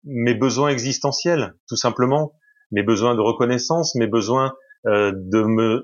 mes 0.05 0.34
besoins 0.34 0.70
existentiels, 0.70 1.53
tout 1.68 1.76
simplement, 1.76 2.34
mes 2.72 2.82
besoins 2.82 3.13
de 3.13 3.22
reconnaissance, 3.22 3.93
mes 3.95 4.07
besoins 4.07 4.53
euh, 4.88 5.11
de 5.13 5.43
me 5.43 5.84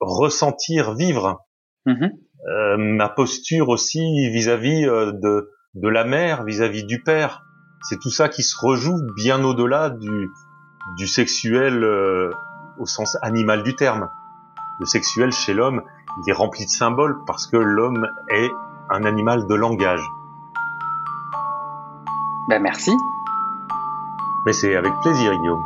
ressentir 0.00 0.94
vivre, 0.94 1.46
mm-hmm. 1.86 2.10
euh, 2.48 2.76
ma 2.78 3.08
posture 3.08 3.68
aussi 3.68 4.28
vis-à-vis 4.30 4.86
de, 4.86 5.50
de 5.74 5.88
la 5.88 6.04
mère, 6.04 6.44
vis-à-vis 6.44 6.84
du 6.84 7.02
père. 7.02 7.42
C'est 7.88 8.00
tout 8.00 8.10
ça 8.10 8.28
qui 8.28 8.42
se 8.42 8.56
rejoue 8.60 8.96
bien 9.14 9.44
au-delà 9.44 9.90
du, 9.90 10.28
du 10.96 11.06
sexuel 11.06 11.84
au 12.78 12.86
sens 12.86 13.16
animal 13.22 13.62
du 13.62 13.76
terme. 13.76 14.08
Le 14.80 14.86
sexuel 14.86 15.32
chez 15.32 15.54
l'homme, 15.54 15.82
il 16.18 16.30
est 16.30 16.34
rempli 16.34 16.64
de 16.64 16.70
symboles 16.70 17.16
parce 17.26 17.46
que 17.46 17.56
l'homme 17.56 18.06
est 18.30 18.50
un 18.90 19.04
animal 19.04 19.46
de 19.46 19.54
langage. 19.54 20.04
Ben 22.48 22.62
merci. 22.62 22.92
Mais 24.46 24.52
c'est 24.52 24.76
avec 24.76 24.92
plaisir, 25.02 25.36
Guillaume. 25.36 25.64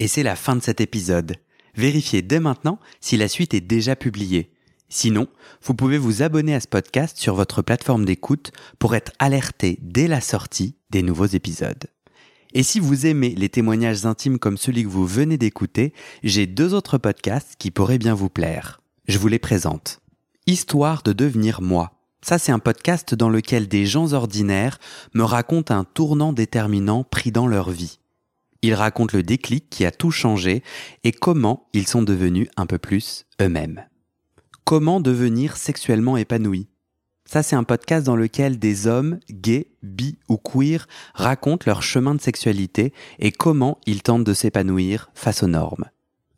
Et 0.00 0.08
c'est 0.08 0.24
la 0.24 0.34
fin 0.34 0.56
de 0.56 0.60
cet 0.62 0.80
épisode. 0.80 1.36
Vérifiez 1.76 2.22
dès 2.22 2.40
maintenant 2.40 2.80
si 3.00 3.16
la 3.16 3.28
suite 3.28 3.54
est 3.54 3.60
déjà 3.60 3.94
publiée. 3.94 4.50
Sinon, 4.88 5.28
vous 5.62 5.74
pouvez 5.74 5.96
vous 5.96 6.22
abonner 6.22 6.52
à 6.52 6.58
ce 6.58 6.66
podcast 6.66 7.16
sur 7.18 7.36
votre 7.36 7.62
plateforme 7.62 8.04
d'écoute 8.04 8.50
pour 8.80 8.96
être 8.96 9.12
alerté 9.20 9.78
dès 9.82 10.08
la 10.08 10.20
sortie 10.20 10.74
des 10.90 11.02
nouveaux 11.04 11.26
épisodes. 11.26 11.84
Et 12.52 12.64
si 12.64 12.80
vous 12.80 13.06
aimez 13.06 13.32
les 13.36 13.48
témoignages 13.48 14.06
intimes 14.06 14.40
comme 14.40 14.56
celui 14.56 14.82
que 14.82 14.88
vous 14.88 15.06
venez 15.06 15.38
d'écouter, 15.38 15.92
j'ai 16.24 16.48
deux 16.48 16.74
autres 16.74 16.98
podcasts 16.98 17.54
qui 17.56 17.70
pourraient 17.70 17.98
bien 17.98 18.14
vous 18.14 18.30
plaire. 18.30 18.82
Je 19.06 19.18
vous 19.18 19.28
les 19.28 19.38
présente. 19.38 20.00
Histoire 20.48 21.04
de 21.04 21.12
devenir 21.12 21.62
moi 21.62 21.99
ça, 22.22 22.38
c'est 22.38 22.52
un 22.52 22.58
podcast 22.58 23.14
dans 23.14 23.30
lequel 23.30 23.66
des 23.66 23.86
gens 23.86 24.12
ordinaires 24.12 24.78
me 25.14 25.24
racontent 25.24 25.74
un 25.74 25.84
tournant 25.84 26.32
déterminant 26.32 27.02
pris 27.02 27.32
dans 27.32 27.46
leur 27.46 27.70
vie. 27.70 27.98
Ils 28.62 28.74
racontent 28.74 29.16
le 29.16 29.22
déclic 29.22 29.70
qui 29.70 29.86
a 29.86 29.90
tout 29.90 30.10
changé 30.10 30.62
et 31.02 31.12
comment 31.12 31.68
ils 31.72 31.86
sont 31.86 32.02
devenus 32.02 32.48
un 32.56 32.66
peu 32.66 32.78
plus 32.78 33.24
eux-mêmes. 33.40 33.86
Comment 34.64 35.00
devenir 35.00 35.56
sexuellement 35.56 36.18
épanoui 36.18 36.68
Ça, 37.24 37.42
c'est 37.42 37.56
un 37.56 37.64
podcast 37.64 38.04
dans 38.04 38.16
lequel 38.16 38.58
des 38.58 38.86
hommes, 38.86 39.18
gays, 39.30 39.72
bi 39.82 40.18
ou 40.28 40.36
queer, 40.36 40.86
racontent 41.14 41.64
leur 41.66 41.82
chemin 41.82 42.14
de 42.14 42.20
sexualité 42.20 42.92
et 43.18 43.32
comment 43.32 43.78
ils 43.86 44.02
tentent 44.02 44.24
de 44.24 44.34
s'épanouir 44.34 45.10
face 45.14 45.42
aux 45.42 45.48
normes. 45.48 45.86